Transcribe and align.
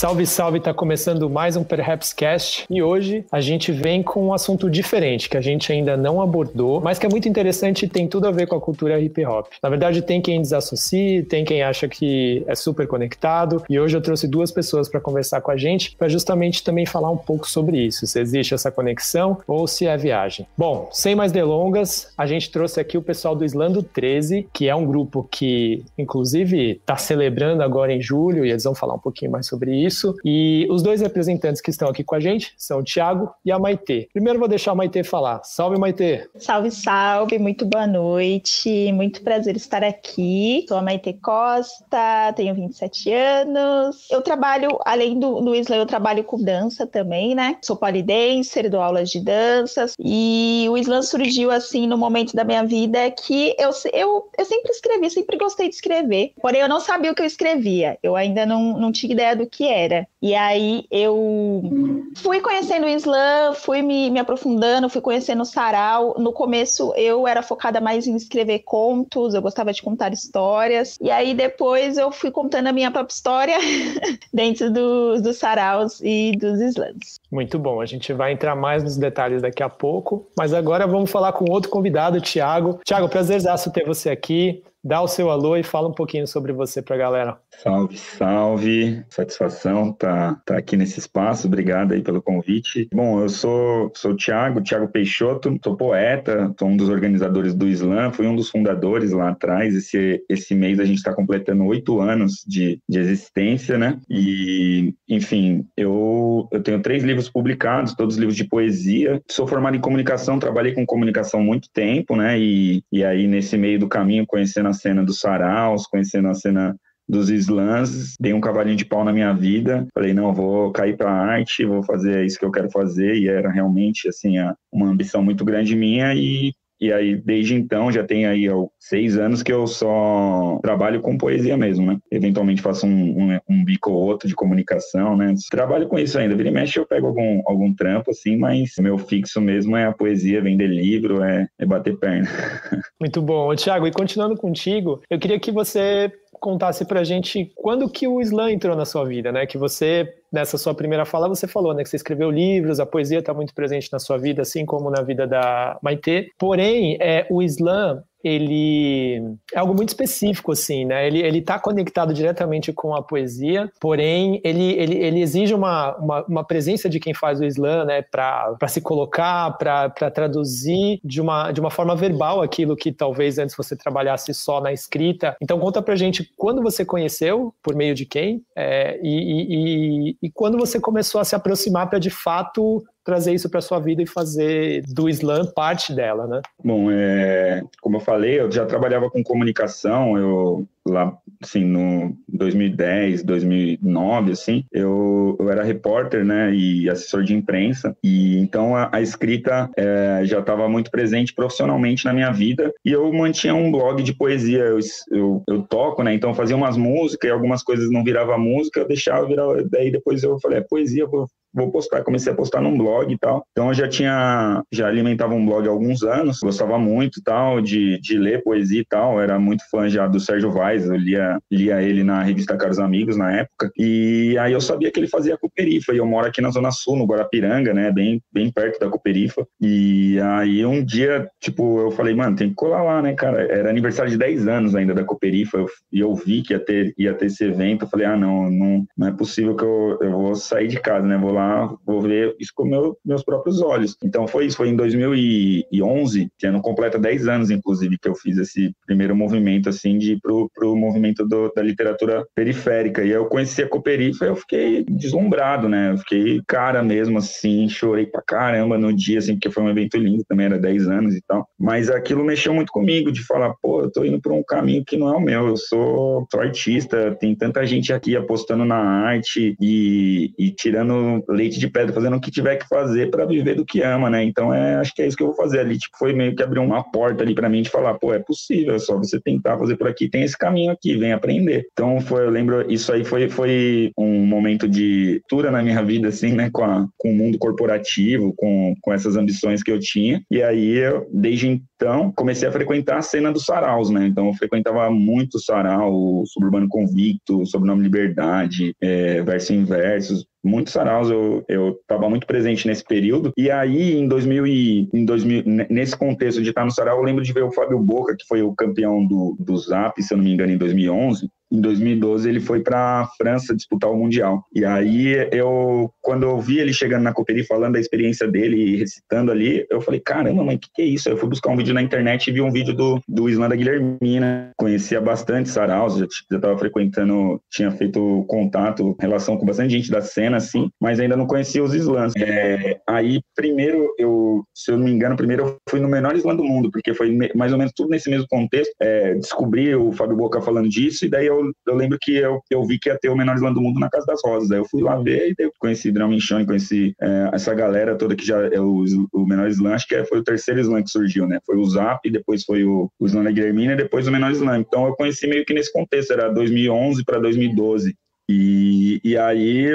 Salve, 0.00 0.26
salve, 0.26 0.56
está 0.56 0.72
começando 0.72 1.28
mais 1.28 1.56
um 1.56 1.62
Perhaps 1.62 2.14
Cast 2.14 2.64
e 2.70 2.82
hoje 2.82 3.22
a 3.30 3.38
gente 3.38 3.70
vem 3.70 4.02
com 4.02 4.28
um 4.28 4.32
assunto 4.32 4.70
diferente 4.70 5.28
que 5.28 5.36
a 5.36 5.42
gente 5.42 5.70
ainda 5.70 5.94
não 5.94 6.22
abordou, 6.22 6.80
mas 6.80 6.98
que 6.98 7.04
é 7.04 7.08
muito 7.10 7.28
interessante 7.28 7.84
e 7.84 7.88
tem 7.88 8.08
tudo 8.08 8.26
a 8.26 8.30
ver 8.30 8.46
com 8.46 8.56
a 8.56 8.60
cultura 8.62 8.98
hip 8.98 9.22
hop. 9.26 9.48
Na 9.62 9.68
verdade, 9.68 10.00
tem 10.00 10.22
quem 10.22 10.40
desassocie, 10.40 11.22
tem 11.24 11.44
quem 11.44 11.62
acha 11.62 11.86
que 11.86 12.42
é 12.46 12.54
super 12.54 12.86
conectado 12.86 13.62
e 13.68 13.78
hoje 13.78 13.94
eu 13.94 14.00
trouxe 14.00 14.26
duas 14.26 14.50
pessoas 14.50 14.88
para 14.88 15.02
conversar 15.02 15.42
com 15.42 15.50
a 15.50 15.56
gente 15.58 15.94
para 15.94 16.08
justamente 16.08 16.64
também 16.64 16.86
falar 16.86 17.10
um 17.10 17.18
pouco 17.18 17.46
sobre 17.46 17.78
isso, 17.78 18.06
se 18.06 18.18
existe 18.18 18.54
essa 18.54 18.70
conexão 18.70 19.42
ou 19.46 19.66
se 19.66 19.86
é 19.86 19.94
viagem. 19.98 20.46
Bom, 20.56 20.88
sem 20.90 21.14
mais 21.14 21.30
delongas, 21.30 22.10
a 22.16 22.26
gente 22.26 22.50
trouxe 22.50 22.80
aqui 22.80 22.96
o 22.96 23.02
pessoal 23.02 23.36
do 23.36 23.44
Islando 23.44 23.82
13, 23.82 24.48
que 24.50 24.66
é 24.66 24.74
um 24.74 24.86
grupo 24.86 25.28
que, 25.30 25.84
inclusive, 25.98 26.70
está 26.70 26.96
celebrando 26.96 27.62
agora 27.62 27.92
em 27.92 28.00
julho 28.00 28.46
e 28.46 28.50
eles 28.50 28.64
vão 28.64 28.74
falar 28.74 28.94
um 28.94 28.98
pouquinho 28.98 29.30
mais 29.30 29.46
sobre 29.46 29.76
isso. 29.76 29.89
E 30.24 30.66
os 30.70 30.82
dois 30.82 31.00
representantes 31.00 31.60
que 31.60 31.70
estão 31.70 31.88
aqui 31.88 32.04
com 32.04 32.14
a 32.14 32.20
gente 32.20 32.52
são 32.56 32.80
o 32.80 32.84
Thiago 32.84 33.32
e 33.44 33.52
a 33.52 33.58
Maitê. 33.58 34.08
Primeiro 34.12 34.38
vou 34.38 34.48
deixar 34.48 34.72
a 34.72 34.74
Maitê 34.74 35.02
falar. 35.02 35.40
Salve, 35.44 35.78
Maitê! 35.78 36.28
Salve, 36.38 36.70
salve! 36.70 37.38
Muito 37.38 37.64
boa 37.64 37.86
noite! 37.86 38.92
Muito 38.92 39.22
prazer 39.22 39.56
estar 39.56 39.82
aqui. 39.82 40.64
Sou 40.68 40.78
a 40.78 40.82
Maitê 40.82 41.14
Costa, 41.14 42.32
tenho 42.34 42.54
27 42.54 43.12
anos. 43.12 44.08
Eu 44.10 44.22
trabalho, 44.22 44.78
além 44.84 45.18
do, 45.18 45.40
do 45.40 45.54
Isla, 45.54 45.76
eu 45.76 45.86
trabalho 45.86 46.24
com 46.24 46.42
dança 46.42 46.86
também, 46.86 47.34
né? 47.34 47.56
Sou 47.62 47.76
polidancer, 47.76 48.70
dou 48.70 48.80
aulas 48.80 49.10
de 49.10 49.20
danças. 49.20 49.94
E 49.98 50.66
o 50.70 50.76
Islam 50.76 51.02
surgiu, 51.02 51.50
assim, 51.50 51.86
no 51.86 51.98
momento 51.98 52.34
da 52.34 52.44
minha 52.44 52.64
vida 52.64 53.10
que 53.10 53.54
eu, 53.58 53.70
eu, 53.92 54.28
eu 54.38 54.44
sempre 54.44 54.70
escrevi, 54.70 55.10
sempre 55.10 55.36
gostei 55.36 55.68
de 55.68 55.74
escrever. 55.74 56.32
Porém, 56.40 56.60
eu 56.60 56.68
não 56.68 56.80
sabia 56.80 57.12
o 57.12 57.14
que 57.14 57.22
eu 57.22 57.26
escrevia. 57.26 57.98
Eu 58.02 58.16
ainda 58.16 58.46
não, 58.46 58.78
não 58.78 58.92
tinha 58.92 59.12
ideia 59.12 59.36
do 59.36 59.46
que 59.46 59.64
era. 59.84 60.06
E 60.22 60.34
aí 60.34 60.84
eu 60.90 62.02
fui 62.16 62.40
conhecendo 62.40 62.86
o 62.86 62.88
Islã, 62.88 63.52
fui 63.54 63.82
me, 63.82 64.10
me 64.10 64.18
aprofundando, 64.18 64.88
fui 64.88 65.00
conhecendo 65.00 65.42
o 65.42 65.46
sarau. 65.46 66.14
No 66.18 66.32
começo 66.32 66.92
eu 66.96 67.26
era 67.26 67.42
focada 67.42 67.80
mais 67.80 68.06
em 68.06 68.16
escrever 68.16 68.60
contos, 68.60 69.34
eu 69.34 69.42
gostava 69.42 69.72
de 69.72 69.82
contar 69.82 70.12
histórias. 70.12 70.98
E 71.00 71.10
aí 71.10 71.34
depois 71.34 71.96
eu 71.96 72.12
fui 72.12 72.30
contando 72.30 72.66
a 72.66 72.72
minha 72.72 72.90
própria 72.90 73.14
história 73.14 73.56
dentro 74.32 74.70
dos, 74.70 75.22
dos 75.22 75.38
saraus 75.38 76.00
e 76.02 76.32
dos 76.36 76.60
slams. 76.60 77.18
Muito 77.30 77.58
bom, 77.58 77.80
a 77.80 77.86
gente 77.86 78.12
vai 78.12 78.32
entrar 78.32 78.54
mais 78.54 78.82
nos 78.82 78.96
detalhes 78.96 79.42
daqui 79.42 79.62
a 79.62 79.68
pouco, 79.68 80.28
mas 80.36 80.52
agora 80.52 80.86
vamos 80.86 81.10
falar 81.10 81.32
com 81.32 81.50
outro 81.50 81.70
convidado, 81.70 82.20
Tiago. 82.20 82.80
Tiago, 82.84 83.08
prazerzaço 83.08 83.72
ter 83.72 83.86
você 83.86 84.10
aqui 84.10 84.62
dá 84.82 85.00
o 85.00 85.08
seu 85.08 85.30
alô 85.30 85.56
e 85.56 85.62
fala 85.62 85.88
um 85.88 85.92
pouquinho 85.92 86.26
sobre 86.26 86.52
você 86.52 86.80
para 86.80 86.96
a 86.96 86.98
galera. 86.98 87.38
Salve, 87.62 87.98
salve. 87.98 89.04
Satisfação 89.08 89.92
tá, 89.92 90.40
tá 90.44 90.56
aqui 90.56 90.76
nesse 90.76 90.98
espaço. 90.98 91.46
Obrigado 91.46 91.92
aí 91.92 92.02
pelo 92.02 92.22
convite. 92.22 92.88
Bom, 92.92 93.20
eu 93.20 93.28
sou, 93.28 93.92
sou 93.94 94.12
o 94.12 94.16
Thiago, 94.16 94.62
Thiago 94.62 94.88
Peixoto, 94.88 95.58
sou 95.62 95.76
poeta, 95.76 96.54
sou 96.58 96.68
um 96.68 96.76
dos 96.76 96.88
organizadores 96.88 97.54
do 97.54 97.68
Slam, 97.68 98.12
fui 98.12 98.26
um 98.26 98.34
dos 98.34 98.48
fundadores 98.48 99.12
lá 99.12 99.30
atrás. 99.30 99.74
Esse, 99.74 100.24
esse 100.28 100.54
mês 100.54 100.80
a 100.80 100.84
gente 100.84 100.98
está 100.98 101.14
completando 101.14 101.64
oito 101.66 102.00
anos 102.00 102.42
de, 102.46 102.80
de 102.88 102.98
existência, 102.98 103.76
né? 103.76 103.98
E, 104.08 104.94
enfim, 105.08 105.66
eu, 105.76 106.48
eu 106.50 106.62
tenho 106.62 106.80
três 106.80 107.04
livros 107.04 107.28
publicados, 107.28 107.94
todos 107.94 108.16
livros 108.16 108.36
de 108.36 108.44
poesia. 108.44 109.20
Sou 109.30 109.46
formado 109.46 109.76
em 109.76 109.80
comunicação, 109.80 110.38
trabalhei 110.38 110.72
com 110.72 110.86
comunicação 110.86 111.42
muito 111.42 111.68
tempo, 111.72 112.16
né? 112.16 112.38
E, 112.38 112.82
e 112.90 113.04
aí, 113.04 113.26
nesse 113.26 113.56
meio 113.58 113.78
do 113.78 113.88
caminho, 113.88 114.26
conhecendo 114.26 114.69
a 114.70 114.72
cena 114.72 115.04
dos 115.04 115.20
saraus, 115.20 115.86
conhecendo 115.86 116.28
a 116.28 116.34
cena 116.34 116.74
dos 117.08 117.28
slams, 117.28 118.14
dei 118.20 118.32
um 118.32 118.40
cavalinho 118.40 118.76
de 118.76 118.84
pau 118.84 119.04
na 119.04 119.12
minha 119.12 119.32
vida. 119.32 119.86
Falei, 119.92 120.14
não, 120.14 120.32
vou 120.32 120.70
cair 120.70 120.96
para 120.96 121.10
arte, 121.10 121.64
vou 121.64 121.82
fazer 121.82 122.24
isso 122.24 122.38
que 122.38 122.44
eu 122.44 122.52
quero 122.52 122.70
fazer. 122.70 123.16
E 123.16 123.28
era 123.28 123.50
realmente, 123.50 124.08
assim, 124.08 124.36
uma 124.72 124.88
ambição 124.88 125.22
muito 125.22 125.44
grande 125.44 125.74
minha. 125.74 126.14
E 126.14 126.52
e 126.80 126.92
aí, 126.92 127.14
desde 127.14 127.54
então, 127.54 127.92
já 127.92 128.02
tem 128.02 128.26
aí 128.26 128.48
ó, 128.48 128.66
seis 128.78 129.18
anos 129.18 129.42
que 129.42 129.52
eu 129.52 129.66
só 129.66 130.58
trabalho 130.62 131.00
com 131.00 131.18
poesia 131.18 131.56
mesmo, 131.56 131.86
né? 131.86 131.98
Eventualmente 132.10 132.62
faço 132.62 132.86
um, 132.86 132.90
um, 132.90 133.38
um, 133.48 133.64
bico 133.64 133.90
ou 133.90 134.06
outro 134.06 134.26
de 134.26 134.34
comunicação, 134.34 135.16
né? 135.16 135.34
Trabalho 135.50 135.88
com 135.88 135.98
isso 135.98 136.18
ainda. 136.18 136.34
Vira 136.34 136.48
e 136.48 136.52
mexe, 136.52 136.78
eu 136.78 136.86
pego 136.86 137.08
algum, 137.08 137.42
algum 137.46 137.74
trampo, 137.74 138.10
assim, 138.10 138.36
mas 138.36 138.72
meu 138.78 138.96
fixo 138.96 139.40
mesmo 139.40 139.76
é 139.76 139.86
a 139.86 139.92
poesia, 139.92 140.40
vender 140.40 140.68
livro, 140.68 141.22
é, 141.22 141.46
é 141.58 141.66
bater 141.66 141.98
perna. 141.98 142.28
Muito 142.98 143.20
bom. 143.20 143.54
Tiago, 143.54 143.86
e 143.86 143.92
continuando 143.92 144.36
contigo, 144.36 145.02
eu 145.10 145.18
queria 145.18 145.38
que 145.38 145.52
você 145.52 146.10
contasse 146.32 146.86
pra 146.86 147.04
gente 147.04 147.52
quando 147.54 147.90
que 147.90 148.08
o 148.08 148.20
slam 148.22 148.50
entrou 148.50 148.74
na 148.74 148.86
sua 148.86 149.04
vida, 149.04 149.30
né? 149.30 149.44
Que 149.44 149.58
você, 149.58 150.08
nessa 150.32 150.56
sua 150.58 150.74
primeira 150.74 151.04
fala, 151.04 151.28
você 151.28 151.46
falou, 151.46 151.74
né? 151.74 151.82
Que 151.82 151.88
você 151.88 151.96
escreveu 151.96 152.30
livros, 152.30 152.80
a 152.80 152.86
poesia 152.86 153.18
está 153.18 153.34
muito 153.34 153.54
presente 153.54 153.88
na 153.92 153.98
sua 153.98 154.18
vida, 154.18 154.42
assim 154.42 154.64
como 154.64 154.90
na 154.90 155.02
vida 155.02 155.26
da 155.26 155.78
Maitê. 155.82 156.30
Porém, 156.38 156.96
é, 157.00 157.26
o 157.30 157.42
slam, 157.42 158.02
ele 158.22 159.36
é 159.52 159.58
algo 159.58 159.74
muito 159.74 159.90
específico, 159.90 160.52
assim, 160.52 160.84
né? 160.84 161.06
Ele, 161.06 161.20
ele 161.20 161.40
tá 161.40 161.58
conectado 161.58 162.12
diretamente 162.12 162.72
com 162.72 162.94
a 162.94 163.02
poesia, 163.02 163.70
porém, 163.80 164.40
ele, 164.44 164.72
ele, 164.72 164.96
ele 164.96 165.20
exige 165.22 165.54
uma, 165.54 165.96
uma, 165.96 166.24
uma 166.26 166.44
presença 166.44 166.88
de 166.88 167.00
quem 167.00 167.14
faz 167.14 167.40
o 167.40 167.44
slam, 167.44 167.86
né? 167.86 168.02
Para 168.02 168.68
se 168.68 168.80
colocar, 168.80 169.56
para 169.56 170.10
traduzir 170.10 171.00
de 171.02 171.20
uma, 171.20 171.50
de 171.50 171.60
uma 171.60 171.70
forma 171.70 171.96
verbal 171.96 172.42
aquilo 172.42 172.76
que 172.76 172.92
talvez 172.92 173.38
antes 173.38 173.56
você 173.56 173.76
trabalhasse 173.76 174.32
só 174.34 174.60
na 174.60 174.72
escrita. 174.72 175.36
Então, 175.40 175.58
conta 175.58 175.82
pra 175.82 175.96
gente 175.96 176.30
quando 176.36 176.62
você 176.62 176.84
conheceu, 176.84 177.54
por 177.62 177.74
meio 177.74 177.94
de 177.94 178.04
quem, 178.04 178.42
é, 178.54 178.98
e, 179.02 180.16
e, 180.19 180.19
e 180.22 180.30
quando 180.30 180.58
você 180.58 180.78
começou 180.78 181.20
a 181.20 181.24
se 181.24 181.34
aproximar 181.34 181.88
para 181.88 181.98
de 181.98 182.10
fato 182.10 182.84
trazer 183.04 183.34
isso 183.34 183.50
para 183.50 183.60
sua 183.60 183.78
vida 183.78 184.02
e 184.02 184.06
fazer 184.06 184.82
do 184.88 185.08
slam 185.08 185.46
parte 185.54 185.94
dela, 185.94 186.26
né? 186.26 186.40
Bom, 186.62 186.90
é, 186.90 187.62
como 187.80 187.96
eu 187.96 188.00
falei, 188.00 188.40
eu 188.40 188.50
já 188.50 188.66
trabalhava 188.66 189.10
com 189.10 189.22
comunicação, 189.22 190.16
eu 190.18 190.66
lá, 190.86 191.16
assim, 191.42 191.64
no 191.64 192.16
2010, 192.28 193.22
2009, 193.22 194.32
assim, 194.32 194.64
eu, 194.72 195.36
eu 195.38 195.50
era 195.50 195.62
repórter, 195.62 196.24
né, 196.24 196.54
e 196.54 196.88
assessor 196.88 197.22
de 197.22 197.34
imprensa, 197.34 197.96
e 198.02 198.38
então 198.38 198.74
a, 198.74 198.88
a 198.92 199.00
escrita 199.00 199.70
é, 199.76 200.22
já 200.24 200.40
estava 200.40 200.68
muito 200.68 200.90
presente 200.90 201.34
profissionalmente 201.34 202.04
na 202.04 202.12
minha 202.12 202.30
vida, 202.30 202.72
e 202.84 202.92
eu 202.92 203.10
mantinha 203.12 203.54
um 203.54 203.70
blog 203.70 204.02
de 204.02 204.14
poesia, 204.14 204.60
eu, 204.60 204.78
eu, 205.10 205.42
eu 205.46 205.62
toco, 205.62 206.02
né, 206.02 206.14
então 206.14 206.34
fazia 206.34 206.56
umas 206.56 206.76
músicas, 206.76 207.28
e 207.28 207.32
algumas 207.32 207.62
coisas 207.62 207.90
não 207.90 208.02
virava 208.02 208.38
música, 208.38 208.80
eu 208.80 208.88
deixava 208.88 209.26
virar, 209.26 209.46
daí 209.70 209.90
depois 209.90 210.22
eu 210.22 210.38
falei, 210.40 210.58
é 210.58 210.62
poesia, 210.62 211.06
vou, 211.06 211.28
vou 211.52 211.70
postar, 211.70 212.02
comecei 212.02 212.32
a 212.32 212.36
postar 212.36 212.60
num 212.60 212.76
blog 212.76 213.12
e 213.12 213.18
tal, 213.18 213.44
então 213.50 213.68
eu 213.68 213.74
já 213.74 213.88
tinha, 213.88 214.62
já 214.72 214.86
alimentava 214.86 215.34
um 215.34 215.44
blog 215.44 215.66
há 215.66 215.70
alguns 215.70 216.02
anos, 216.02 216.38
gostava 216.40 216.78
muito 216.78 217.20
tal, 217.22 217.60
de, 217.60 218.00
de 218.00 218.18
ler 218.18 218.42
poesia 218.42 218.80
e 218.80 218.84
tal, 218.84 219.20
era 219.20 219.38
muito 219.38 219.62
fã 219.70 219.88
já 219.88 220.06
do 220.06 220.20
Sérgio 220.20 220.50
Vaz, 220.50 220.86
eu 220.86 220.96
lia, 220.96 221.38
lia 221.50 221.82
ele 221.82 222.04
na 222.04 222.22
revista 222.22 222.56
Caros 222.56 222.78
Amigos 222.78 223.16
na 223.16 223.32
época, 223.32 223.70
e 223.76 224.36
aí 224.38 224.52
eu 224.52 224.60
sabia 224.60 224.90
que 224.90 225.00
ele 225.00 225.08
fazia 225.08 225.36
Cooperifa, 225.36 225.92
e 225.92 225.98
eu 225.98 226.06
moro 226.06 226.26
aqui 226.26 226.40
na 226.40 226.50
Zona 226.50 226.70
Sul, 226.70 226.96
no 226.96 227.06
Guarapiranga, 227.06 227.74
né, 227.74 227.90
bem, 227.90 228.22
bem 228.32 228.50
perto 228.50 228.78
da 228.78 228.88
Cooperifa, 228.88 229.46
e 229.60 230.18
aí 230.20 230.64
um 230.64 230.84
dia, 230.84 231.28
tipo, 231.40 231.80
eu 231.80 231.90
falei, 231.90 232.14
mano, 232.14 232.36
tem 232.36 232.50
que 232.50 232.54
colar 232.54 232.82
lá, 232.82 233.02
né, 233.02 233.14
cara, 233.14 233.42
era 233.42 233.70
aniversário 233.70 234.10
de 234.10 234.18
10 234.18 234.46
anos 234.46 234.74
ainda 234.74 234.94
da 234.94 235.04
Cooperifa, 235.04 235.64
e 235.92 236.00
eu 236.00 236.14
vi 236.14 236.42
que 236.42 236.52
ia 236.52 236.60
ter, 236.60 236.94
ia 236.96 237.14
ter 237.14 237.26
esse 237.26 237.44
evento, 237.44 237.84
eu 237.84 237.88
falei, 237.88 238.06
ah, 238.06 238.16
não, 238.16 238.50
não, 238.50 238.84
não 238.96 239.08
é 239.08 239.12
possível 239.12 239.56
que 239.56 239.64
eu, 239.64 239.98
eu 240.00 240.12
vou 240.12 240.34
sair 240.34 240.68
de 240.68 240.78
casa, 240.78 241.06
né, 241.06 241.16
vou 241.18 241.32
lá, 241.32 241.39
vou 241.84 242.00
ver 242.00 242.34
isso 242.38 242.52
com 242.54 242.64
meu, 242.64 242.96
meus 243.04 243.22
próprios 243.22 243.60
olhos. 243.60 243.96
Então 244.02 244.26
foi 244.26 244.46
isso, 244.46 244.56
foi 244.56 244.68
em 244.68 244.76
2011, 244.76 246.30
que 246.38 246.46
ano 246.46 246.60
completa 246.60 246.98
10 246.98 247.28
anos, 247.28 247.50
inclusive, 247.50 247.98
que 247.98 248.08
eu 248.08 248.14
fiz 248.14 248.38
esse 248.38 248.74
primeiro 248.86 249.14
movimento, 249.14 249.68
assim, 249.68 249.98
de 249.98 250.12
ir 250.12 250.20
pro, 250.20 250.50
pro 250.54 250.76
movimento 250.76 251.26
do, 251.26 251.52
da 251.54 251.62
literatura 251.62 252.24
periférica. 252.34 253.04
E 253.04 253.10
eu 253.10 253.26
conheci 253.26 253.62
a 253.62 253.68
Cooperifa 253.68 254.24
eu 254.24 254.36
fiquei 254.36 254.84
deslumbrado, 254.84 255.68
né? 255.68 255.92
Eu 255.92 255.98
fiquei 255.98 256.40
cara 256.46 256.82
mesmo, 256.82 257.18
assim, 257.18 257.68
chorei 257.68 258.06
pra 258.06 258.22
caramba 258.22 258.78
no 258.78 258.92
dia, 258.92 259.18
assim, 259.18 259.34
porque 259.34 259.50
foi 259.50 259.62
um 259.62 259.70
evento 259.70 259.96
lindo, 259.96 260.24
também 260.24 260.46
era 260.46 260.58
10 260.58 260.88
anos 260.88 261.14
e 261.14 261.22
tal. 261.26 261.46
Mas 261.58 261.90
aquilo 261.90 262.24
mexeu 262.24 262.54
muito 262.54 262.72
comigo, 262.72 263.12
de 263.12 263.24
falar, 263.24 263.54
pô, 263.62 263.82
eu 263.82 263.90
tô 263.90 264.04
indo 264.04 264.20
por 264.20 264.32
um 264.32 264.42
caminho 264.42 264.84
que 264.84 264.96
não 264.96 265.08
é 265.08 265.16
o 265.16 265.20
meu, 265.20 265.48
eu 265.48 265.56
sou, 265.56 266.26
sou 266.30 266.40
artista, 266.40 267.16
tem 267.20 267.34
tanta 267.34 267.64
gente 267.66 267.92
aqui 267.92 268.16
apostando 268.16 268.64
na 268.64 268.76
arte 268.76 269.56
e, 269.60 270.32
e 270.38 270.50
tirando 270.50 271.24
leite 271.32 271.58
de 271.58 271.68
pedra, 271.68 271.92
fazendo 271.92 272.16
o 272.16 272.20
que 272.20 272.30
tiver 272.30 272.56
que 272.56 272.66
fazer 272.68 273.10
para 273.10 273.24
viver 273.24 273.54
do 273.54 273.64
que 273.64 273.82
ama, 273.82 274.10
né? 274.10 274.22
Então, 274.24 274.52
é, 274.52 274.76
acho 274.76 274.94
que 274.94 275.02
é 275.02 275.06
isso 275.06 275.16
que 275.16 275.22
eu 275.22 275.28
vou 275.28 275.36
fazer 275.36 275.60
ali. 275.60 275.78
Tipo, 275.78 275.96
foi 275.98 276.12
meio 276.12 276.34
que 276.34 276.42
abrir 276.42 276.58
uma 276.58 276.82
porta 276.82 277.22
ali 277.22 277.34
para 277.34 277.48
mim 277.48 277.62
de 277.62 277.70
falar, 277.70 277.94
pô, 277.94 278.12
é 278.12 278.18
possível, 278.18 278.74
é 278.74 278.78
só 278.78 278.96
você 278.96 279.20
tentar 279.20 279.58
fazer 279.58 279.76
por 279.76 279.88
aqui, 279.88 280.08
tem 280.08 280.22
esse 280.22 280.36
caminho 280.36 280.72
aqui, 280.72 280.96
vem 280.96 281.12
aprender. 281.12 281.66
Então, 281.72 282.00
foi, 282.00 282.24
eu 282.24 282.30
lembro, 282.30 282.70
isso 282.70 282.92
aí 282.92 283.04
foi, 283.04 283.28
foi 283.28 283.92
um 283.96 284.26
momento 284.26 284.68
de 284.68 285.22
tura 285.28 285.50
na 285.50 285.62
minha 285.62 285.82
vida, 285.82 286.08
assim, 286.08 286.32
né, 286.32 286.50
com, 286.52 286.64
a, 286.64 286.86
com 286.96 287.10
o 287.10 287.14
mundo 287.14 287.38
corporativo, 287.38 288.32
com, 288.36 288.74
com 288.80 288.92
essas 288.92 289.16
ambições 289.16 289.62
que 289.62 289.70
eu 289.70 289.78
tinha. 289.78 290.22
E 290.30 290.42
aí, 290.42 290.76
eu, 290.76 291.06
desde 291.12 291.60
Então, 291.80 292.12
comecei 292.12 292.46
a 292.46 292.52
frequentar 292.52 292.98
a 292.98 293.02
cena 293.02 293.32
dos 293.32 293.46
saraus, 293.46 293.88
né? 293.88 294.06
Então, 294.06 294.26
eu 294.26 294.34
frequentava 294.34 294.90
muito 294.90 295.40
sarau, 295.40 296.22
Suburbano 296.26 296.68
Convicto, 296.68 297.46
Sobrenome 297.46 297.82
Liberdade, 297.82 298.74
é, 298.82 299.22
Verso 299.22 299.54
em 299.54 299.64
Versos, 299.64 300.26
muitos 300.44 300.74
saraus 300.74 301.10
eu 301.10 301.42
eu 301.48 301.70
estava 301.70 302.08
muito 302.10 302.26
presente 302.26 302.66
nesse 302.66 302.84
período. 302.84 303.32
E 303.36 303.50
aí 303.50 303.94
em 303.94 304.06
2000 304.06 304.46
e, 304.46 304.88
em 304.92 305.04
2000 305.06 305.44
nesse 305.70 305.96
contexto 305.96 306.42
de 306.42 306.50
estar 306.50 306.64
no 306.64 306.70
sarau 306.70 306.98
eu 306.98 307.04
lembro 307.04 307.24
de 307.24 307.32
ver 307.32 307.44
o 307.44 307.52
Fábio 307.52 307.78
Boca 307.78 308.14
que 308.16 308.26
foi 308.26 308.42
o 308.42 308.54
campeão 308.54 309.06
do 309.06 309.36
do 309.38 309.56
Zap 309.56 310.02
se 310.02 310.12
eu 310.12 310.18
não 310.18 310.24
me 310.24 310.32
engano 310.32 310.52
em 310.52 310.58
2011 310.58 311.28
em 311.50 311.60
2012 311.60 312.28
ele 312.28 312.40
foi 312.40 312.60
para 312.60 313.00
a 313.00 313.06
França 313.18 313.54
disputar 313.54 313.90
o 313.90 313.96
mundial. 313.96 314.44
E 314.54 314.64
aí 314.64 315.28
eu 315.32 315.90
quando 316.00 316.24
eu 316.24 316.38
vi 316.40 316.58
ele 316.58 316.72
chegando 316.72 317.02
na 317.02 317.12
Cooperi 317.12 317.44
falando 317.44 317.74
da 317.74 317.80
experiência 317.80 318.26
dele 318.28 318.56
e 318.56 318.76
recitando 318.76 319.32
ali, 319.32 319.66
eu 319.70 319.80
falei: 319.80 320.00
"Caramba, 320.00 320.44
mãe, 320.44 320.58
que 320.58 320.68
que 320.72 320.82
é 320.82 320.84
isso?". 320.84 321.08
Eu 321.08 321.16
fui 321.16 321.28
buscar 321.28 321.50
um 321.50 321.56
vídeo 321.56 321.74
na 321.74 321.82
internet 321.82 322.28
e 322.28 322.32
vi 322.32 322.40
um 322.40 322.52
vídeo 322.52 322.74
do 322.74 323.00
do 323.08 323.28
Islanda 323.28 323.56
Guilhermina. 323.56 324.52
Conhecia 324.56 325.00
bastante 325.00 325.48
saraus, 325.48 325.98
já 325.98 326.06
estava 326.30 326.56
frequentando, 326.58 327.40
tinha 327.50 327.70
feito 327.70 328.24
contato, 328.28 328.96
relação 329.00 329.36
com 329.36 329.46
bastante 329.46 329.72
gente 329.72 329.90
da 329.90 330.00
cena 330.00 330.36
assim, 330.36 330.70
mas 330.80 331.00
ainda 331.00 331.16
não 331.16 331.26
conhecia 331.26 331.62
os 331.62 331.74
slams. 331.74 332.14
É, 332.16 332.80
aí 332.88 333.20
primeiro 333.34 333.94
eu, 333.98 334.44
se 334.54 334.70
eu 334.70 334.76
não 334.76 334.84
me 334.84 334.92
engano, 334.92 335.16
primeiro 335.16 335.44
eu 335.44 335.56
fui 335.68 335.80
no 335.80 335.88
menor 335.88 336.14
slam 336.16 336.36
do 336.36 336.44
mundo, 336.44 336.70
porque 336.70 336.94
foi 336.94 337.16
mais 337.34 337.52
ou 337.52 337.58
menos 337.58 337.72
tudo 337.74 337.90
nesse 337.90 338.08
mesmo 338.10 338.26
contexto. 338.28 338.72
É, 338.80 339.14
descobri 339.14 339.74
o 339.74 339.92
Fábio 339.92 340.16
Boca 340.16 340.40
falando 340.40 340.68
disso 340.68 341.04
e 341.04 341.08
daí 341.08 341.26
eu 341.26 341.39
eu, 341.66 341.74
lembro 341.74 341.98
que 342.00 342.16
eu, 342.16 342.40
eu 342.50 342.64
vi 342.64 342.78
que 342.78 342.88
ia 342.88 342.98
ter 342.98 343.08
o 343.08 343.16
menor 343.16 343.36
slam 343.36 343.52
do 343.52 343.60
mundo 343.60 343.80
na 343.80 343.90
Casa 343.90 344.06
das 344.06 344.20
Rosas. 344.24 344.50
Aí 344.50 344.58
eu 344.58 344.64
fui 344.64 344.82
lá 344.82 344.96
ver 344.96 345.30
e 345.30 345.34
daí 345.36 345.46
eu 345.46 345.52
conheci 345.58 345.90
Drama 345.90 346.14
Michone, 346.14 346.46
conheci 346.46 346.94
é, 347.00 347.30
essa 347.32 347.54
galera 347.54 347.96
toda 347.96 348.16
que 348.16 348.24
já 348.24 348.38
é 348.46 348.60
o, 348.60 348.84
o 349.12 349.26
menor 349.26 349.48
slam, 349.48 349.74
acho 349.74 349.86
que 349.86 349.94
é, 349.94 350.04
foi 350.04 350.18
o 350.18 350.24
terceiro 350.24 350.60
slam 350.60 350.82
que 350.82 350.90
surgiu, 350.90 351.26
né? 351.26 351.38
Foi 351.44 351.56
o 351.56 351.64
Zap, 351.64 352.08
depois 352.10 352.44
foi 352.44 352.64
o, 352.64 352.90
o 352.98 353.06
slam 353.06 353.24
da 353.24 353.30
Guilhermina 353.30 353.72
e 353.72 353.76
depois 353.76 354.06
o 354.06 354.12
menor 354.12 354.32
slam. 354.32 354.60
Então 354.60 354.86
eu 354.86 354.94
conheci 354.94 355.26
meio 355.26 355.44
que 355.44 355.54
nesse 355.54 355.72
contexto, 355.72 356.12
era 356.12 356.28
2011 356.32 357.04
para 357.04 357.18
2012. 357.18 357.94
E, 358.28 359.00
e 359.02 359.16
aí 359.16 359.74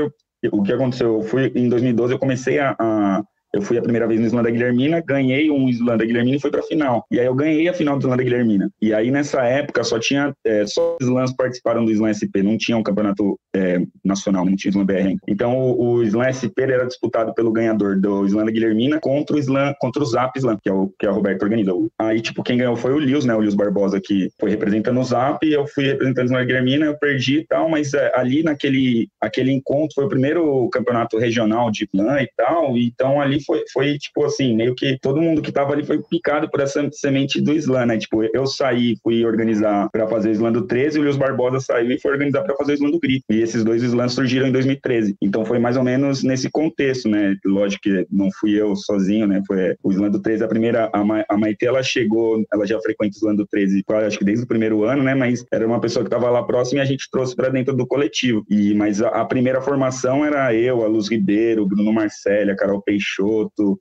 o 0.52 0.64
que 0.64 0.74
aconteceu? 0.74 1.16
Eu 1.16 1.24
fui, 1.24 1.52
em 1.56 1.70
2012 1.70 2.14
eu 2.14 2.20
comecei 2.20 2.60
a, 2.60 2.76
a 2.80 3.24
eu 3.56 3.62
fui 3.62 3.78
a 3.78 3.81
primeira 3.81 4.06
vez 4.06 4.19
no 4.19 4.25
Islândia 4.25 4.52
Guilhermina, 4.52 5.02
ganhei 5.02 5.50
um 5.50 5.69
Islândia 5.69 6.06
Guilhermina 6.06 6.36
e 6.36 6.40
fui 6.42 6.52
para 6.52 6.60
a 6.60 6.63
final. 6.63 7.06
E 7.10 7.22
aí 7.22 7.25
eu 7.25 7.34
ganhei 7.34 7.69
a 7.69 7.74
final 7.74 7.98
do 7.98 8.02
Islândia 8.02 8.25
Guilhermina. 8.25 8.69
E 8.81 8.94
aí 8.94 9.10
nessa 9.10 9.44
época 9.44 9.81
só 9.86 9.98
tinha 9.98 10.34
é, 10.46 10.68
só 10.68 10.98
os 11.00 11.07
Slams 11.07 11.34
participaram 11.34 11.86
do 11.86 11.92
Slam 11.92 12.12
SP, 12.12 12.44
não 12.44 12.57
tinha 12.57 12.78
um 12.78 12.84
campeonato 12.84 13.40
é, 13.56 13.80
nacional, 14.04 14.44
não 14.44 14.57
tinha 14.57 14.72
Slam 14.72 14.86
BR. 14.86 15.16
Então 15.25 15.57
o, 15.57 16.02
o 16.02 16.24
SP 16.28 16.52
era 16.63 16.86
disputado 16.86 17.34
pelo 17.34 17.50
ganhador 17.50 17.98
do 17.98 18.25
Islândia 18.25 18.52
Guilhermina 18.52 19.00
contra 19.00 19.38
o 19.38 19.40
Slam, 19.40 19.74
contra 19.80 20.04
o 20.04 20.06
Zap 20.06 20.38
Slam, 20.38 20.58
que 20.62 20.69
é 20.69 20.74
o 20.74 20.92
que 21.00 21.08
a 21.08 21.12
Roberto 21.12 21.44
organiza. 21.44 21.72
Aí 21.98 22.19
tipo 22.19 22.44
quem 22.44 22.58
ganhou 22.58 22.75
foi 22.75 22.92
o 22.92 23.00
Lius, 23.00 23.24
né, 23.24 23.34
o 23.34 23.42
Lius 23.42 23.56
Barbosa 23.56 24.01
que 24.04 24.28
foi 24.38 24.50
representando 24.50 25.00
o 25.00 25.04
Zap, 25.04 25.40
eu 25.50 25.66
fui 25.66 25.86
representando 25.86 26.25
o 26.25 26.28
Islândia 26.28 26.46
Guilhermina, 26.48 26.86
eu 26.88 26.98
perdi 26.98 27.38
e 27.38 27.48
tal, 27.48 27.69
mas 27.69 27.94
é, 27.94 28.12
ali 28.16 28.44
naquele 28.44 29.08
aquele 29.22 29.54
encontro 29.54 29.96
foi 29.96 30.06
o 30.06 30.10
primeiro 30.10 30.69
campeonato 30.69 31.18
regional 31.18 31.72
de 31.72 31.88
Slam 31.94 32.22
e 32.22 32.30
tal, 32.36 32.78
então 32.78 33.22
ali 33.22 33.45
foi, 33.46 33.64
foi 33.72 33.98
tipo 33.98 34.24
assim, 34.26 34.56
meio 34.56 34.76
que 34.76 34.98
todo 35.02 35.22
mundo 35.22 35.42
que 35.42 35.52
tava 35.52 35.74
ali 35.74 35.86
foi 35.86 36.02
picado 36.02 36.50
por 36.50 36.60
essa 36.60 36.88
semente 36.92 37.42
do 37.42 37.54
slam, 37.54 37.86
né? 37.88 37.98
Tipo, 37.98 38.24
eu 38.34 38.46
saí, 38.46 38.96
fui 39.04 39.26
organizar 39.26 39.90
para 39.92 40.08
fazer 40.08 40.30
o 40.30 40.32
slam 40.32 40.52
do 40.52 40.64
13, 40.64 40.98
e 40.98 41.02
o 41.02 41.04
Luiz 41.04 41.18
Barbosa 41.18 41.60
saiu 41.60 41.92
e 41.92 42.00
foi 42.00 42.12
organizar 42.12 42.44
para 42.44 42.56
fazer 42.56 42.74
o 42.74 42.76
slam 42.76 42.92
do 42.92 43.00
grito. 43.00 43.26
E 43.30 43.42
esses 43.42 43.64
dois 43.64 43.84
slams 43.84 44.14
surgiram 44.14 44.48
em 44.48 44.52
2013. 44.52 45.16
Então 45.22 45.46
foi 45.46 45.60
mais 45.60 45.78
ou 45.78 45.84
menos 45.84 46.24
nesse 46.24 46.50
contexto, 46.50 47.10
né? 47.10 47.36
Lógico 47.46 47.84
que 47.84 48.08
não 48.12 48.30
fui 48.40 48.60
eu 48.60 48.76
sozinho, 48.76 49.28
né? 49.28 49.42
Foi 49.46 49.76
o 49.84 49.92
slam 49.92 50.10
do 50.10 50.22
13, 50.22 50.44
a 50.44 50.48
primeira, 50.48 50.90
a, 50.94 51.04
Ma, 51.04 51.24
a 51.30 51.38
Maite, 51.38 51.66
ela 51.66 51.84
chegou, 51.84 52.44
ela 52.52 52.66
já 52.66 52.80
frequenta 52.80 53.16
o 53.16 53.18
slam 53.18 53.36
do 53.36 53.46
13, 53.46 53.84
acho 54.06 54.18
que 54.18 54.26
desde 54.26 54.44
o 54.44 54.48
primeiro 54.48 54.84
ano, 54.84 55.04
né? 55.04 55.16
Mas 55.16 55.46
era 55.52 55.66
uma 55.66 55.80
pessoa 55.80 56.04
que 56.04 56.10
tava 56.10 56.30
lá 56.30 56.44
próxima 56.44 56.80
e 56.80 56.82
a 56.82 56.86
gente 56.86 57.10
trouxe 57.10 57.36
para 57.36 57.50
dentro 57.50 57.76
do 57.76 57.86
coletivo. 57.86 58.46
E 58.50 58.74
mas 58.74 59.02
a, 59.02 59.10
a, 59.10 59.26
primeira 59.26 59.62
formação 59.62 60.26
era 60.26 60.54
eu, 60.54 60.84
a 60.84 60.88
Luz 60.88 61.10
Ribeiro, 61.10 61.64
o 61.64 61.68
Bruno 61.68 61.92
Marcelo, 61.94 62.52
a 62.52 62.56
Carol 62.56 62.82
Peixoto, 62.82 63.35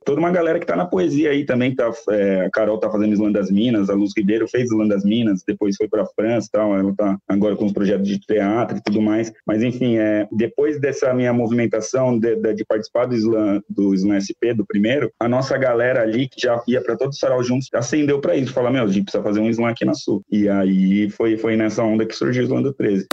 toda 0.05 0.19
uma 0.19 0.31
galera 0.31 0.59
que 0.59 0.65
tá 0.65 0.75
na 0.75 0.85
poesia 0.85 1.31
aí 1.31 1.45
também, 1.45 1.73
tá, 1.73 1.91
é, 2.09 2.45
a 2.45 2.49
Carol 2.49 2.77
tá 2.77 2.89
fazendo 2.89 3.13
Islã 3.13 3.31
das 3.31 3.49
Minas, 3.49 3.89
a 3.89 3.93
Luz 3.93 4.11
Ribeiro 4.15 4.47
fez 4.47 4.71
Islã 4.71 4.87
das 4.87 5.03
Minas, 5.03 5.43
depois 5.45 5.75
foi 5.75 5.87
para 5.87 6.05
França 6.05 6.49
tal, 6.51 6.77
ela 6.77 6.93
tá 6.95 7.17
agora 7.27 7.55
com 7.55 7.65
os 7.65 7.73
projetos 7.73 8.07
de 8.07 8.19
teatro 8.19 8.77
e 8.77 8.81
tudo 8.81 9.01
mais, 9.01 9.31
mas 9.45 9.63
enfim, 9.63 9.97
é, 9.97 10.27
depois 10.31 10.79
dessa 10.79 11.13
minha 11.13 11.33
movimentação 11.33 12.17
de, 12.17 12.35
de, 12.35 12.53
de 12.53 12.65
participar 12.65 13.05
do 13.05 13.15
Islã, 13.15 13.61
do 13.69 13.93
Islã 13.93 14.19
SP, 14.19 14.53
do 14.53 14.65
primeiro, 14.65 15.11
a 15.19 15.27
nossa 15.27 15.57
galera 15.57 16.01
ali, 16.01 16.27
que 16.27 16.41
já 16.41 16.61
ia 16.67 16.81
para 16.81 16.97
todo 16.97 17.11
o 17.11 17.15
sarau 17.15 17.43
juntos, 17.43 17.69
acendeu 17.73 18.19
para 18.19 18.35
isso, 18.35 18.53
falar, 18.53 18.71
meu, 18.71 18.83
a 18.83 18.87
gente 18.87 19.03
precisa 19.03 19.23
fazer 19.23 19.39
um 19.39 19.49
Islã 19.49 19.69
aqui 19.69 19.85
na 19.85 19.93
Sul. 19.93 20.23
E 20.31 20.47
aí 20.49 21.09
foi, 21.09 21.37
foi 21.37 21.55
nessa 21.55 21.83
onda 21.83 22.05
que 22.05 22.15
surgiu 22.15 22.43
o 22.43 22.45
Islã 22.45 22.61
do 22.61 22.73
13. 22.73 23.07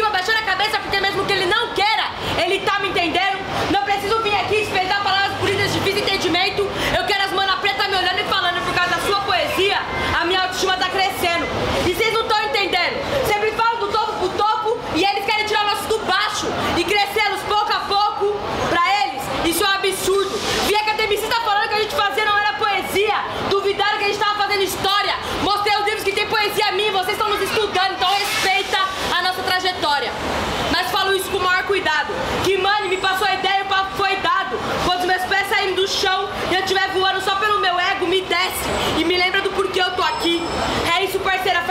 cima, 0.00 0.10
baixando 0.10 0.38
a 0.38 0.42
cabeça, 0.42 0.78
porque 0.78 0.98
mesmo 0.98 1.26
que 1.26 1.32
ele 1.32 1.44
não 1.44 1.74
queira, 1.74 2.10
ele 2.42 2.60
tá 2.60 2.78
me 2.80 2.88
entendendo. 2.88 3.38
Não 3.70 3.84
preciso 3.84 4.18
vir 4.22 4.34
aqui 4.34 4.62
expressar 4.62 5.02
palavras 5.02 5.36
bonitas 5.38 5.72
de 5.72 5.78
difícil 5.78 6.00
entendimento. 6.00 6.69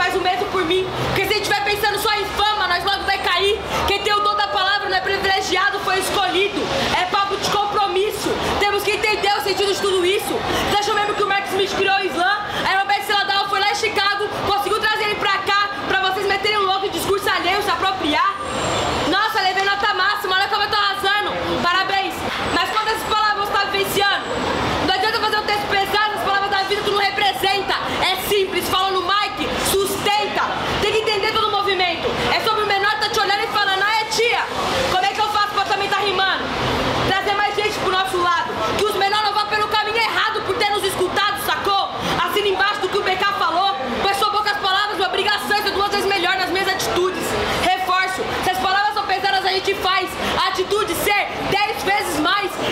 Faz 0.00 0.16
o 0.16 0.20
mesmo 0.20 0.46
por 0.46 0.64
mim. 0.64 0.86
Porque 1.08 1.26
se 1.26 1.30
a 1.30 1.36
gente 1.36 1.42
estiver 1.42 1.64
pensando 1.64 1.98
só 1.98 2.12
em 2.14 2.24
fama, 2.24 2.66
nós 2.66 2.84
logo 2.84 3.04
vai 3.04 3.18
cair. 3.18 3.60
Quem 3.86 4.02
tem 4.02 4.12
o 4.12 4.20
dom 4.20 4.34
da 4.34 4.48
palavra 4.48 4.88
não 4.88 4.96
é 4.96 5.00
privilegiado, 5.00 5.78
foi 5.80 5.98
escolhido. 5.98 6.60
É 7.00 7.04
papo 7.06 7.36
de 7.36 7.50
compromisso. 7.50 8.28
Temos 8.58 8.82
que 8.82 8.92
entender 8.92 9.32
o 9.38 9.42
sentido 9.42 9.72
de 9.72 9.80
tudo 9.80 10.04
isso. 10.04 10.34
Você 10.70 10.78
achou 10.78 10.94
mesmo 10.94 11.14
que 11.14 11.22
o 11.22 11.28
Mark 11.28 11.46
Smith 11.48 11.74
criou 11.76 11.96
o 11.96 12.04
Islã? 12.04 12.39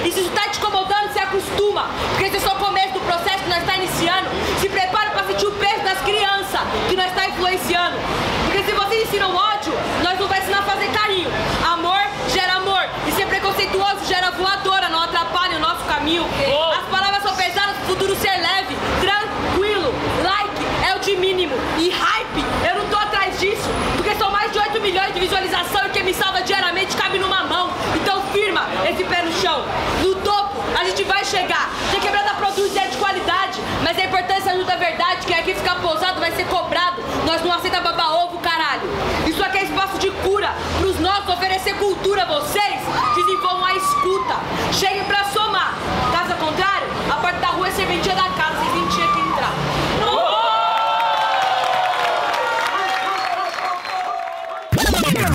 E 0.09 0.11
se 0.11 0.21
isso 0.21 0.31
está 0.31 0.49
te 0.49 0.59
incomodando, 0.59 1.13
se 1.13 1.19
acostuma. 1.19 1.85
Porque 2.09 2.25
esse 2.25 2.39
é 2.39 2.41
só 2.41 2.55
o 2.55 2.59
começo 2.59 2.95
do 2.95 3.01
processo 3.01 3.45
que 3.45 3.51
nós 3.51 3.59
está 3.59 3.77
iniciando. 3.77 4.31
Se 4.59 4.67
prepara 4.67 5.11
para 5.11 5.27
sentir 5.27 5.47
o 5.47 5.53
peso 5.53 5.85
das 5.85 6.01
crianças 6.01 6.61
que 6.89 6.97
nós 6.97 7.09
está 7.09 7.29
influenciando. 7.29 7.99
Porque 8.47 8.63
se 8.63 8.73
vocês 8.73 9.07
ensinam 9.07 9.37
ódio, 9.37 9.58
essa 34.39 34.53
ajuda 34.53 34.73
é 34.73 34.77
verdade, 34.77 35.27
quem 35.27 35.37
aqui 35.37 35.53
ficar 35.53 35.81
posado 35.81 36.21
vai 36.21 36.31
ser 36.31 36.47
cobrado. 36.47 37.03
Nós 37.27 37.43
não 37.43 37.53
aceita 37.53 37.81
baba 37.81 38.25
ovo, 38.25 38.39
caralho. 38.39 38.83
Isso 39.27 39.43
aqui 39.43 39.59
é 39.59 39.65
espaço 39.65 39.99
de 39.99 40.11
cura. 40.11 40.51
Pros 40.79 40.99
nossos 41.01 41.29
oferecer 41.29 41.75
cultura, 41.75 42.25
vocês 42.25 42.81
desenvolvam 43.17 43.65
a 43.65 43.75
escuta. 43.75 44.35
Cheguem 44.73 45.05
pra 45.05 45.25
somar. 45.25 45.75
Caso 46.13 46.35
contrário, 46.37 46.87
a 47.11 47.17
porta 47.17 47.39
da 47.41 47.49
rua 47.49 47.67
é 47.67 47.71
serventia 47.73 48.15
da 48.15 48.29
casa, 48.31 48.59
vocês 48.61 48.75
nem 48.75 48.89
tinham 48.89 49.13
que 49.13 49.21
entrar. 49.21 49.53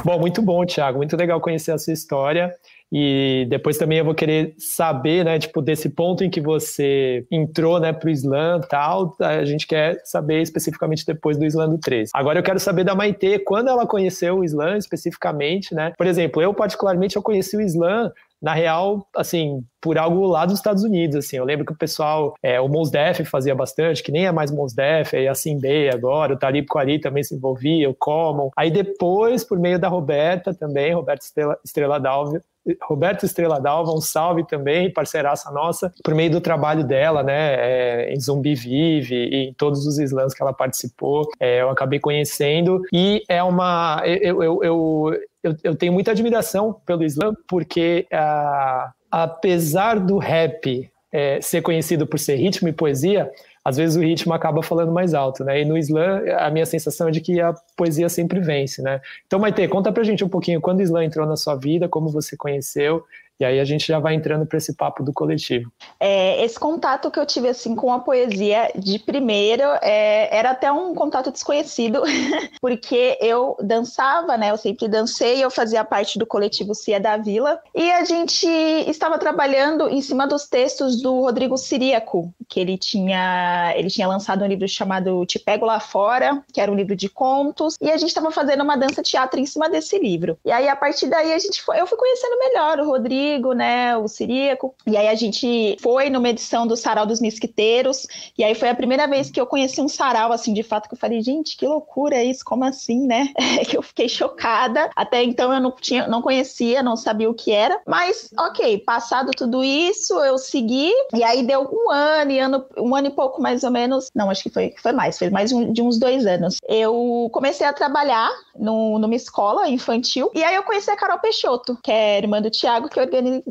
Bom, 0.05 0.19
muito 0.19 0.41
bom, 0.41 0.65
Thiago. 0.65 0.98
Muito 0.98 1.15
legal 1.15 1.39
conhecer 1.41 1.72
a 1.72 1.77
sua 1.77 1.93
história. 1.93 2.53
E 2.94 3.48
depois 3.50 3.76
também 3.76 3.98
eu 3.98 4.06
vou 4.06 4.14
querer 4.14 4.54
saber, 4.60 5.26
né, 5.26 5.40
tipo, 5.40 5.64
desse 5.64 5.90
ponto 5.90 6.24
em 6.24 6.30
que 6.30 6.40
você 6.40 7.26
entrou, 7.32 7.80
né, 7.80 7.92
pro 7.92 8.08
Islã 8.08 8.62
tal, 8.70 9.16
a 9.20 9.44
gente 9.44 9.66
quer 9.66 10.00
saber 10.06 10.44
especificamente 10.44 11.04
depois 11.04 11.36
do 11.36 11.44
Islã 11.44 11.68
do 11.68 11.80
13. 11.80 12.12
Agora 12.14 12.38
eu 12.38 12.44
quero 12.44 12.60
saber 12.60 12.84
da 12.84 12.94
Maitê, 12.94 13.40
quando 13.40 13.70
ela 13.70 13.88
conheceu 13.88 14.38
o 14.38 14.44
Islã 14.44 14.78
especificamente, 14.78 15.74
né? 15.74 15.94
Por 15.98 16.06
exemplo, 16.06 16.40
eu 16.40 16.54
particularmente 16.54 17.16
eu 17.16 17.24
conheci 17.24 17.58
o 17.58 17.62
Islã 17.62 18.12
na 18.44 18.54
real, 18.54 19.08
assim, 19.16 19.64
por 19.82 19.98
algo 19.98 20.26
lá 20.26 20.46
dos 20.46 20.56
Estados 20.56 20.84
Unidos, 20.84 21.16
assim, 21.16 21.38
eu 21.38 21.46
lembro 21.46 21.66
que 21.66 21.72
o 21.72 21.78
pessoal, 21.78 22.34
é, 22.44 22.60
o 22.60 22.68
Mos 22.68 22.92
Def 22.92 23.22
fazia 23.22 23.56
bastante, 23.56 24.04
que 24.04 24.12
nem 24.12 24.26
é 24.26 24.34
mais 24.34 24.52
Mos 24.52 24.74
Def, 24.74 25.14
é 25.14 25.30
assim 25.30 25.58
Bey 25.58 25.90
agora, 25.90 26.34
o 26.34 26.38
Talib 26.38 26.68
Kweli 26.68 27.00
também 27.00 27.24
se 27.24 27.34
envolvia, 27.34 27.90
o 27.90 27.96
Common, 27.96 28.52
aí 28.58 28.70
depois, 28.70 29.46
por 29.46 29.58
meio 29.58 29.80
da 29.80 29.88
Roberta 29.88 30.54
também, 30.54 30.94
Roberta 30.94 31.24
Estrela, 31.24 31.58
Estrela 31.64 32.00
Dalva, 32.02 32.44
Roberto 32.84 33.25
Estrela 33.25 33.60
Dalva, 33.60 33.91
um 33.91 34.01
salve 34.01 34.46
também, 34.46 34.91
parceiraça 34.91 35.51
nossa, 35.51 35.93
por 36.03 36.15
meio 36.15 36.32
do 36.32 36.41
trabalho 36.41 36.84
dela, 36.84 37.22
né, 37.22 37.55
é, 37.55 38.13
em 38.13 38.20
Zumbi 38.20 38.55
Vive 38.55 39.15
e 39.15 39.50
em 39.50 39.53
todos 39.53 39.86
os 39.86 39.98
slams 40.00 40.34
que 40.34 40.41
ela 40.41 40.53
participou, 40.53 41.27
é, 41.39 41.62
eu 41.62 41.70
acabei 41.70 42.00
conhecendo, 42.00 42.82
e 42.91 43.24
é 43.27 43.43
uma, 43.43 44.01
eu, 44.05 44.43
eu, 44.43 44.63
eu, 44.63 45.13
eu, 45.43 45.55
eu 45.63 45.75
tenho 45.75 45.91
muita 45.91 46.12
admiração 46.12 46.74
pelo 46.86 47.03
slam, 47.03 47.34
porque 47.48 48.08
ah, 48.12 48.91
apesar 49.12 50.00
do 50.00 50.17
rap 50.17 50.89
é, 51.12 51.39
ser 51.41 51.62
conhecido 51.62 52.08
por 52.08 52.17
ser 52.17 52.36
ritmo 52.36 52.67
e 52.67 52.74
poesia, 52.74 53.29
às 53.63 53.77
vezes 53.77 53.96
o 53.96 54.01
ritmo 54.01 54.34
acaba 54.34 54.62
falando 54.62 54.91
mais 54.91 55.13
alto, 55.13 55.43
né? 55.43 55.62
E 55.62 55.65
no 55.65 55.77
slam, 55.77 56.22
a 56.38 56.50
minha 56.50 56.65
sensação 56.65 57.08
é 57.08 57.12
de 57.12 57.22
que 57.22 57.39
a 57.39 57.53
poesia 57.77 58.10
sempre 58.10 58.39
vence, 58.39 58.82
né? 58.82 59.00
Então, 59.25 59.39
Maite, 59.39 59.67
conta 59.67 59.91
pra 59.91 60.03
gente 60.03 60.24
um 60.24 60.29
pouquinho 60.29 60.60
quando 60.60 60.79
o 60.79 60.84
slam 60.84 61.03
entrou 61.03 61.25
na 61.25 61.36
sua 61.36 61.55
vida, 61.55 61.88
como 61.88 62.10
você 62.10 62.36
conheceu 62.36 63.03
e 63.40 63.46
aí 63.46 63.60
a 63.60 63.66
gente 63.66 63.88
já 63.88 64.00
vai 64.00 64.13
entrando 64.13 64.46
para 64.46 64.58
esse 64.58 64.75
papo 64.75 65.04
do 65.04 65.12
coletivo. 65.12 65.72
É, 66.00 66.44
esse 66.44 66.60
contato 66.60 67.10
que 67.10 67.20
eu 67.20 67.25
tive 67.25 67.50
assim 67.50 67.75
com 67.75 67.92
a 67.92 68.00
poesia 68.00 68.72
de 68.75 69.00
primeiro 69.00 69.63
é, 69.82 70.36
era 70.36 70.52
até 70.52 70.72
um 70.72 70.94
contato 70.94 71.32
desconhecido, 71.32 72.02
porque 72.62 73.18
eu 73.20 73.58
dançava, 73.60 74.38
né? 74.38 74.52
Eu 74.52 74.58
sempre 74.58 74.88
dancei, 74.88 75.44
eu 75.44 75.50
fazia 75.50 75.84
parte 75.84 76.20
do 76.20 76.25
coletivo 76.25 76.75
Cia 76.75 77.00
da 77.00 77.18
Vila 77.18 77.60
e 77.74 77.92
a 77.92 78.04
gente 78.04 78.48
estava 78.48 79.18
trabalhando 79.18 79.90
em 79.90 80.02
cima 80.02 80.28
dos 80.28 80.48
textos 80.48 81.02
do 81.02 81.22
Rodrigo 81.22 81.58
Siríaco, 81.58 82.34
que 82.48 82.60
ele 82.60 82.78
tinha 82.78 83.74
ele 83.75 83.90
tinha 83.90 84.08
lançado 84.08 84.44
um 84.44 84.48
livro 84.48 84.68
chamado 84.68 85.25
Te 85.25 85.40
Pego 85.40 85.66
Lá 85.66 85.80
Fora, 85.80 86.44
que 86.54 86.62
era 86.62 86.72
um 86.72 86.75
livro 86.75 86.96
de 86.96 87.10
contos, 87.10 87.75
e 87.82 87.90
a 87.90 87.98
gente 87.98 88.10
estava 88.10 88.32
fazendo 88.32 88.63
uma 88.63 88.78
dança 88.78 89.02
teatro 89.02 89.40
em 89.40 89.46
cima 89.46 89.70
desse 89.70 89.98
livro. 89.98 90.38
E 90.46 90.52
aí 90.52 90.68
a 90.68 90.75
partir 90.75 91.08
daí 91.08 91.34
a 91.34 91.40
gente 91.40 91.62
foi, 91.62 91.80
eu 91.80 91.88
fui 91.88 91.98
conhecendo 91.98 92.38
melhor 92.38 92.80
o 92.80 92.86
Rodrigo 92.86 93.23
Rodrigo, 93.24 93.53
né, 93.53 93.96
o 93.98 94.08
Siríaco. 94.08 94.75
E 94.86 94.98
aí 94.98 95.08
a 95.08 95.15
gente 95.15 95.77
foi 95.82 96.10
numa 96.10 96.30
edição 96.30 96.68
do 96.68 96.75
Sarau 96.75 97.06
dos 97.06 97.22
Mesquiteiros, 97.22 98.06
e 98.38 98.44
aí 98.44 98.53
foi 98.53 98.70
a 98.70 98.75
primeira 98.75 99.08
vez 99.08 99.32
que 99.32 99.39
eu 99.39 99.48
conheci 99.48 99.82
um 99.82 99.88
sarau, 99.88 100.32
assim, 100.32 100.53
de 100.53 100.63
fato, 100.63 100.88
que 100.88 100.96
eu 100.96 101.00
falei, 101.00 101.22
gente, 101.22 101.56
que 101.56 101.65
loucura 101.65 102.15
é 102.15 102.25
isso, 102.25 102.44
como 102.44 102.63
assim, 102.63 103.08
né? 103.08 103.30
que 103.70 103.77
eu 103.77 103.82
fiquei 103.82 104.10
chocada. 104.10 104.89
Até 104.96 105.24
então 105.24 105.53
eu 105.53 105.62
não, 105.62 105.72
tinha, 105.72 106.08
não 106.08 106.22
conhecia, 106.22 106.84
não 106.84 106.96
sabia 106.96 107.30
o 107.30 107.34
que 107.34 107.51
era. 107.51 107.80
Mas, 107.88 108.30
ok, 108.38 108.80
passado 108.80 109.32
tudo 109.36 109.63
isso, 109.63 110.13
eu 110.20 110.38
segui, 110.38 110.92
e 111.13 111.24
aí 111.24 111.44
deu 111.44 111.62
um 111.62 111.92
ano, 111.92 112.32
e 112.32 112.39
ano, 112.39 112.65
um 112.77 112.96
ano 112.96 113.08
e 113.08 113.12
pouco 113.12 113.42
mais 113.42 113.63
ou 113.63 113.72
menos, 113.72 114.10
não, 114.13 114.30
acho 114.30 114.44
que 114.44 114.50
foi, 114.50 114.74
foi 114.82 114.92
mais, 114.92 115.18
foi 115.18 115.30
mais 115.30 115.50
de 115.50 115.82
uns 115.82 115.98
dois 115.98 116.25
anos. 116.25 116.58
Eu 116.68 117.30
comecei 117.32 117.65
a 117.65 117.74
trabalhar 117.74 118.30
no, 118.56 119.00
numa 119.00 119.15
escola 119.15 119.70
infantil, 119.70 120.30
e 120.34 120.44
aí 120.44 120.56
eu 120.56 120.63
conheci 120.63 120.89
a 120.89 120.96
Carol 120.96 121.20
Peixoto, 121.20 121.77
que 121.82 121.92
é 121.92 122.18
irmã 122.18 122.42
do 122.42 122.50
Tiago, 122.50 122.89
que 122.89 123.00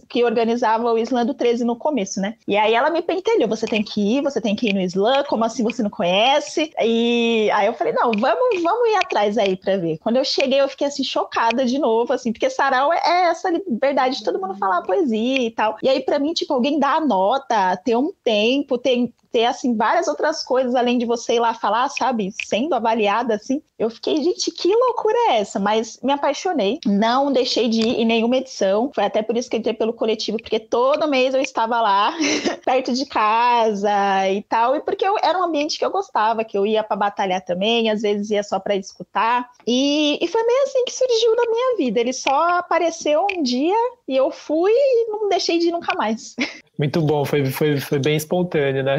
que 0.08 0.24
organizava 0.24 0.92
o 0.92 0.98
Islã 0.98 1.24
do 1.24 1.34
13 1.34 1.64
no 1.64 1.76
começo, 1.76 2.20
né? 2.20 2.34
E 2.46 2.56
aí 2.56 2.74
ela 2.74 2.90
me 2.90 3.02
pentelhou, 3.02 3.48
você 3.48 3.66
tem 3.66 3.82
que 3.82 4.00
ir, 4.00 4.22
você 4.22 4.40
tem 4.40 4.56
que 4.56 4.68
ir 4.68 4.74
no 4.74 4.80
Islã, 4.80 5.24
como 5.24 5.44
assim 5.44 5.62
você 5.62 5.82
não 5.82 5.90
conhece? 5.90 6.72
E 6.80 7.50
aí 7.52 7.66
eu 7.66 7.74
falei, 7.74 7.92
não, 7.92 8.12
vamos, 8.12 8.62
vamos 8.62 8.90
ir 8.90 8.96
atrás 8.96 9.38
aí 9.38 9.56
pra 9.56 9.76
ver. 9.76 9.98
Quando 9.98 10.16
eu 10.16 10.24
cheguei, 10.24 10.60
eu 10.60 10.68
fiquei 10.68 10.86
assim, 10.86 11.04
chocada 11.04 11.64
de 11.64 11.78
novo, 11.78 12.12
assim, 12.12 12.32
porque 12.32 12.50
sarau 12.50 12.92
é 12.92 13.28
essa 13.28 13.50
liberdade 13.50 14.18
de 14.18 14.24
todo 14.24 14.40
mundo 14.40 14.56
falar 14.56 14.82
poesia 14.82 15.42
e 15.42 15.50
tal. 15.50 15.76
E 15.82 15.88
aí, 15.88 16.00
pra 16.00 16.18
mim, 16.18 16.32
tipo, 16.32 16.52
alguém 16.52 16.78
dá 16.78 16.94
a 16.94 17.00
nota, 17.00 17.76
ter 17.76 17.96
um 17.96 18.12
tempo, 18.24 18.78
tem 18.78 19.12
ter 19.32 19.46
assim 19.46 19.74
várias 19.74 20.06
outras 20.06 20.44
coisas 20.44 20.74
além 20.74 20.98
de 20.98 21.06
você 21.06 21.36
ir 21.36 21.40
lá 21.40 21.54
falar, 21.54 21.88
sabe, 21.88 22.32
sendo 22.44 22.74
avaliada 22.74 23.34
assim. 23.34 23.62
Eu 23.78 23.90
fiquei, 23.90 24.22
gente, 24.22 24.50
que 24.52 24.68
loucura 24.68 25.16
é 25.30 25.38
essa? 25.38 25.58
Mas 25.58 25.98
me 26.02 26.12
apaixonei. 26.12 26.78
Não 26.86 27.32
deixei 27.32 27.68
de 27.68 27.80
ir 27.80 28.00
em 28.00 28.04
nenhuma 28.04 28.36
edição. 28.36 28.92
Foi 28.94 29.02
até 29.02 29.22
por 29.22 29.36
isso 29.36 29.50
entrei 29.56 29.74
pelo 29.74 29.92
coletivo, 29.92 30.38
porque 30.38 30.58
todo 30.58 31.08
mês 31.08 31.34
eu 31.34 31.40
estava 31.40 31.80
lá, 31.80 32.14
perto 32.64 32.92
de 32.92 33.06
casa 33.06 34.28
e 34.30 34.42
tal, 34.42 34.76
e 34.76 34.80
porque 34.80 35.04
eu, 35.04 35.16
era 35.22 35.38
um 35.38 35.44
ambiente 35.44 35.78
que 35.78 35.84
eu 35.84 35.90
gostava, 35.90 36.44
que 36.44 36.56
eu 36.56 36.66
ia 36.66 36.82
para 36.82 36.96
batalhar 36.96 37.44
também, 37.44 37.90
às 37.90 38.02
vezes 38.02 38.30
ia 38.30 38.42
só 38.42 38.58
para 38.58 38.76
escutar. 38.76 39.50
E, 39.66 40.18
e 40.22 40.28
foi 40.28 40.42
meio 40.42 40.62
assim 40.64 40.84
que 40.84 40.92
surgiu 40.92 41.36
na 41.36 41.50
minha 41.50 41.76
vida. 41.76 42.00
Ele 42.00 42.12
só 42.12 42.58
apareceu 42.58 43.26
um 43.30 43.42
dia 43.42 43.76
e 44.06 44.16
eu 44.16 44.30
fui 44.30 44.72
e 44.72 45.06
não 45.10 45.28
deixei 45.28 45.58
de 45.58 45.68
ir 45.68 45.72
nunca 45.72 45.94
mais. 45.94 46.34
Muito 46.78 47.00
bom, 47.02 47.24
foi, 47.24 47.44
foi, 47.46 47.78
foi 47.78 47.98
bem 47.98 48.16
espontâneo, 48.16 48.82
né? 48.82 48.98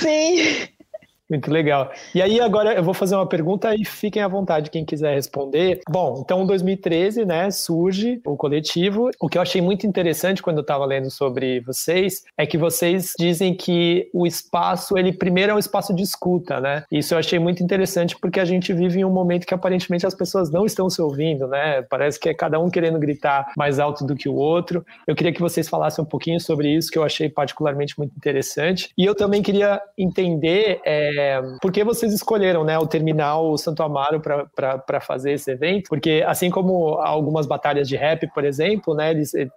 Sim. 0.00 0.68
Muito 1.32 1.50
legal. 1.50 1.90
E 2.14 2.20
aí, 2.20 2.38
agora 2.42 2.74
eu 2.74 2.84
vou 2.84 2.92
fazer 2.92 3.14
uma 3.14 3.26
pergunta 3.26 3.74
e 3.74 3.86
fiquem 3.86 4.20
à 4.20 4.28
vontade 4.28 4.68
quem 4.68 4.84
quiser 4.84 5.14
responder. 5.14 5.80
Bom, 5.88 6.20
então 6.22 6.42
em 6.42 6.46
2013, 6.46 7.24
né, 7.24 7.50
surge 7.50 8.20
o 8.26 8.36
coletivo. 8.36 9.08
O 9.18 9.30
que 9.30 9.38
eu 9.38 9.42
achei 9.42 9.62
muito 9.62 9.86
interessante 9.86 10.42
quando 10.42 10.58
eu 10.58 10.60
estava 10.60 10.84
lendo 10.84 11.10
sobre 11.10 11.60
vocês 11.60 12.22
é 12.36 12.44
que 12.44 12.58
vocês 12.58 13.14
dizem 13.18 13.54
que 13.54 14.10
o 14.12 14.26
espaço, 14.26 14.98
ele 14.98 15.10
primeiro 15.10 15.52
é 15.52 15.54
um 15.54 15.58
espaço 15.58 15.94
de 15.94 16.02
escuta, 16.02 16.60
né? 16.60 16.84
Isso 16.92 17.14
eu 17.14 17.18
achei 17.18 17.38
muito 17.38 17.62
interessante 17.62 18.14
porque 18.20 18.38
a 18.38 18.44
gente 18.44 18.70
vive 18.74 19.00
em 19.00 19.04
um 19.06 19.10
momento 19.10 19.46
que 19.46 19.54
aparentemente 19.54 20.06
as 20.06 20.14
pessoas 20.14 20.50
não 20.50 20.66
estão 20.66 20.90
se 20.90 21.00
ouvindo, 21.00 21.48
né? 21.48 21.80
Parece 21.88 22.20
que 22.20 22.28
é 22.28 22.34
cada 22.34 22.60
um 22.60 22.68
querendo 22.68 22.98
gritar 22.98 23.50
mais 23.56 23.78
alto 23.78 24.04
do 24.04 24.14
que 24.14 24.28
o 24.28 24.34
outro. 24.34 24.84
Eu 25.06 25.16
queria 25.16 25.32
que 25.32 25.40
vocês 25.40 25.66
falassem 25.66 26.04
um 26.04 26.06
pouquinho 26.06 26.38
sobre 26.38 26.68
isso, 26.68 26.90
que 26.90 26.98
eu 26.98 27.04
achei 27.04 27.30
particularmente 27.30 27.96
muito 27.96 28.14
interessante. 28.14 28.90
E 28.98 29.06
eu 29.06 29.14
também 29.14 29.42
queria 29.42 29.80
entender. 29.96 30.78
É, 30.84 31.21
é, 31.22 31.42
por 31.60 31.70
que 31.70 31.84
vocês 31.84 32.12
escolheram 32.12 32.64
né, 32.64 32.78
o 32.78 32.86
terminal 32.86 33.56
Santo 33.56 33.82
Amaro 33.82 34.20
para 34.20 35.00
fazer 35.00 35.32
esse 35.32 35.50
evento? 35.50 35.88
Porque 35.88 36.24
assim 36.26 36.50
como 36.50 36.94
algumas 36.94 37.46
batalhas 37.46 37.88
de 37.88 37.96
rap, 37.96 38.26
por 38.34 38.44
exemplo, 38.44 38.94
né, 38.94 39.12
eles, 39.12 39.32
é, 39.34 39.48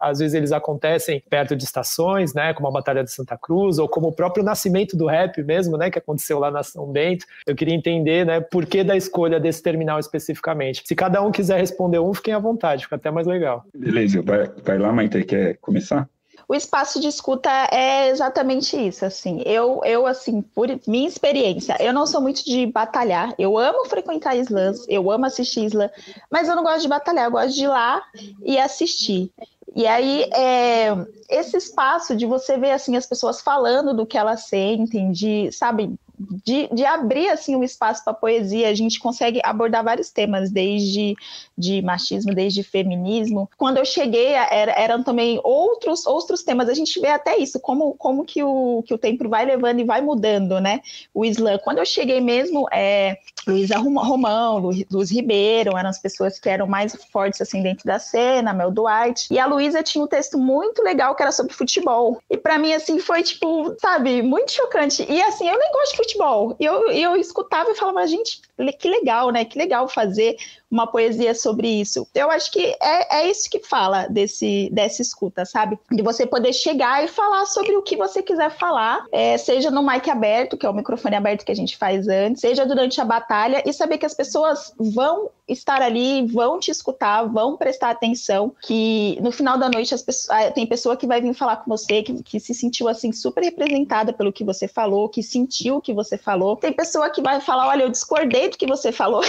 às 0.00 0.20
vezes 0.20 0.34
eles 0.34 0.52
acontecem 0.52 1.22
perto 1.28 1.56
de 1.56 1.64
estações, 1.64 2.32
né, 2.32 2.54
como 2.54 2.68
a 2.68 2.70
Batalha 2.70 3.02
de 3.02 3.10
Santa 3.10 3.36
Cruz, 3.36 3.78
ou 3.78 3.88
como 3.88 4.08
o 4.08 4.12
próprio 4.12 4.44
nascimento 4.44 4.96
do 4.96 5.06
rap 5.06 5.42
mesmo, 5.42 5.76
né, 5.76 5.90
que 5.90 5.98
aconteceu 5.98 6.38
lá 6.38 6.50
na 6.50 6.62
São 6.62 6.86
Bento. 6.86 7.26
Eu 7.46 7.56
queria 7.56 7.74
entender 7.74 8.24
né, 8.24 8.40
por 8.40 8.66
que 8.66 8.84
da 8.84 8.96
escolha 8.96 9.40
desse 9.40 9.62
terminal 9.62 9.98
especificamente. 9.98 10.82
Se 10.86 10.94
cada 10.94 11.20
um 11.22 11.32
quiser 11.32 11.58
responder 11.58 11.98
um, 11.98 12.14
fiquem 12.14 12.34
à 12.34 12.38
vontade, 12.38 12.84
fica 12.84 12.96
até 12.96 13.10
mais 13.10 13.26
legal. 13.26 13.64
Beleza, 13.74 14.22
vai, 14.22 14.50
vai 14.64 14.78
lá, 14.78 14.92
Maite, 14.92 15.24
quer 15.24 15.56
começar? 15.60 16.08
O 16.50 16.54
espaço 16.56 16.98
de 16.98 17.06
escuta 17.06 17.48
é 17.70 18.08
exatamente 18.08 18.76
isso, 18.76 19.04
assim. 19.04 19.40
Eu, 19.46 19.82
eu 19.84 20.04
assim, 20.04 20.42
por 20.42 20.66
minha 20.84 21.06
experiência, 21.06 21.76
eu 21.78 21.92
não 21.92 22.04
sou 22.08 22.20
muito 22.20 22.44
de 22.44 22.66
batalhar. 22.66 23.32
Eu 23.38 23.56
amo 23.56 23.88
frequentar 23.88 24.34
slams, 24.34 24.84
eu 24.88 25.12
amo 25.12 25.26
assistir 25.26 25.66
slam, 25.66 25.88
mas 26.28 26.48
eu 26.48 26.56
não 26.56 26.64
gosto 26.64 26.82
de 26.82 26.88
batalhar, 26.88 27.26
eu 27.26 27.30
gosto 27.30 27.54
de 27.54 27.62
ir 27.62 27.68
lá 27.68 28.02
e 28.44 28.58
assistir. 28.58 29.30
E 29.76 29.86
aí, 29.86 30.24
é, 30.34 30.88
esse 31.28 31.56
espaço 31.56 32.16
de 32.16 32.26
você 32.26 32.58
ver 32.58 32.72
assim 32.72 32.96
as 32.96 33.06
pessoas 33.06 33.40
falando 33.40 33.94
do 33.94 34.04
que 34.04 34.18
elas 34.18 34.40
sentem, 34.48 35.12
de, 35.12 35.52
sabe, 35.52 35.94
de, 36.44 36.68
de 36.72 36.84
abrir 36.84 37.28
assim 37.28 37.56
um 37.56 37.64
espaço 37.64 38.04
para 38.04 38.12
poesia. 38.12 38.68
A 38.68 38.74
gente 38.74 38.98
consegue 38.98 39.40
abordar 39.42 39.82
vários 39.82 40.10
temas, 40.10 40.50
desde 40.50 41.14
de 41.56 41.82
machismo, 41.82 42.34
desde 42.34 42.62
feminismo. 42.62 43.48
Quando 43.56 43.78
eu 43.78 43.84
cheguei, 43.84 44.32
era, 44.32 44.72
eram 44.72 45.02
também 45.02 45.40
outros 45.42 46.06
outros 46.06 46.42
temas. 46.42 46.68
A 46.68 46.74
gente 46.74 46.98
vê 47.00 47.08
até 47.08 47.36
isso, 47.36 47.58
como, 47.60 47.94
como 47.94 48.24
que, 48.24 48.42
o, 48.42 48.82
que 48.86 48.94
o 48.94 48.98
tempo 48.98 49.28
vai 49.28 49.44
levando 49.44 49.80
e 49.80 49.84
vai 49.84 50.00
mudando, 50.00 50.60
né? 50.60 50.80
O 51.14 51.24
Islã. 51.24 51.58
Quando 51.58 51.78
eu 51.78 51.86
cheguei 51.86 52.20
mesmo, 52.20 52.66
é, 52.72 53.18
Luísa 53.46 53.78
Romão, 53.78 54.58
Luz 54.90 55.10
Ribeiro, 55.10 55.76
eram 55.76 55.88
as 55.88 55.98
pessoas 55.98 56.38
que 56.38 56.48
eram 56.48 56.66
mais 56.66 56.94
fortes 57.10 57.40
assim 57.40 57.62
dentro 57.62 57.86
da 57.86 57.98
cena, 57.98 58.52
Mel 58.52 58.70
Duarte. 58.70 59.32
E 59.32 59.38
a 59.38 59.46
Luísa 59.46 59.82
tinha 59.82 60.04
um 60.04 60.06
texto 60.06 60.38
muito 60.38 60.82
legal 60.82 61.14
que 61.14 61.22
era 61.22 61.32
sobre 61.32 61.52
futebol. 61.52 62.20
E 62.28 62.36
para 62.36 62.58
mim, 62.58 62.72
assim, 62.72 62.98
foi 62.98 63.22
tipo, 63.22 63.74
sabe, 63.80 64.22
muito 64.22 64.52
chocante. 64.52 65.04
E 65.08 65.22
assim, 65.22 65.48
eu 65.48 65.58
nem 65.58 65.72
gosto 65.72 65.92
de 65.92 65.96
futebol. 65.96 66.09
E 66.58 66.64
eu, 66.64 66.90
eu 66.90 67.16
escutava 67.16 67.70
e 67.70 67.74
falava, 67.74 68.06
gente, 68.06 68.40
que 68.78 68.88
legal, 68.88 69.30
né? 69.30 69.44
Que 69.44 69.58
legal 69.58 69.88
fazer 69.88 70.36
uma 70.70 70.86
poesia 70.86 71.34
sobre 71.34 71.68
isso. 71.68 72.06
Eu 72.14 72.30
acho 72.30 72.50
que 72.52 72.76
é, 72.80 73.20
é 73.20 73.30
isso 73.30 73.50
que 73.50 73.60
fala 73.60 74.06
desse, 74.06 74.70
dessa 74.72 75.02
escuta, 75.02 75.44
sabe? 75.44 75.78
De 75.90 76.02
você 76.02 76.26
poder 76.26 76.52
chegar 76.52 77.04
e 77.04 77.08
falar 77.08 77.46
sobre 77.46 77.76
o 77.76 77.82
que 77.82 77.96
você 77.96 78.22
quiser 78.22 78.50
falar, 78.50 79.04
é, 79.10 79.36
seja 79.36 79.70
no 79.70 79.82
mic 79.82 80.08
aberto, 80.08 80.56
que 80.56 80.64
é 80.64 80.70
o 80.70 80.74
microfone 80.74 81.16
aberto 81.16 81.44
que 81.44 81.52
a 81.52 81.56
gente 81.56 81.76
faz 81.76 82.06
antes, 82.08 82.40
seja 82.40 82.64
durante 82.64 83.00
a 83.00 83.04
batalha, 83.04 83.62
e 83.66 83.72
saber 83.72 83.98
que 83.98 84.06
as 84.06 84.14
pessoas 84.14 84.72
vão 84.78 85.30
estar 85.48 85.82
ali, 85.82 86.26
vão 86.26 86.60
te 86.60 86.70
escutar, 86.70 87.24
vão 87.24 87.56
prestar 87.56 87.90
atenção, 87.90 88.52
que 88.62 89.18
no 89.20 89.32
final 89.32 89.58
da 89.58 89.68
noite 89.68 89.94
as 89.94 90.02
pessoas, 90.02 90.30
ah, 90.30 90.50
tem 90.50 90.66
pessoa 90.66 90.96
que 90.96 91.06
vai 91.06 91.20
vir 91.20 91.34
falar 91.34 91.56
com 91.56 91.68
você, 91.68 92.02
que, 92.02 92.22
que 92.22 92.38
se 92.38 92.54
sentiu 92.54 92.88
assim 92.88 93.10
super 93.10 93.42
representada 93.42 94.12
pelo 94.12 94.32
que 94.32 94.44
você 94.44 94.68
falou, 94.68 95.08
que 95.08 95.22
sentiu 95.22 95.76
o 95.76 95.80
que 95.80 95.92
você 95.92 96.16
falou. 96.16 96.56
Tem 96.56 96.72
pessoa 96.72 97.10
que 97.10 97.20
vai 97.20 97.40
falar, 97.40 97.68
olha, 97.68 97.82
eu 97.82 97.88
discordei 97.88 98.48
do 98.48 98.56
que 98.56 98.66
você 98.66 98.92
falou. 98.92 99.22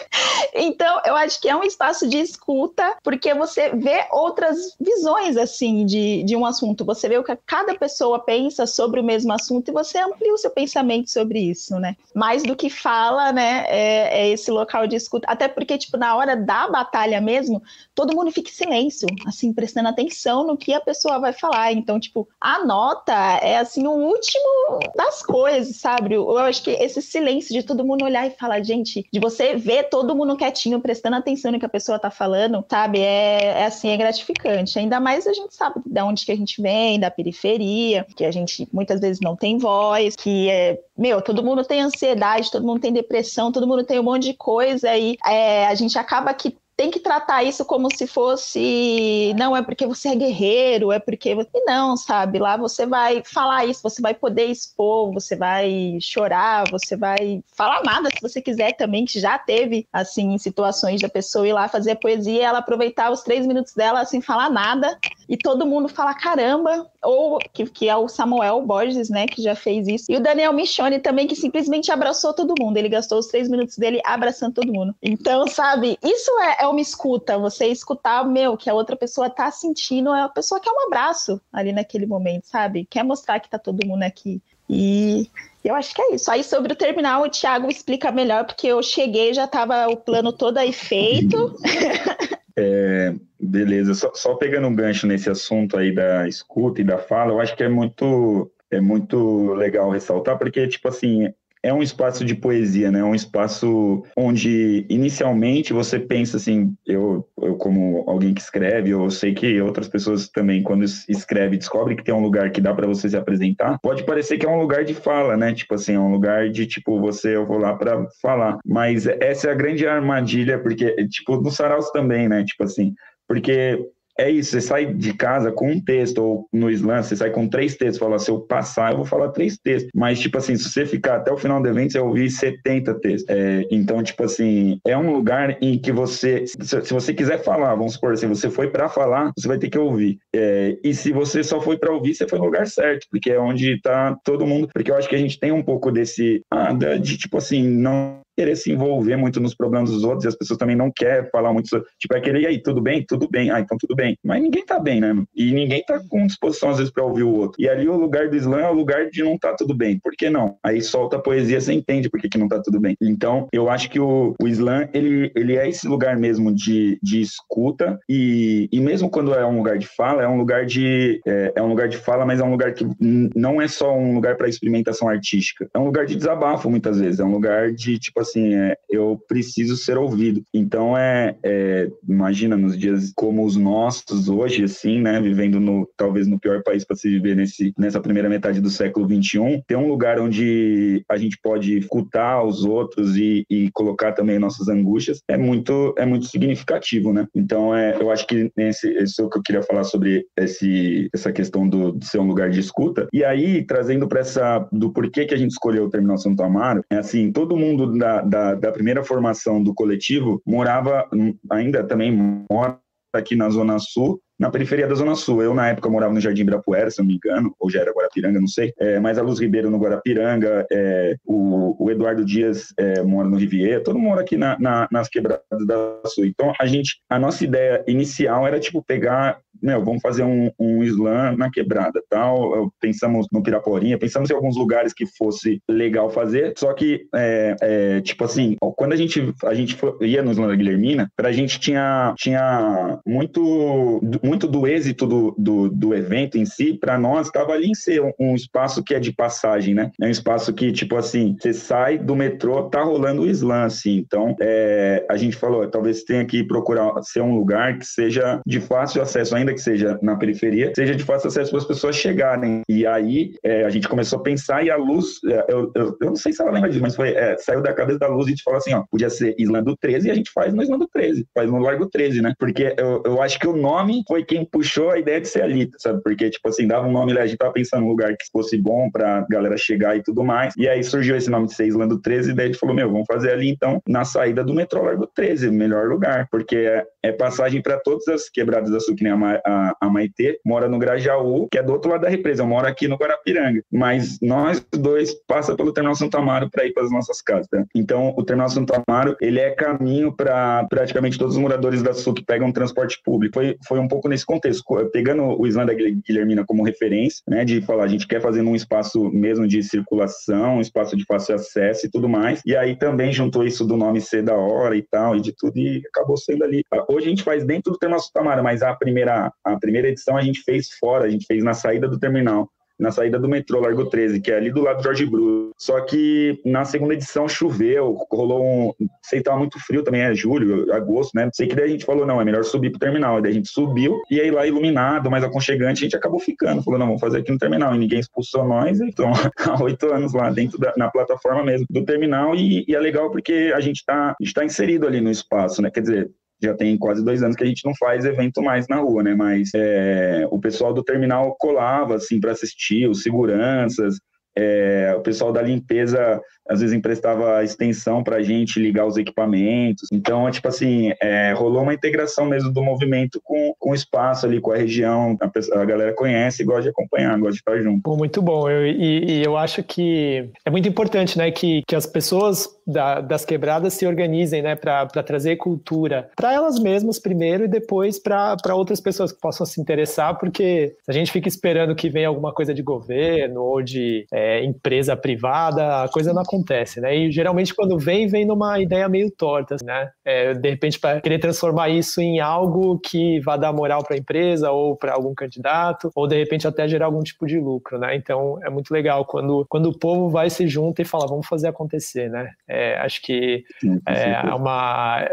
então, 0.54 0.85
eu 1.04 1.16
acho 1.16 1.40
que 1.40 1.48
é 1.48 1.56
um 1.56 1.62
espaço 1.62 2.08
de 2.08 2.18
escuta, 2.18 2.96
porque 3.02 3.34
você 3.34 3.70
vê 3.70 4.06
outras 4.10 4.74
visões, 4.80 5.36
assim, 5.36 5.84
de, 5.84 6.22
de 6.22 6.36
um 6.36 6.44
assunto. 6.44 6.84
Você 6.84 7.08
vê 7.08 7.18
o 7.18 7.24
que 7.24 7.36
cada 7.46 7.74
pessoa 7.74 8.18
pensa 8.18 8.66
sobre 8.66 9.00
o 9.00 9.04
mesmo 9.04 9.32
assunto 9.32 9.68
e 9.68 9.72
você 9.72 9.98
amplia 9.98 10.32
o 10.32 10.38
seu 10.38 10.50
pensamento 10.50 11.10
sobre 11.10 11.38
isso, 11.38 11.78
né? 11.78 11.96
Mais 12.14 12.42
do 12.42 12.56
que 12.56 12.70
fala, 12.70 13.32
né, 13.32 13.64
é, 13.68 14.22
é 14.22 14.28
esse 14.30 14.50
local 14.50 14.86
de 14.86 14.96
escuta. 14.96 15.26
Até 15.28 15.48
porque, 15.48 15.78
tipo, 15.78 15.96
na 15.96 16.16
hora 16.16 16.36
da 16.36 16.68
batalha 16.68 17.20
mesmo, 17.20 17.62
todo 17.94 18.14
mundo 18.14 18.30
fica 18.30 18.50
em 18.50 18.52
silêncio, 18.52 19.08
assim, 19.26 19.52
prestando 19.52 19.88
atenção 19.88 20.46
no 20.46 20.56
que 20.56 20.72
a 20.72 20.80
pessoa 20.80 21.18
vai 21.18 21.32
falar. 21.32 21.72
Então, 21.72 21.98
tipo, 21.98 22.28
a 22.40 22.64
nota 22.64 23.12
é, 23.42 23.58
assim, 23.58 23.86
o 23.86 23.92
último 23.92 24.80
das 24.94 25.22
coisas, 25.22 25.76
sabe? 25.76 26.14
Eu 26.14 26.38
acho 26.38 26.62
que 26.62 26.70
esse 26.70 27.00
silêncio 27.02 27.52
de 27.52 27.62
todo 27.62 27.84
mundo 27.84 28.04
olhar 28.04 28.26
e 28.26 28.30
falar, 28.30 28.62
gente, 28.62 29.06
de 29.12 29.20
você 29.20 29.56
ver 29.56 29.84
todo 29.84 30.14
mundo 30.14 30.36
quietinho, 30.36 30.75
prestando 30.80 31.16
atenção 31.16 31.52
no 31.52 31.58
que 31.58 31.66
a 31.66 31.68
pessoa 31.68 31.98
tá 31.98 32.10
falando, 32.10 32.64
sabe? 32.68 33.00
É, 33.00 33.62
é 33.62 33.66
assim, 33.66 33.88
é 33.90 33.96
gratificante. 33.96 34.78
Ainda 34.78 35.00
mais 35.00 35.26
a 35.26 35.32
gente 35.32 35.54
sabe 35.54 35.80
de 35.84 36.00
onde 36.02 36.24
que 36.24 36.32
a 36.32 36.36
gente 36.36 36.60
vem, 36.60 36.98
da 36.98 37.10
periferia, 37.10 38.06
que 38.16 38.24
a 38.24 38.30
gente 38.30 38.68
muitas 38.72 39.00
vezes 39.00 39.20
não 39.20 39.36
tem 39.36 39.58
voz, 39.58 40.16
que 40.16 40.48
é, 40.50 40.80
meu, 40.96 41.20
todo 41.22 41.42
mundo 41.42 41.64
tem 41.64 41.80
ansiedade, 41.80 42.50
todo 42.50 42.66
mundo 42.66 42.80
tem 42.80 42.92
depressão, 42.92 43.52
todo 43.52 43.66
mundo 43.66 43.84
tem 43.84 43.98
um 44.00 44.04
monte 44.04 44.24
de 44.24 44.34
coisa 44.34 44.96
e 44.96 45.16
é, 45.26 45.66
a 45.66 45.74
gente 45.74 45.98
acaba 45.98 46.32
que 46.34 46.56
tem 46.76 46.90
que 46.90 47.00
tratar 47.00 47.42
isso 47.42 47.64
como 47.64 47.90
se 47.90 48.06
fosse, 48.06 49.32
não 49.38 49.56
é 49.56 49.62
porque 49.62 49.86
você 49.86 50.10
é 50.10 50.14
guerreiro, 50.14 50.92
é 50.92 50.98
porque 50.98 51.34
você 51.34 51.58
não, 51.64 51.96
sabe? 51.96 52.38
Lá 52.38 52.56
você 52.56 52.84
vai 52.84 53.22
falar 53.24 53.64
isso, 53.64 53.82
você 53.82 54.02
vai 54.02 54.12
poder 54.12 54.44
expor, 54.44 55.10
você 55.10 55.34
vai 55.34 55.96
chorar, 56.02 56.70
você 56.70 56.94
vai 56.94 57.42
falar 57.54 57.82
nada 57.82 58.10
se 58.10 58.20
você 58.20 58.42
quiser 58.42 58.72
também, 58.76 59.06
que 59.06 59.18
já 59.18 59.38
teve 59.38 59.88
assim 59.90 60.36
situações 60.36 61.00
da 61.00 61.08
pessoa 61.08 61.48
ir 61.48 61.54
lá 61.54 61.66
fazer 61.66 61.92
a 61.92 61.96
poesia, 61.96 62.46
ela 62.46 62.58
aproveitar 62.58 63.10
os 63.10 63.22
três 63.22 63.46
minutos 63.46 63.72
dela 63.72 64.04
sem 64.04 64.20
falar 64.20 64.50
nada 64.50 64.98
e 65.28 65.36
todo 65.36 65.66
mundo 65.66 65.88
fala 65.88 66.12
caramba, 66.12 66.90
ou 67.06 67.38
que, 67.52 67.64
que 67.66 67.88
é 67.88 67.96
o 67.96 68.08
Samuel 68.08 68.60
Borges, 68.62 69.08
né, 69.08 69.26
que 69.26 69.40
já 69.40 69.54
fez 69.54 69.86
isso, 69.86 70.10
e 70.10 70.16
o 70.16 70.20
Daniel 70.20 70.52
Michone 70.52 70.98
também 70.98 71.26
que 71.26 71.36
simplesmente 71.36 71.90
abraçou 71.90 72.34
todo 72.34 72.54
mundo, 72.58 72.76
ele 72.76 72.88
gastou 72.88 73.18
os 73.18 73.28
três 73.28 73.48
minutos 73.48 73.78
dele 73.78 74.00
abraçando 74.04 74.54
todo 74.54 74.72
mundo. 74.72 74.94
Então, 75.02 75.46
sabe, 75.46 75.98
isso 76.02 76.30
é, 76.40 76.64
é 76.64 76.66
uma 76.66 76.80
escuta, 76.80 77.38
você 77.38 77.66
escutar, 77.66 78.26
meu, 78.26 78.56
que 78.56 78.68
a 78.68 78.74
outra 78.74 78.96
pessoa 78.96 79.30
tá 79.30 79.50
sentindo, 79.50 80.12
é 80.12 80.22
a 80.22 80.28
pessoa 80.28 80.60
quer 80.60 80.70
um 80.70 80.86
abraço 80.86 81.40
ali 81.52 81.72
naquele 81.72 82.06
momento, 82.06 82.44
sabe? 82.44 82.86
Quer 82.90 83.04
mostrar 83.04 83.38
que 83.40 83.48
tá 83.48 83.58
todo 83.58 83.86
mundo 83.86 84.02
aqui. 84.02 84.42
E 84.68 85.30
eu 85.64 85.74
acho 85.74 85.94
que 85.94 86.02
é 86.02 86.14
isso. 86.14 86.30
Aí 86.30 86.42
sobre 86.42 86.72
o 86.72 86.76
terminal, 86.76 87.22
o 87.22 87.30
Thiago 87.30 87.70
explica 87.70 88.10
melhor, 88.10 88.44
porque 88.44 88.66
eu 88.66 88.82
cheguei, 88.82 89.32
já 89.32 89.46
tava 89.46 89.86
o 89.88 89.96
plano 89.96 90.32
todo 90.32 90.58
aí 90.58 90.72
feito. 90.72 91.56
É, 92.58 93.14
beleza, 93.38 93.92
só, 93.94 94.12
só, 94.14 94.34
pegando 94.34 94.66
um 94.66 94.74
gancho 94.74 95.06
nesse 95.06 95.28
assunto 95.28 95.76
aí 95.76 95.94
da 95.94 96.26
escuta 96.26 96.80
e 96.80 96.84
da 96.84 96.96
fala, 96.98 97.32
eu 97.32 97.40
acho 97.40 97.54
que 97.54 97.62
é 97.62 97.68
muito, 97.68 98.50
é 98.70 98.80
muito 98.80 99.52
legal 99.52 99.90
ressaltar, 99.90 100.38
porque, 100.38 100.66
tipo 100.66 100.88
assim, 100.88 101.32
é 101.66 101.72
um 101.72 101.82
espaço 101.82 102.24
de 102.24 102.34
poesia, 102.34 102.90
né? 102.90 103.00
É 103.00 103.04
um 103.04 103.14
espaço 103.14 104.04
onde 104.16 104.86
inicialmente 104.88 105.72
você 105.72 105.98
pensa 105.98 106.36
assim, 106.36 106.72
eu, 106.86 107.26
eu 107.42 107.56
como 107.56 108.04
alguém 108.06 108.32
que 108.32 108.40
escreve, 108.40 108.90
eu 108.90 109.10
sei 109.10 109.34
que 109.34 109.60
outras 109.60 109.88
pessoas 109.88 110.28
também 110.28 110.62
quando 110.62 110.84
escreve 110.84 111.56
descobre 111.56 111.96
que 111.96 112.04
tem 112.04 112.14
um 112.14 112.22
lugar 112.22 112.50
que 112.52 112.60
dá 112.60 112.72
para 112.72 112.86
você 112.86 113.08
se 113.08 113.16
apresentar, 113.16 113.78
pode 113.82 114.04
parecer 114.04 114.38
que 114.38 114.46
é 114.46 114.48
um 114.48 114.60
lugar 114.60 114.84
de 114.84 114.94
fala, 114.94 115.36
né? 115.36 115.52
Tipo 115.52 115.74
assim, 115.74 115.94
é 115.94 116.00
um 116.00 116.12
lugar 116.12 116.50
de 116.50 116.66
tipo 116.66 117.00
você 117.00 117.34
eu 117.34 117.44
vou 117.44 117.58
lá 117.58 117.74
para 117.74 118.06
falar, 118.22 118.58
mas 118.64 119.06
essa 119.06 119.48
é 119.48 119.52
a 119.52 119.56
grande 119.56 119.86
armadilha 119.86 120.58
porque 120.60 120.94
tipo 121.08 121.40
no 121.40 121.50
saraus 121.50 121.90
também, 121.90 122.28
né? 122.28 122.44
Tipo 122.44 122.62
assim, 122.62 122.94
porque 123.26 123.84
é 124.18 124.30
isso, 124.30 124.52
você 124.52 124.60
sai 124.60 124.86
de 124.86 125.12
casa 125.12 125.52
com 125.52 125.70
um 125.70 125.80
texto, 125.80 126.18
ou 126.18 126.48
no 126.52 126.70
slam, 126.70 127.02
você 127.02 127.16
sai 127.16 127.30
com 127.30 127.48
três 127.48 127.76
textos, 127.76 127.98
fala, 127.98 128.18
se 128.18 128.30
eu 128.30 128.40
passar, 128.40 128.92
eu 128.92 128.98
vou 128.98 129.06
falar 129.06 129.28
três 129.28 129.58
textos. 129.58 129.90
Mas, 129.94 130.18
tipo 130.18 130.38
assim, 130.38 130.56
se 130.56 130.70
você 130.70 130.86
ficar 130.86 131.16
até 131.16 131.32
o 131.32 131.36
final 131.36 131.60
do 131.60 131.68
evento, 131.68 131.92
você 131.92 131.98
vai 131.98 132.08
ouvir 132.08 132.30
70 132.30 132.94
textos. 133.00 133.28
É, 133.28 133.66
então, 133.70 134.02
tipo 134.02 134.24
assim, 134.24 134.80
é 134.86 134.96
um 134.96 135.12
lugar 135.12 135.58
em 135.60 135.78
que 135.78 135.92
você, 135.92 136.44
se, 136.46 136.92
você 136.92 137.12
quiser 137.12 137.42
falar, 137.42 137.74
vamos 137.74 137.94
supor, 137.94 138.16
se 138.16 138.26
você 138.26 138.48
foi 138.48 138.70
para 138.70 138.88
falar, 138.88 139.32
você 139.36 139.48
vai 139.48 139.58
ter 139.58 139.68
que 139.68 139.78
ouvir. 139.78 140.18
É, 140.34 140.76
e 140.82 140.94
se 140.94 141.12
você 141.12 141.42
só 141.42 141.60
foi 141.60 141.76
para 141.78 141.92
ouvir, 141.92 142.14
você 142.14 142.26
foi 142.26 142.38
no 142.38 142.46
lugar 142.46 142.66
certo, 142.66 143.06
porque 143.10 143.30
é 143.30 143.38
onde 143.38 143.80
tá 143.80 144.16
todo 144.24 144.46
mundo. 144.46 144.68
Porque 144.72 144.90
eu 144.90 144.96
acho 144.96 145.08
que 145.08 145.14
a 145.16 145.18
gente 145.18 145.38
tem 145.38 145.52
um 145.52 145.62
pouco 145.62 145.90
desse, 145.90 146.42
ah, 146.50 146.72
de 146.72 147.16
tipo 147.18 147.36
assim, 147.36 147.66
não 147.66 148.20
querer 148.36 148.56
se 148.56 148.72
envolver 148.72 149.16
muito 149.16 149.40
nos 149.40 149.54
problemas 149.54 149.90
dos 149.90 150.04
outros 150.04 150.24
e 150.24 150.28
as 150.28 150.36
pessoas 150.36 150.58
também 150.58 150.76
não 150.76 150.90
querem 150.90 151.28
falar 151.30 151.52
muito 151.52 151.68
sobre, 151.68 151.86
tipo, 151.98 152.14
é 152.14 152.18
aquele, 152.18 152.40
e 152.40 152.46
aí, 152.46 152.62
tudo 152.62 152.80
bem? 152.80 153.04
Tudo 153.06 153.28
bem. 153.30 153.50
Ah, 153.50 153.60
então 153.60 153.76
tudo 153.78 153.94
bem. 153.94 154.16
Mas 154.24 154.42
ninguém 154.42 154.64
tá 154.64 154.78
bem, 154.78 155.00
né? 155.00 155.14
E 155.34 155.52
ninguém 155.52 155.82
tá 155.84 156.00
com 156.08 156.26
disposição, 156.26 156.70
às 156.70 156.78
vezes, 156.78 156.92
para 156.92 157.04
ouvir 157.04 157.22
o 157.22 157.32
outro. 157.32 157.60
E 157.60 157.68
ali 157.68 157.88
o 157.88 157.96
lugar 157.96 158.28
do 158.28 158.36
Islã 158.36 158.60
é 158.60 158.70
o 158.70 158.74
lugar 158.74 159.08
de 159.10 159.22
não 159.22 159.38
tá 159.38 159.54
tudo 159.56 159.74
bem. 159.74 159.98
Por 159.98 160.12
que 160.12 160.28
não? 160.28 160.56
Aí 160.62 160.80
solta 160.82 161.16
a 161.16 161.20
poesia, 161.20 161.60
você 161.60 161.72
entende 161.72 162.10
por 162.10 162.20
que, 162.20 162.28
que 162.28 162.38
não 162.38 162.48
tá 162.48 162.60
tudo 162.62 162.80
bem. 162.80 162.96
Então, 163.00 163.48
eu 163.52 163.70
acho 163.70 163.90
que 163.90 163.98
o, 163.98 164.34
o 164.40 164.48
Islã, 164.48 164.88
ele, 164.92 165.32
ele 165.34 165.56
é 165.56 165.68
esse 165.68 165.88
lugar 165.88 166.16
mesmo 166.16 166.54
de, 166.54 166.98
de 167.02 167.20
escuta 167.20 167.98
e, 168.08 168.68
e 168.70 168.80
mesmo 168.80 169.10
quando 169.10 169.34
é 169.34 169.46
um 169.46 169.58
lugar 169.58 169.78
de 169.78 169.86
fala, 169.86 170.22
é 170.22 170.28
um 170.28 170.36
lugar 170.36 170.66
de, 170.66 171.20
é, 171.26 171.52
é 171.56 171.62
um 171.62 171.68
lugar 171.68 171.88
de 171.88 171.96
fala, 171.96 172.26
mas 172.26 172.40
é 172.40 172.44
um 172.44 172.50
lugar 172.50 172.74
que 172.74 172.86
não 173.00 173.60
é 173.60 173.68
só 173.68 173.96
um 173.96 174.14
lugar 174.14 174.36
para 174.36 174.48
experimentação 174.48 175.08
artística. 175.08 175.68
É 175.74 175.78
um 175.78 175.84
lugar 175.84 176.06
de 176.06 176.16
desabafo, 176.16 176.70
muitas 176.70 177.00
vezes. 177.00 177.20
É 177.20 177.24
um 177.24 177.32
lugar 177.32 177.72
de, 177.72 177.98
tipo 177.98 178.20
assim, 178.26 178.54
é, 178.54 178.76
eu 178.88 179.20
preciso 179.28 179.76
ser 179.76 179.96
ouvido. 179.98 180.42
Então, 180.52 180.96
é, 180.96 181.36
é, 181.42 181.88
imagina, 182.08 182.56
nos 182.56 182.78
dias 182.78 183.12
como 183.14 183.44
os 183.44 183.56
nossos 183.56 184.28
hoje, 184.28 184.64
assim, 184.64 185.00
né, 185.00 185.20
vivendo 185.20 185.60
no, 185.60 185.88
talvez 185.96 186.26
no 186.26 186.38
pior 186.38 186.62
país 186.62 186.84
para 186.84 186.96
se 186.96 187.08
viver 187.08 187.36
nesse, 187.36 187.72
nessa 187.78 188.00
primeira 188.00 188.28
metade 188.28 188.60
do 188.60 188.70
século 188.70 189.06
XXI, 189.06 189.62
ter 189.66 189.76
um 189.76 189.88
lugar 189.88 190.20
onde 190.20 191.04
a 191.08 191.16
gente 191.16 191.38
pode 191.42 191.78
escutar 191.78 192.42
os 192.44 192.64
outros 192.64 193.16
e, 193.16 193.44
e 193.50 193.70
colocar 193.72 194.12
também 194.12 194.38
nossas 194.38 194.68
angústias 194.68 195.20
é 195.28 195.36
muito, 195.36 195.94
é 195.98 196.04
muito 196.04 196.26
significativo, 196.26 197.12
né? 197.12 197.26
Então, 197.34 197.74
é, 197.74 197.96
eu 198.00 198.10
acho 198.10 198.26
que 198.26 198.50
esse, 198.56 198.88
esse 198.90 199.20
é 199.20 199.24
o 199.24 199.30
que 199.30 199.38
eu 199.38 199.42
queria 199.42 199.62
falar 199.62 199.84
sobre 199.84 200.26
esse, 200.36 201.08
essa 201.12 201.32
questão 201.32 201.68
do, 201.68 201.92
de 201.92 202.06
ser 202.06 202.18
um 202.18 202.26
lugar 202.26 202.50
de 202.50 202.60
escuta. 202.60 203.06
E 203.12 203.24
aí, 203.24 203.64
trazendo 203.64 204.08
para 204.08 204.20
essa, 204.20 204.66
do 204.72 204.92
porquê 204.92 205.24
que 205.24 205.34
a 205.34 205.38
gente 205.38 205.50
escolheu 205.50 205.84
o 205.84 205.90
Terminal 205.90 206.18
Santo 206.18 206.42
Amaro, 206.42 206.84
é 206.90 206.96
assim, 206.96 207.32
todo 207.32 207.56
mundo 207.56 207.96
da, 207.98 208.15
da, 208.22 208.54
da 208.54 208.72
primeira 208.72 209.04
formação 209.04 209.62
do 209.62 209.74
coletivo 209.74 210.40
morava, 210.46 211.08
ainda 211.50 211.86
também 211.86 212.12
mora 212.50 212.80
aqui 213.14 213.34
na 213.34 213.48
Zona 213.48 213.78
Sul, 213.78 214.20
na 214.38 214.50
periferia 214.50 214.86
da 214.86 214.94
Zona 214.94 215.14
Sul. 215.14 215.42
Eu, 215.42 215.54
na 215.54 215.68
época, 215.68 215.88
morava 215.88 216.12
no 216.12 216.20
Jardim 216.20 216.42
Ibirapuera, 216.42 216.90
se 216.90 216.98
não 216.98 217.06
me 217.06 217.14
engano, 217.14 217.54
ou 217.58 217.70
já 217.70 217.80
era 217.80 217.92
Guarapiranga, 217.92 218.40
não 218.40 218.46
sei. 218.46 218.72
É, 218.78 218.98
mas 219.00 219.18
a 219.18 219.22
Luz 219.22 219.40
Ribeiro 219.40 219.70
no 219.70 219.78
Guarapiranga, 219.78 220.66
é, 220.70 221.16
o, 221.24 221.84
o, 221.84 221.90
Eduardo 221.90 222.24
Dias 222.24 222.72
é, 222.78 223.02
mora 223.02 223.28
no 223.28 223.36
Riviera, 223.36 223.82
todo 223.82 223.98
mundo 223.98 224.20
aqui 224.20 224.36
na, 224.36 224.58
na, 224.58 224.88
nas 224.90 225.08
quebradas 225.08 225.66
da 225.66 226.00
Sul. 226.06 226.26
Então, 226.26 226.52
a 226.58 226.66
gente, 226.66 227.00
a 227.08 227.18
nossa 227.18 227.44
ideia 227.44 227.82
inicial 227.86 228.46
era, 228.46 228.60
tipo, 228.60 228.82
pegar 228.82 229.38
meu, 229.62 229.84
vamos 229.84 230.02
fazer 230.02 230.22
um, 230.22 230.50
um 230.58 230.82
slam 230.84 231.36
na 231.36 231.50
quebrada, 231.50 232.02
tal. 232.08 232.70
Pensamos 232.80 233.26
no 233.32 233.42
Piraporinha, 233.42 233.98
pensamos 233.98 234.30
em 234.30 234.34
alguns 234.34 234.56
lugares 234.56 234.92
que 234.92 235.06
fosse 235.16 235.60
legal 235.68 236.10
fazer, 236.10 236.54
só 236.56 236.72
que, 236.72 237.06
é, 237.14 237.56
é, 237.60 238.00
tipo 238.00 238.24
assim, 238.24 238.56
quando 238.76 238.92
a 238.92 238.96
gente, 238.96 239.34
a 239.44 239.54
gente 239.54 239.76
ia 240.00 240.22
no 240.22 240.32
slam 240.32 240.48
da 240.48 240.54
Guilhermina, 240.54 241.10
pra 241.16 241.32
gente 241.32 241.58
tinha, 241.58 242.14
tinha 242.16 242.98
muito, 243.06 244.00
muito 244.26 244.48
do 244.48 244.66
êxito 244.66 245.06
do, 245.06 245.34
do, 245.38 245.68
do 245.70 245.94
evento 245.94 246.36
em 246.36 246.44
si, 246.44 246.74
para 246.74 246.98
nós, 246.98 247.26
estava 247.26 247.52
ali 247.52 247.70
em 247.70 247.74
ser 247.74 248.02
um, 248.02 248.12
um, 248.18 248.34
espaço 248.34 248.82
que 248.82 248.94
é 248.94 248.98
de 248.98 249.12
passagem, 249.12 249.74
né? 249.74 249.90
É 250.00 250.06
um 250.06 250.10
espaço 250.10 250.52
que, 250.52 250.72
tipo 250.72 250.96
assim, 250.96 251.36
você 251.40 251.52
sai 251.52 251.98
do 251.98 252.16
metrô, 252.16 252.64
tá 252.64 252.82
rolando 252.82 253.22
o 253.22 253.30
slam, 253.30 253.64
assim. 253.64 253.96
Então, 253.98 254.34
é, 254.40 255.06
a 255.08 255.16
gente 255.16 255.36
falou, 255.36 255.68
talvez 255.68 256.02
tenha 256.02 256.24
que 256.24 256.42
procurar 256.42 256.92
ser 257.02 257.20
um 257.20 257.36
lugar 257.36 257.78
que 257.78 257.86
seja 257.86 258.40
de 258.44 258.60
fácil 258.60 259.00
acesso, 259.00 259.36
ainda 259.36 259.54
que 259.54 259.60
seja 259.60 259.98
na 260.02 260.16
periferia, 260.16 260.72
seja 260.74 260.94
de 260.94 261.04
fácil 261.04 261.28
acesso 261.28 261.50
para 261.50 261.60
as 261.60 261.66
pessoas 261.66 261.96
chegarem. 261.96 262.62
E 262.68 262.86
aí, 262.86 263.32
é, 263.44 263.64
a 263.64 263.70
gente 263.70 263.88
começou 263.88 264.18
a 264.18 264.22
pensar 264.22 264.64
e 264.64 264.70
a 264.70 264.76
luz, 264.76 265.20
é, 265.24 265.44
eu, 265.48 265.70
eu, 265.74 265.96
eu, 266.00 266.08
não 266.08 266.16
sei 266.16 266.32
se 266.32 266.42
ela 266.42 266.50
lembra 266.50 266.68
disso, 266.68 266.82
mas 266.82 266.96
foi, 266.96 267.10
é, 267.10 267.36
saiu 267.38 267.62
da 267.62 267.72
cabeça 267.72 267.98
da 268.00 268.08
luz 268.08 268.26
e 268.26 268.30
a 268.30 268.30
gente 268.30 268.42
falou 268.42 268.58
assim, 268.58 268.74
ó, 268.74 268.82
podia 268.90 269.10
ser 269.10 269.34
Islando 269.38 269.76
13 269.76 270.08
e 270.08 270.10
a 270.10 270.14
gente 270.14 270.30
faz 270.32 270.52
no 270.52 270.62
Islando 270.62 270.88
13, 270.92 271.26
faz 271.34 271.50
no 271.50 271.58
Largo 271.58 271.86
13, 271.86 272.22
né? 272.22 272.34
Porque 272.38 272.74
eu, 272.76 273.02
eu 273.04 273.22
acho 273.22 273.38
que 273.38 273.46
o 273.46 273.56
nome 273.56 274.02
foi 274.08 274.15
quem 274.24 274.44
puxou 274.44 274.90
a 274.90 274.98
ideia 274.98 275.20
de 275.20 275.28
ser 275.28 275.42
ali, 275.42 275.70
sabe? 275.78 276.02
Porque, 276.02 276.30
tipo 276.30 276.48
assim, 276.48 276.66
dava 276.66 276.86
um 276.86 276.92
nome 276.92 277.12
lá, 277.12 277.22
a 277.22 277.26
gente 277.26 277.38
tava 277.38 277.52
pensando 277.52 277.82
num 277.82 277.88
lugar 277.88 278.10
que 278.16 278.26
fosse 278.32 278.56
bom 278.56 278.90
pra 278.90 279.26
galera 279.30 279.56
chegar 279.56 279.96
e 279.96 280.02
tudo 280.02 280.24
mais. 280.24 280.54
E 280.56 280.68
aí 280.68 280.82
surgiu 280.82 281.16
esse 281.16 281.30
nome 281.30 281.46
de 281.46 281.54
ser 281.54 281.66
Islando 281.66 282.00
13, 282.00 282.30
e 282.30 282.34
daí 282.34 282.46
a 282.46 282.48
gente 282.48 282.58
falou, 282.58 282.74
meu, 282.74 282.90
vamos 282.90 283.06
fazer 283.06 283.32
ali 283.32 283.48
então, 283.48 283.80
na 283.88 284.04
saída 284.04 284.44
do 284.44 284.54
metrô 284.54 284.82
Largo 284.82 285.06
13, 285.06 285.50
melhor 285.50 285.88
lugar, 285.88 286.28
porque 286.30 286.84
é, 287.06 287.12
passagem 287.12 287.62
para 287.62 287.78
todas 287.78 288.06
as 288.08 288.28
quebradas 288.28 288.70
da 288.70 288.94
que 288.94 289.02
nem 289.02 289.12
a, 289.12 289.40
a, 289.44 289.76
a 289.80 289.90
Maitê, 289.90 290.38
mora 290.44 290.68
no 290.68 290.78
Grajaú, 290.78 291.48
que 291.50 291.58
é 291.58 291.62
do 291.62 291.72
outro 291.72 291.90
lado 291.90 292.02
da 292.02 292.08
represa, 292.08 292.42
eu 292.42 292.46
moro 292.46 292.66
aqui 292.66 292.88
no 292.88 292.96
Guarapiranga. 292.96 293.62
Mas 293.70 294.18
nós 294.20 294.64
dois 294.72 295.14
passa 295.26 295.54
pelo 295.56 295.72
Terminal 295.72 295.94
Santo 295.94 296.16
Amaro 296.16 296.50
para 296.50 296.64
ir 296.64 296.72
para 296.72 296.84
as 296.84 296.90
nossas 296.90 297.20
casas. 297.20 297.46
Né? 297.52 297.64
Então, 297.74 298.14
o 298.16 298.22
Terminal 298.22 298.48
Santo 298.48 298.72
Amaro, 298.74 299.16
ele 299.20 299.40
é 299.40 299.50
caminho 299.50 300.12
para 300.14 300.64
praticamente 300.68 301.18
todos 301.18 301.34
os 301.34 301.40
moradores 301.40 301.82
da 301.82 301.92
Sul 301.92 302.14
que 302.14 302.24
pegam 302.24 302.52
transporte 302.52 303.00
público. 303.04 303.34
Foi, 303.34 303.56
foi 303.66 303.78
um 303.78 303.88
pouco 303.88 304.08
nesse 304.08 304.24
contexto, 304.24 304.62
pegando 304.92 305.22
o 305.22 305.46
Islã 305.46 305.64
da 305.64 305.74
Guilhermina 305.74 306.44
como 306.46 306.64
referência, 306.64 307.22
né, 307.28 307.44
de 307.44 307.60
falar, 307.62 307.84
a 307.84 307.88
gente 307.88 308.06
quer 308.06 308.20
fazer 308.20 308.42
um 308.42 308.54
espaço 308.54 309.10
mesmo 309.10 309.46
de 309.46 309.62
circulação, 309.62 310.56
um 310.56 310.60
espaço 310.60 310.96
de 310.96 311.04
fácil 311.04 311.34
acesso 311.34 311.86
e 311.86 311.90
tudo 311.90 312.08
mais. 312.08 312.40
E 312.44 312.56
aí 312.56 312.76
também 312.76 313.12
juntou 313.12 313.44
isso 313.44 313.64
do 313.64 313.76
nome 313.76 314.00
ser 314.00 314.22
da 314.22 314.34
hora 314.34 314.76
e 314.76 314.82
tal, 314.82 315.16
e 315.16 315.20
de 315.20 315.32
tudo, 315.32 315.58
e 315.58 315.82
acabou 315.88 316.16
sendo 316.16 316.44
ali. 316.44 316.62
Hoje 316.96 317.08
a 317.08 317.10
gente 317.10 317.22
faz 317.22 317.44
dentro 317.44 317.72
do 317.72 317.78
Terminal 317.78 318.00
Santo 318.00 318.16
Amaro, 318.16 318.42
mas 318.42 318.62
a 318.62 318.74
primeira, 318.74 319.30
a 319.44 319.56
primeira 319.58 319.88
edição 319.88 320.16
a 320.16 320.22
gente 320.22 320.40
fez 320.40 320.70
fora, 320.80 321.04
a 321.04 321.10
gente 321.10 321.26
fez 321.26 321.44
na 321.44 321.52
saída 321.52 321.86
do 321.86 321.98
terminal 321.98 322.48
na 322.78 322.90
saída 322.90 323.18
do 323.18 323.28
metrô 323.28 323.60
Largo 323.60 323.86
13, 323.86 324.20
que 324.20 324.30
é 324.30 324.36
ali 324.36 324.52
do 324.52 324.60
lado 324.60 324.78
do 324.78 324.82
Jorge 324.82 325.06
Bruno. 325.06 325.50
Só 325.56 325.80
que 325.80 326.38
na 326.44 326.64
segunda 326.64 326.92
edição 326.92 327.26
choveu, 327.26 327.96
rolou 328.12 328.44
um. 328.44 328.86
Sei 329.02 329.20
que 329.20 329.24
tava 329.24 329.38
muito 329.38 329.58
frio 329.58 329.82
também, 329.82 330.02
é 330.02 330.14
julho, 330.14 330.70
agosto, 330.74 331.12
né? 331.14 331.30
Sei 331.32 331.46
que 331.46 331.54
daí 331.54 331.64
a 331.64 331.68
gente 331.68 331.86
falou, 331.86 332.06
não, 332.06 332.20
é 332.20 332.24
melhor 332.24 332.44
subir 332.44 332.70
pro 332.70 332.78
terminal. 332.78 333.22
daí 333.22 333.30
a 333.30 333.34
gente 333.34 333.48
subiu 333.48 334.02
e 334.10 334.20
aí 334.20 334.30
lá 334.30 334.46
iluminado, 334.46 335.10
mais 335.10 335.24
aconchegante, 335.24 335.80
a 335.80 335.84
gente 335.84 335.96
acabou 335.96 336.20
ficando. 336.20 336.62
Falou, 336.62 336.78
não, 336.78 336.86
vamos 336.86 337.00
fazer 337.00 337.20
aqui 337.20 337.32
no 337.32 337.38
terminal. 337.38 337.74
E 337.74 337.78
ninguém 337.78 338.00
expulsou 338.00 338.46
nós, 338.46 338.78
então 338.78 339.10
há 339.40 339.62
oito 339.62 339.90
anos 339.92 340.12
lá 340.12 340.30
dentro 340.30 340.58
da 340.58 340.74
na 340.76 340.90
plataforma 340.90 341.42
mesmo 341.42 341.66
do 341.70 341.82
terminal. 341.82 342.34
E, 342.34 342.64
e, 342.68 342.74
é 342.74 342.78
legal 342.78 343.10
porque 343.10 343.52
a 343.54 343.60
gente 343.60 343.82
tá, 343.86 344.14
a 344.20 344.22
gente 344.22 344.34
tá 344.34 344.44
inserido 344.44 344.86
ali 344.86 345.00
no 345.00 345.10
espaço, 345.10 345.62
né? 345.62 345.70
Quer 345.70 345.80
dizer, 345.80 346.10
já 346.42 346.54
tem 346.54 346.76
quase 346.76 347.04
dois 347.04 347.22
anos 347.22 347.36
que 347.36 347.44
a 347.44 347.46
gente 347.46 347.64
não 347.64 347.74
faz 347.74 348.04
evento 348.04 348.42
mais 348.42 348.68
na 348.68 348.76
rua, 348.76 349.02
né? 349.02 349.14
Mas 349.14 349.50
é, 349.54 350.26
o 350.30 350.38
pessoal 350.38 350.74
do 350.74 350.82
terminal 350.82 351.34
colava, 351.38 351.96
assim, 351.96 352.20
para 352.20 352.32
assistir, 352.32 352.88
os 352.88 353.02
seguranças, 353.02 353.96
é, 354.36 354.94
o 354.96 355.00
pessoal 355.00 355.32
da 355.32 355.40
limpeza 355.40 356.20
às 356.48 356.60
vezes 356.60 356.74
emprestava 356.74 357.42
extensão 357.42 358.02
para 358.02 358.16
a 358.16 358.22
gente 358.22 358.60
ligar 358.60 358.86
os 358.86 358.96
equipamentos. 358.96 359.88
Então, 359.92 360.28
é, 360.28 360.30
tipo 360.30 360.48
assim, 360.48 360.92
é, 361.00 361.32
rolou 361.32 361.62
uma 361.62 361.74
integração 361.74 362.26
mesmo 362.26 362.52
do 362.52 362.62
movimento 362.62 363.20
com, 363.22 363.54
com 363.58 363.70
o 363.70 363.74
espaço 363.74 364.26
ali, 364.26 364.40
com 364.40 364.52
a 364.52 364.56
região. 364.56 365.16
A, 365.20 365.28
pessoa, 365.28 365.62
a 365.62 365.64
galera 365.64 365.92
conhece 365.92 366.42
e 366.42 366.46
gosta 366.46 366.62
de 366.62 366.68
acompanhar, 366.68 367.18
gosta 367.18 367.32
de 367.32 367.38
estar 367.38 367.58
junto. 367.58 367.96
Muito 367.96 368.22
bom. 368.22 368.48
Eu, 368.48 368.66
e, 368.66 369.18
e, 369.18 369.24
eu 369.24 369.36
acho 369.36 369.62
que 369.62 370.28
é 370.44 370.50
muito 370.50 370.68
importante, 370.68 371.18
né, 371.18 371.30
que, 371.30 371.62
que 371.66 371.74
as 371.74 371.86
pessoas 371.86 372.48
da, 372.66 373.00
das 373.00 373.24
quebradas 373.24 373.74
se 373.74 373.86
organizem, 373.86 374.42
né, 374.42 374.54
para 374.56 374.86
trazer 375.02 375.36
cultura 375.36 376.10
para 376.16 376.32
elas 376.32 376.58
mesmas 376.58 376.98
primeiro 376.98 377.44
e 377.44 377.48
depois 377.48 377.98
para 377.98 378.54
outras 378.54 378.80
pessoas 378.80 379.12
que 379.12 379.20
possam 379.20 379.46
se 379.46 379.60
interessar, 379.60 380.18
porque 380.18 380.76
a 380.86 380.92
gente 380.92 381.12
fica 381.12 381.28
esperando 381.28 381.74
que 381.74 381.88
venha 381.88 382.08
alguma 382.08 382.32
coisa 382.32 382.52
de 382.52 382.62
governo 382.62 383.42
ou 383.42 383.62
de 383.62 384.06
é, 384.12 384.44
empresa 384.44 384.96
privada, 384.96 385.84
a 385.84 385.88
coisa 385.88 386.12
não 386.12 386.22
acontece 386.22 386.35
acontece, 386.36 386.80
né? 386.80 386.94
E 386.94 387.10
geralmente 387.10 387.54
quando 387.54 387.78
vem, 387.78 388.06
vem 388.06 388.24
numa 388.24 388.60
ideia 388.60 388.88
meio 388.88 389.10
torta, 389.10 389.56
né? 389.64 389.90
É, 390.04 390.34
de 390.34 390.50
repente 390.50 390.78
para 390.78 391.00
querer 391.00 391.18
transformar 391.18 391.68
isso 391.68 392.00
em 392.00 392.20
algo 392.20 392.78
que 392.78 393.20
vá 393.20 393.36
dar 393.36 393.52
moral 393.52 393.82
para 393.82 393.96
a 393.96 393.98
empresa 393.98 394.50
ou 394.50 394.76
para 394.76 394.92
algum 394.92 395.14
candidato, 395.14 395.90
ou 395.94 396.06
de 396.06 396.16
repente 396.16 396.46
até 396.46 396.68
gerar 396.68 396.86
algum 396.86 397.02
tipo 397.02 397.26
de 397.26 397.38
lucro, 397.38 397.78
né? 397.78 397.96
Então 397.96 398.38
é 398.42 398.50
muito 398.50 398.70
legal 398.70 399.04
quando, 399.04 399.46
quando 399.48 399.70
o 399.70 399.78
povo 399.78 400.08
vai 400.08 400.30
se 400.30 400.46
junta 400.46 400.82
e 400.82 400.84
fala, 400.84 401.06
vamos 401.06 401.26
fazer 401.26 401.48
acontecer, 401.48 402.10
né? 402.10 402.30
É, 402.46 402.76
acho 402.78 403.00
que 403.02 403.44
é 403.86 404.34
uma 404.34 405.06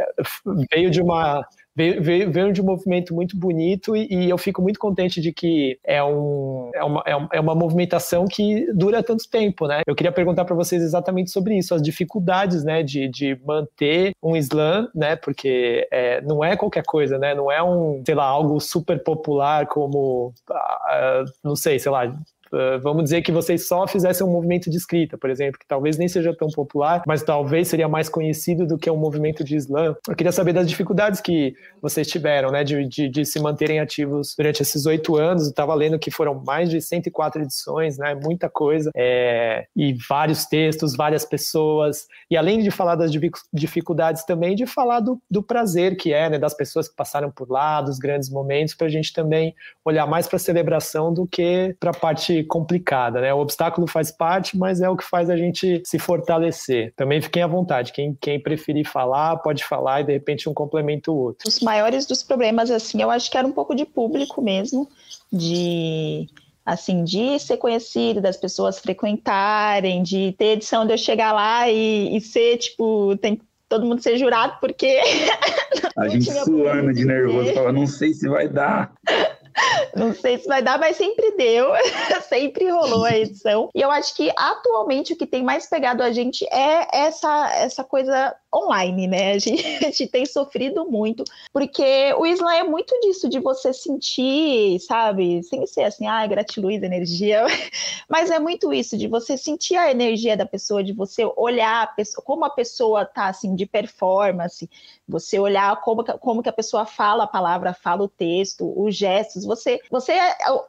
veio 0.72 0.90
de 0.90 1.02
uma 1.02 1.46
veio, 1.76 2.32
veio, 2.32 2.54
de 2.54 2.62
um 2.62 2.66
movimento 2.66 3.14
muito 3.14 3.38
bonito 3.38 3.96
e, 3.96 4.08
e, 4.10 4.30
eu 4.30 4.38
fico 4.38 4.62
muito 4.62 4.80
contente 4.80 5.20
de 5.22 5.32
que 5.32 5.80
é, 5.84 6.04
um, 6.04 6.72
é, 6.74 6.84
uma, 6.84 7.04
é 7.32 7.40
uma 7.40 7.56
movimentação 7.56 8.26
que 8.26 8.72
dura 8.74 9.04
tanto 9.04 9.30
tempo, 9.30 9.68
né? 9.68 9.82
Eu 9.88 9.96
queria 9.96 10.12
perguntar 10.12 10.46
para 10.46 10.56
vocês 10.56 10.82
exatamente 10.82 11.32
sobre 11.32 11.58
isso, 11.58 11.74
as 11.74 11.82
dificuldades, 11.82 12.64
né, 12.64 12.84
de, 12.84 13.08
de 13.08 13.40
manter 13.46 14.14
um 14.22 14.36
slam, 14.36 14.90
né, 14.94 15.16
porque 15.16 15.88
é, 15.92 16.22
não 16.22 16.44
é 16.44 16.56
qualquer 16.56 16.84
coisa, 16.84 17.18
né, 17.18 17.34
não 17.34 17.52
é 17.52 17.62
um, 17.64 18.02
sei 18.06 18.16
lá, 18.16 18.26
algo 18.26 18.60
super 18.60 19.02
popular 19.04 19.68
como, 19.68 20.34
uh, 20.50 21.32
não 21.44 21.56
sei, 21.56 21.80
sei 21.80 21.92
lá, 21.92 22.16
Uh, 22.54 22.80
vamos 22.82 23.06
dizer 23.06 23.24
que 23.24 23.32
vocês 23.32 23.68
só 23.68 23.88
fizessem 23.88 24.26
um 24.26 24.30
movimento 24.30 24.70
de 24.70 24.78
escrita, 24.78 25.18
por 25.18 25.32
exemplo, 25.32 25.60
que 25.60 25.66
talvez 25.66 25.98
nem 25.98 26.08
seja 26.08 26.36
tão 26.38 26.48
popular, 26.50 27.02
mas 27.08 27.24
talvez 27.24 27.68
seria 27.68 27.88
mais 27.88 28.08
conhecido 28.08 28.68
do 28.68 28.78
que 28.78 28.92
um 28.92 28.96
movimento 28.96 29.44
de 29.44 29.56
slam. 29.56 29.96
Eu 30.08 30.16
queria 30.16 30.32
saber 30.32 30.54
das 30.54 30.70
dificuldades 30.70 31.20
que 31.20 31.56
vocês 31.82 32.08
tiveram, 32.08 32.52
né, 32.52 32.64
de, 32.64 32.88
de, 32.88 33.10
de 33.10 33.26
se 33.26 33.40
manterem 33.40 33.80
ativos 33.80 34.36
durante 34.38 34.62
esses 34.62 34.86
oito 34.86 35.16
anos. 35.16 35.48
Estava 35.48 35.74
lendo 35.74 35.98
que 35.98 36.12
foram 36.12 36.44
mais 36.46 36.70
de 36.70 36.80
104 36.80 37.42
edições, 37.42 37.98
né, 37.98 38.14
muita 38.14 38.48
coisa, 38.48 38.92
é, 38.96 39.66
e 39.76 39.98
vários 40.08 40.46
textos, 40.46 40.96
várias 40.96 41.26
pessoas, 41.26 42.06
e 42.30 42.38
além 42.38 42.62
de 42.62 42.70
falar 42.70 42.96
das 42.96 43.12
dificuldades 43.52 44.24
também, 44.26 44.54
de 44.56 44.68
falar 44.68 45.00
do, 45.00 45.20
do 45.30 45.42
prazer 45.42 45.98
que 45.98 46.14
é, 46.14 46.30
né, 46.30 46.38
das 46.38 46.54
pessoas 46.54 46.88
que 46.88 46.96
passaram 46.96 47.32
por 47.32 47.50
lá, 47.50 47.82
dos 47.82 47.98
grandes 47.98 48.30
momentos, 48.30 48.76
para 48.76 48.86
a 48.86 48.90
gente 48.92 49.12
também 49.12 49.56
olhar 49.84 50.06
mais 50.06 50.28
para 50.28 50.36
a 50.36 50.40
celebração 50.40 51.12
do 51.12 51.26
que 51.26 51.76
para 51.80 51.90
a 51.90 51.94
parte 51.94 52.43
complicada, 52.44 53.22
né? 53.22 53.34
O 53.34 53.40
obstáculo 53.40 53.88
faz 53.88 54.12
parte, 54.12 54.58
mas 54.58 54.82
é 54.82 54.90
o 54.90 54.98
que 54.98 55.04
faz 55.04 55.30
a 55.30 55.38
gente 55.38 55.82
se 55.86 56.00
fortalecer. 56.00 56.94
Também 56.96 57.22
fiquem 57.22 57.44
à 57.44 57.48
vontade. 57.48 57.92
Quem, 57.92 58.18
quem 58.20 58.40
preferir 58.40 58.88
falar, 58.88 59.38
pode 59.38 59.64
falar 59.64 60.02
e 60.02 60.06
de 60.06 60.14
repente 60.14 60.50
um 60.50 60.54
complementa 60.54 61.12
o 61.12 61.16
outro. 61.16 61.48
Os 61.48 61.60
maiores 61.60 62.06
dos 62.06 62.24
problemas, 62.24 62.72
assim, 62.72 63.02
eu 63.02 63.10
acho 63.10 63.30
que 63.30 63.38
era 63.38 63.48
um 63.48 63.52
pouco 63.52 63.76
de 63.76 63.86
público 63.86 64.42
mesmo, 64.42 64.88
de 65.32 66.28
assim, 66.66 67.04
de 67.04 67.38
ser 67.40 67.58
conhecido, 67.58 68.22
das 68.22 68.38
pessoas 68.38 68.80
frequentarem, 68.80 70.02
de 70.02 70.32
ter 70.38 70.54
edição 70.54 70.86
de 70.86 70.94
eu 70.94 70.98
chegar 70.98 71.34
lá 71.34 71.70
e, 71.70 72.16
e 72.16 72.22
ser, 72.22 72.58
tipo, 72.58 73.18
tem 73.18 73.40
todo 73.68 73.86
mundo 73.86 74.02
ser 74.02 74.18
jurado, 74.18 74.58
porque. 74.62 75.00
a 75.98 76.08
gente 76.08 76.32
suando 76.32 76.94
de 76.94 77.06
nervoso, 77.06 77.54
fala, 77.54 77.72
não 77.72 77.88
sei 77.88 78.14
se 78.14 78.30
vai 78.30 78.48
dar. 78.48 78.94
Não 79.96 80.14
sei 80.14 80.38
se 80.38 80.48
vai 80.48 80.62
dar, 80.62 80.80
mas 80.80 80.98
sempre 80.98 81.32
deu, 81.38 81.70
sempre 82.28 82.70
rolou 82.70 83.06
a 83.06 83.16
edição. 83.16 83.70
E 83.74 83.82
eu 83.82 83.92
acho 83.92 84.16
que 84.16 84.32
atualmente 84.36 85.14
o 85.14 85.18
que 85.18 85.28
tem 85.28 85.44
mais 85.44 85.68
pegado 85.68 86.04
a 86.04 86.12
gente 86.12 86.46
é 86.52 86.88
essa, 86.92 87.52
essa 87.56 87.84
coisa 87.84 88.36
online, 88.54 89.08
né? 89.08 89.34
A 89.34 89.40
gente, 89.40 89.66
a 89.84 89.92
gente, 89.92 90.08
tem 90.08 90.26
sofrido 90.26 90.86
muito, 90.86 91.24
porque 91.52 92.14
o 92.18 92.26
Islã 92.26 92.54
é 92.54 92.64
muito 92.64 92.98
disso, 93.02 93.28
de 93.28 93.40
você 93.40 93.74
sentir, 93.74 94.80
sabe, 94.80 95.42
sem 95.44 95.66
ser 95.66 95.84
assim, 95.84 96.08
ah, 96.08 96.26
gratiluz, 96.28 96.84
energia, 96.84 97.46
mas 98.08 98.30
é 98.30 98.40
muito 98.40 98.74
isso, 98.74 98.98
de 98.98 99.08
você 99.08 99.38
sentir 99.38 99.76
a 99.76 99.90
energia 99.90 100.38
da 100.38 100.46
pessoa, 100.46 100.84
de 100.84 100.94
você 100.94 101.24
olhar 101.36 101.84
a 101.84 101.88
pessoa, 101.88 102.24
como 102.24 102.46
a 102.46 102.50
pessoa 102.50 103.06
tá, 103.06 103.28
assim, 103.28 103.56
de 103.56 103.66
performance, 103.66 104.70
você 105.08 105.40
olhar 105.40 105.80
como, 105.82 106.04
como 106.20 106.44
que 106.44 106.50
a 106.50 106.54
pessoa 106.54 106.86
fala 106.86 107.24
a 107.24 107.28
palavra, 107.28 107.74
fala 107.74 108.04
o 108.04 108.08
texto, 108.08 108.72
os 108.76 108.96
gestos, 108.96 109.46
você, 109.46 109.80
você 109.90 110.14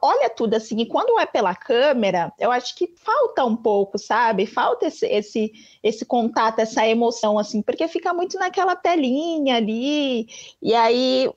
olha 0.01 0.29
tudo 0.29 0.55
assim, 0.55 0.79
e 0.79 0.85
quando 0.85 1.19
é 1.19 1.25
pela 1.25 1.55
câmera, 1.55 2.33
eu 2.39 2.51
acho 2.51 2.75
que 2.75 2.87
falta 2.97 3.45
um 3.45 3.55
pouco, 3.55 3.97
sabe? 3.97 4.45
Falta 4.45 4.87
esse, 4.87 5.05
esse, 5.05 5.51
esse 5.83 6.05
contato, 6.05 6.59
essa 6.59 6.87
emoção, 6.87 7.37
assim, 7.37 7.61
porque 7.75 7.89
fica 7.89 8.13
muito 8.13 8.39
naquela 8.39 8.73
telinha 8.73 9.57
ali, 9.57 10.27
e 10.61 10.73
aí 10.73 11.29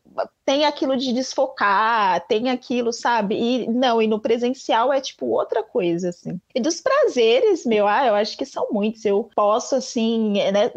tem 0.46 0.64
aquilo 0.64 0.96
de 0.96 1.12
desfocar, 1.12 2.24
tem 2.29 2.48
aquilo, 2.48 2.92
sabe? 2.92 3.35
E 3.35 3.66
não, 3.68 4.01
e 4.01 4.07
no 4.07 4.20
presencial 4.20 4.92
é 4.92 5.01
tipo 5.01 5.27
outra 5.27 5.64
coisa, 5.64 6.11
assim. 6.11 6.40
E 6.55 6.61
dos 6.61 6.81
prazeres, 6.81 7.66
meu, 7.66 7.88
ah, 7.88 8.07
eu 8.07 8.14
acho 8.14 8.38
que 8.38 8.46
são 8.46 8.68
muitos. 8.70 9.05
Eu 9.05 9.29
posso, 9.35 9.74
assim, 9.74 10.35
né, 10.53 10.70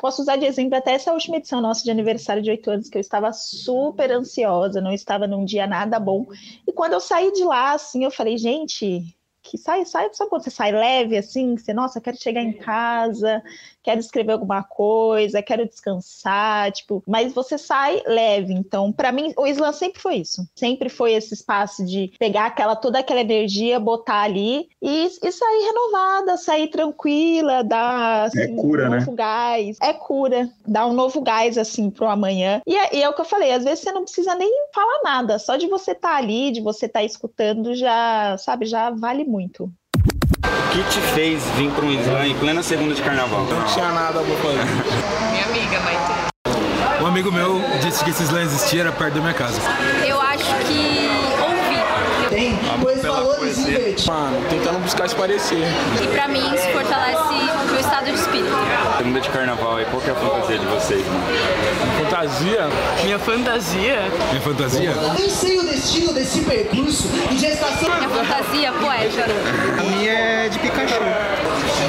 posso 0.00 0.22
usar 0.22 0.36
de 0.36 0.46
exemplo 0.46 0.76
até 0.76 0.94
essa 0.94 1.12
última 1.12 1.36
edição 1.36 1.60
nossa 1.60 1.84
de 1.84 1.90
aniversário 1.90 2.42
de 2.42 2.50
oito 2.50 2.70
anos, 2.70 2.88
que 2.88 2.96
eu 2.96 3.00
estava 3.00 3.32
super 3.32 4.10
ansiosa, 4.10 4.80
não 4.80 4.92
estava 4.92 5.26
num 5.26 5.44
dia 5.44 5.66
nada 5.66 6.00
bom. 6.00 6.26
E 6.66 6.72
quando 6.72 6.94
eu 6.94 7.00
saí 7.00 7.30
de 7.32 7.44
lá, 7.44 7.72
assim, 7.72 8.02
eu 8.02 8.10
falei, 8.10 8.38
gente, 8.38 9.14
que 9.42 9.58
sai, 9.58 9.84
sai, 9.84 10.08
sabe 10.12 10.30
quando 10.30 10.44
você 10.44 10.50
sai 10.50 10.72
leve 10.72 11.16
assim, 11.16 11.56
você, 11.56 11.74
nossa, 11.74 12.00
quero 12.00 12.16
chegar 12.16 12.42
em 12.42 12.52
casa, 12.52 13.42
quero 13.82 14.00
escrever 14.00 14.32
alguma 14.32 14.62
coisa, 14.62 15.42
quero 15.42 15.66
descansar, 15.66 16.70
tipo, 16.72 17.02
mas 17.06 17.32
você 17.32 17.58
sai 17.58 18.02
leve. 18.06 18.52
Então, 18.52 18.92
para 18.92 19.12
mim, 19.12 19.32
o 19.36 19.46
Islã 19.46 19.72
sempre 19.72 20.00
foi 20.00 20.16
isso. 20.16 20.46
Sempre 20.54 20.88
foi 20.88 21.12
esse 21.12 21.34
espaço 21.34 21.84
de 21.84 22.12
pegar 22.18 22.46
aquela 22.46 22.76
toda 22.76 22.98
aquela 22.98 23.20
energia, 23.20 23.80
botar 23.80 24.22
ali 24.22 24.68
e, 24.80 25.06
e 25.22 25.32
sair 25.32 25.64
renovada, 25.64 26.36
sair 26.36 26.68
tranquila, 26.68 27.62
dar 27.64 28.26
assim, 28.26 28.40
é 28.40 28.48
cura, 28.48 28.86
um 28.86 28.90
né? 28.90 28.98
novo 28.98 29.12
gás. 29.12 29.76
É 29.80 29.92
cura, 29.92 30.48
dar 30.66 30.86
um 30.86 30.92
novo 30.92 31.20
gás 31.20 31.58
assim 31.58 31.90
pro 31.90 32.06
amanhã. 32.06 32.60
E 32.66 32.76
é, 32.76 32.96
e 32.96 33.02
é, 33.02 33.08
o 33.08 33.14
que 33.14 33.20
eu 33.20 33.26
falei, 33.26 33.52
às 33.52 33.64
vezes 33.64 33.80
você 33.80 33.92
não 33.92 34.04
precisa 34.04 34.34
nem 34.34 34.50
falar 34.74 35.02
nada, 35.02 35.38
só 35.38 35.56
de 35.56 35.66
você 35.66 35.92
estar 35.92 36.10
tá 36.10 36.16
ali, 36.16 36.50
de 36.50 36.60
você 36.60 36.86
estar 36.86 37.00
tá 37.00 37.04
escutando 37.04 37.74
já, 37.74 38.36
sabe, 38.38 38.66
já 38.66 38.90
vale 38.90 39.24
muito. 39.24 39.72
O 40.72 40.74
que 40.74 40.82
te 40.84 41.00
fez 41.12 41.42
vir 41.58 41.70
para 41.72 41.84
um 41.84 41.90
slam 41.90 42.26
em 42.28 42.34
plena 42.34 42.62
segunda 42.62 42.94
de 42.94 43.02
carnaval? 43.02 43.44
Não 43.44 43.62
tinha 43.64 43.90
nada 43.90 44.20
pra 44.20 44.36
fazer. 44.36 44.64
Minha 45.30 45.44
amiga, 45.44 45.78
Maite. 45.80 47.02
Um 47.02 47.06
amigo 47.06 47.30
meu 47.30 47.60
disse 47.82 48.02
que 48.02 48.08
esse 48.08 48.22
slam 48.22 48.40
existia, 48.40 48.80
era 48.80 48.90
perto 48.92 49.16
da 49.16 49.20
minha 49.20 49.34
casa. 49.34 49.60
Eu 50.02 50.18
acho 50.18 50.54
que 50.64 51.10
ouvi. 51.42 52.30
Tem 52.30 52.58
dois 52.80 53.02
valores 53.02 53.58
invertidos. 53.58 54.06
Mano, 54.06 54.42
tentando 54.48 54.78
buscar 54.78 55.06
se 55.10 55.14
parecer. 55.14 55.62
E 56.02 56.06
pra 56.06 56.26
mim 56.28 56.54
isso 56.54 56.66
fortalece 56.70 57.51
estado 57.82 58.04
de 58.04 58.14
espírito. 58.14 58.54
Segunda 58.96 59.20
de 59.20 59.28
carnaval, 59.28 59.80
e 59.80 59.84
qual 59.86 60.00
que 60.00 60.08
é 60.08 60.12
a 60.12 60.16
fantasia 60.16 60.58
de 60.58 60.66
vocês, 60.66 61.06
mano? 61.06 61.24
Fantasia? 62.04 62.68
Minha 63.04 63.18
fantasia? 63.18 63.98
Minha 64.30 64.40
fantasia? 64.40 64.94
Nem 65.18 65.28
sei 65.28 65.58
o 65.58 65.64
destino 65.64 66.12
desse 66.12 66.40
percurso 66.42 67.08
de 67.08 67.38
gestação. 67.38 67.94
Minha 67.96 68.08
fantasia 68.08 68.72
poética. 68.72 69.24
A 69.78 69.82
minha 69.82 70.12
é 70.12 70.48
de 70.48 70.58
Pikachu. 70.58 70.94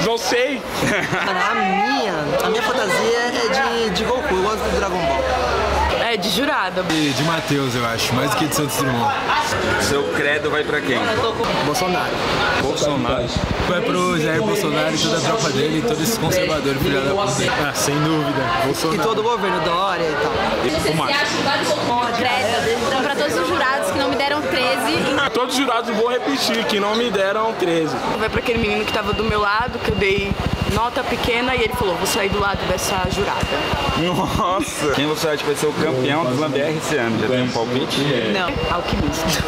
Não 0.05 0.17
sei. 0.17 0.61
a 0.91 1.55
minha, 1.55 2.13
a 2.43 2.49
minha 2.49 2.63
fantasia 2.63 3.19
é 3.19 3.87
de, 3.87 3.89
de 3.91 4.03
Goku, 4.03 4.33
eu 4.33 4.43
gosto 4.43 4.63
do 4.63 4.77
Dragon 4.77 4.97
Ball. 4.97 5.62
É, 6.13 6.17
de 6.17 6.29
jurada. 6.29 6.83
De, 6.83 7.11
de 7.11 7.23
Matheus, 7.23 7.73
eu 7.73 7.83
acho, 7.87 8.13
mais 8.13 8.29
do 8.29 8.37
que 8.37 8.45
de 8.45 8.55
Santos 8.55 8.77
Dumont. 8.77 9.15
Seu 9.81 10.03
credo 10.13 10.51
vai 10.51 10.63
pra 10.63 10.79
quem? 10.79 10.99
Bolsonaro. 11.65 12.13
Bolsonaro. 12.61 13.25
Vai 13.67 13.81
pro 13.81 14.21
Jair 14.21 14.39
Bolsonaro 14.43 14.93
e 14.93 14.97
toda 14.99 15.17
a 15.17 15.21
tropa 15.21 15.49
dele, 15.49 15.81
todos 15.81 16.03
esses 16.03 16.17
conservadores, 16.19 16.79
filha 16.83 17.01
da 17.01 17.15
puta. 17.15 17.51
Ah, 17.67 17.73
sem 17.73 17.95
dúvida, 17.95 18.43
Bolsonaro. 18.63 18.95
E 18.95 19.03
todo 19.03 19.19
o 19.19 19.23
governo, 19.23 19.59
Dória 19.61 20.03
e 20.03 20.15
tal. 20.21 20.93
O 20.93 20.97
Marcos. 20.97 21.17
Credo. 22.15 22.83
Então, 22.87 23.01
pra 23.01 23.15
todos 23.15 23.35
os 23.35 23.47
jurados 23.47 23.91
que 23.91 23.97
não 23.97 24.09
me 24.09 24.15
deram 24.15 24.41
13. 24.43 25.31
Todos 25.33 25.55
os 25.55 25.59
jurados 25.59 25.95
vou 25.95 26.09
repetir, 26.09 26.63
que 26.65 26.79
não 26.79 26.95
me 26.95 27.09
deram 27.09 27.53
13. 27.53 27.95
Vai 28.19 28.29
pra 28.29 28.39
aquele 28.39 28.59
menino 28.59 28.85
que 28.85 28.93
tava 28.93 29.13
do 29.13 29.23
meu 29.23 29.39
lado, 29.39 29.79
que 29.79 29.89
eu 29.89 29.95
dei 29.95 30.31
nota 30.73 31.03
pequena, 31.03 31.55
e 31.55 31.63
ele 31.63 31.73
falou, 31.73 31.95
vou 31.95 32.07
sair 32.07 32.29
do 32.29 32.39
lado 32.39 32.59
dessa 32.67 33.07
jurada. 33.09 33.45
Nossa! 33.97 34.91
Quem 34.95 35.05
você 35.07 35.27
acha 35.27 35.37
que 35.37 35.45
vai 35.45 35.55
ser 35.55 35.67
o 35.67 35.73
campeão 36.03 36.25
do 36.25 36.33
Slam 36.33 36.51
esse 36.55 36.97
ano? 36.97 37.19
Já 37.19 37.27
tem 37.27 37.43
um 37.43 37.49
palpite? 37.49 38.01
Não, 38.33 38.75
alquimista. 38.75 39.43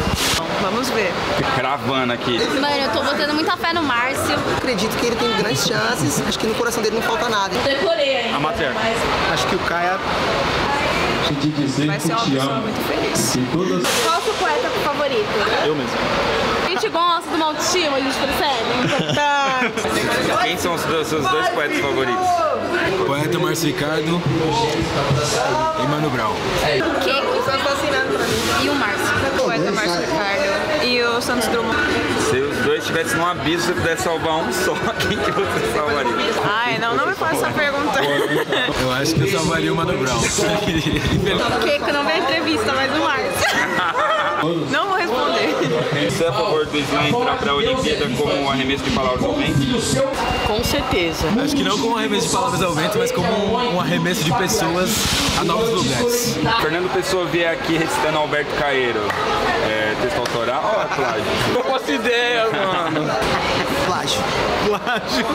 Vamos 0.62 0.88
ver. 0.90 1.12
Cravando 1.54 2.12
aqui. 2.14 2.38
Mano, 2.38 2.76
eu 2.76 2.92
tô 2.92 3.02
botando 3.02 3.34
muita 3.34 3.56
fé 3.56 3.74
no 3.74 3.82
Márcio. 3.82 4.34
Acredito 4.56 4.96
que 4.96 5.06
ele 5.06 5.16
tem 5.16 5.36
grandes 5.36 5.66
chances, 5.66 6.22
acho 6.26 6.38
que 6.38 6.46
no 6.46 6.54
coração 6.54 6.82
dele 6.82 6.96
não 6.96 7.02
falta 7.02 7.28
nada. 7.28 7.54
Decorei 7.58 8.16
ainda. 8.16 8.36
Amateur. 8.36 8.72
Acho 9.32 9.46
que 9.46 9.54
o 9.56 9.58
Caia 9.60 9.98
te 11.26 11.48
dizer 11.50 11.86
Vai 11.86 11.96
que 11.96 12.06
ser 12.06 12.12
uma 12.12 12.24
pessoa 12.24 12.54
muito 12.60 12.88
feliz. 12.88 13.38
Todas 13.52 13.86
Qual 14.04 14.18
o 14.18 14.22
seu 14.22 14.34
poeta 14.34 14.70
favorito? 14.84 15.28
Eu 15.66 15.74
mesmo. 15.74 16.55
A 16.86 16.88
gente 16.88 16.92
gosta 16.92 17.28
de 17.30 17.34
uma 17.34 17.46
autoestima, 17.46 17.96
a 17.96 18.00
gente 18.00 18.16
percebe. 18.16 18.70
Quem 20.44 20.56
são 20.56 20.72
os 20.74 20.82
dois- 20.84 21.08
seus 21.08 21.26
dois 21.28 21.48
poetas 21.48 21.80
favoritos? 21.80 22.26
Poeta 23.04 23.38
Márcio 23.40 23.66
Ricardo 23.66 24.22
e 25.82 25.86
Mano 25.88 26.08
Brown. 26.10 26.30
O 26.32 27.00
Keiko 27.00 27.26
e 28.62 28.68
o 28.68 28.74
Márcio. 28.76 29.04
O 29.34 29.42
poeta 29.42 29.72
Márcio 29.72 30.00
Ricardo 30.00 30.84
e 30.84 31.02
o 31.02 31.20
Santos 31.20 31.48
Drummond. 31.48 31.76
Se 32.30 32.36
os 32.36 32.56
dois 32.58 32.78
estivessem 32.82 33.16
num 33.18 33.26
abismo, 33.26 33.62
você 33.62 33.72
pudesse 33.72 34.02
salvar 34.04 34.34
um 34.36 34.52
só, 34.52 34.72
quem 35.08 35.18
que 35.18 35.30
você 35.32 35.72
salvaria? 35.74 36.12
Ai, 36.44 36.78
não, 36.78 36.94
não 36.94 37.06
me 37.06 37.14
faça 37.14 37.34
essa 37.34 37.50
pergunta. 37.50 37.98
Eu 38.80 38.92
acho 38.92 39.12
que 39.16 39.22
eu 39.22 39.32
salvaria 39.38 39.72
o 39.72 39.76
Mano 39.76 39.92
Brown. 39.98 40.18
O 40.18 41.64
Keiko 41.64 41.92
não 41.92 42.04
vê 42.04 42.18
entrevista, 42.18 42.72
mas 42.74 42.92
o 42.96 43.00
Márcio. 43.02 44.25
Não 44.70 44.88
vou 44.88 44.96
responder. 44.96 46.10
Você 46.10 46.24
é 46.24 46.28
a 46.28 46.32
favor 46.32 46.66
do 46.66 46.78
Slam 46.78 47.08
entrar 47.08 47.38
pra 47.38 47.54
Olimpíada 47.54 48.06
como 48.16 48.34
um 48.34 48.50
arremesso 48.50 48.84
de 48.84 48.90
palavras 48.90 49.24
ao 49.24 49.32
vento? 49.34 49.56
Com 50.46 50.64
certeza. 50.64 51.26
Acho 51.42 51.56
que 51.56 51.62
não 51.62 51.78
como 51.78 51.94
um 51.94 51.96
arremesso 51.98 52.26
de 52.26 52.32
palavras 52.32 52.62
ao 52.62 52.72
vento, 52.72 52.98
mas 52.98 53.12
como 53.12 53.28
um, 53.28 53.76
um 53.76 53.80
arremesso 53.80 54.24
de 54.24 54.32
pessoas 54.34 54.90
a 55.38 55.44
novos 55.44 55.70
lugares. 55.70 56.38
Fernando 56.60 56.92
Pessoa 56.92 57.24
vier 57.26 57.52
aqui 57.52 57.76
recitando 57.76 58.18
Alberto 58.18 58.54
Caeiro. 58.56 59.00
É, 59.68 59.94
texto 60.00 60.18
autoral 60.18 60.74
ou 60.76 60.82
é 60.82 60.86
plágio? 60.94 61.24
Não 61.54 61.62
faço 61.62 61.92
ideia, 61.92 62.46
mano. 62.50 63.10
Plágio. 63.96 64.20
Plágio. 64.66 65.26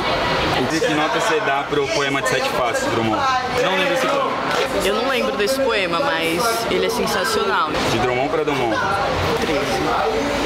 Que 0.87 0.93
nota 0.93 1.19
você 1.19 1.39
dá 1.41 1.63
pro 1.63 1.87
poema 1.87 2.21
de 2.21 2.29
Sete 2.29 2.49
Faces, 2.49 2.85
Drummond? 2.91 3.21
Não 3.63 3.75
lembro 3.77 3.93
esse 3.93 4.07
poema. 4.07 4.31
Eu 4.85 4.95
não 4.95 5.09
lembro 5.09 5.37
desse 5.37 5.59
poema, 5.59 5.99
mas 5.99 6.43
ele 6.69 6.85
é 6.85 6.89
sensacional. 6.89 7.69
De 7.91 7.99
Drummond 7.99 8.29
pra 8.29 8.43
Drummond. 8.43 8.77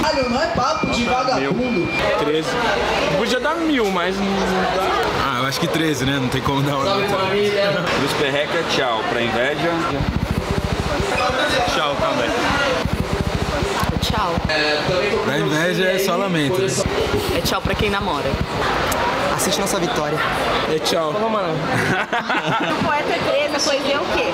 Olha, 0.04 0.30
não 0.30 0.42
é 0.42 0.48
papo 0.48 0.88
de 0.88 1.04
vagabundo. 1.04 1.88
13. 2.20 2.50
Podia 3.18 3.40
dar 3.40 3.56
mil, 3.56 3.86
mas 3.92 4.16
não 4.18 4.26
dá. 4.26 4.88
Ah, 5.26 5.40
eu 5.40 5.48
acho 5.48 5.60
que 5.60 5.68
13, 5.68 6.06
né? 6.06 6.20
Não 6.20 6.30
tem 6.30 6.42
como 6.42 6.62
dar 6.62 6.76
uma 6.78 6.86
nota. 6.86 7.16
Cruz 7.98 8.14
Perreca, 8.20 8.64
tchau. 8.70 9.02
Pra 9.10 9.22
inveja, 9.22 9.72
Tchau, 11.74 11.96
também. 11.96 12.65
Tchau. 14.06 14.36
Pra 15.26 15.40
inveja 15.40 15.86
é 15.86 15.98
só 15.98 16.16
lamento. 16.16 16.62
É 17.36 17.42
tchau 17.42 17.60
pra 17.60 17.74
quem 17.74 17.90
namora. 17.90 18.30
Assiste 19.36 19.60
nossa 19.60 19.80
vitória. 19.80 20.18
É 20.72 20.78
tchau. 20.78 21.10
O 21.10 21.14
poeta 22.86 23.14
é 23.14 23.50
13, 23.50 23.56
a 23.56 23.60
poesia 23.60 23.96
é 23.96 24.00
o 24.00 24.06
quê? 24.06 24.32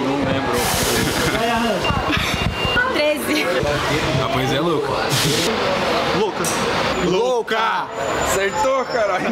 não 0.00 0.16
lembro. 0.24 0.52
13. 2.92 3.46
A 4.24 4.28
poesia 4.28 4.58
é 4.58 4.60
louca. 4.60 4.88
Louca. 6.18 6.44
Louca! 7.06 7.86
Acertou, 8.24 8.84
caralho. 8.86 9.26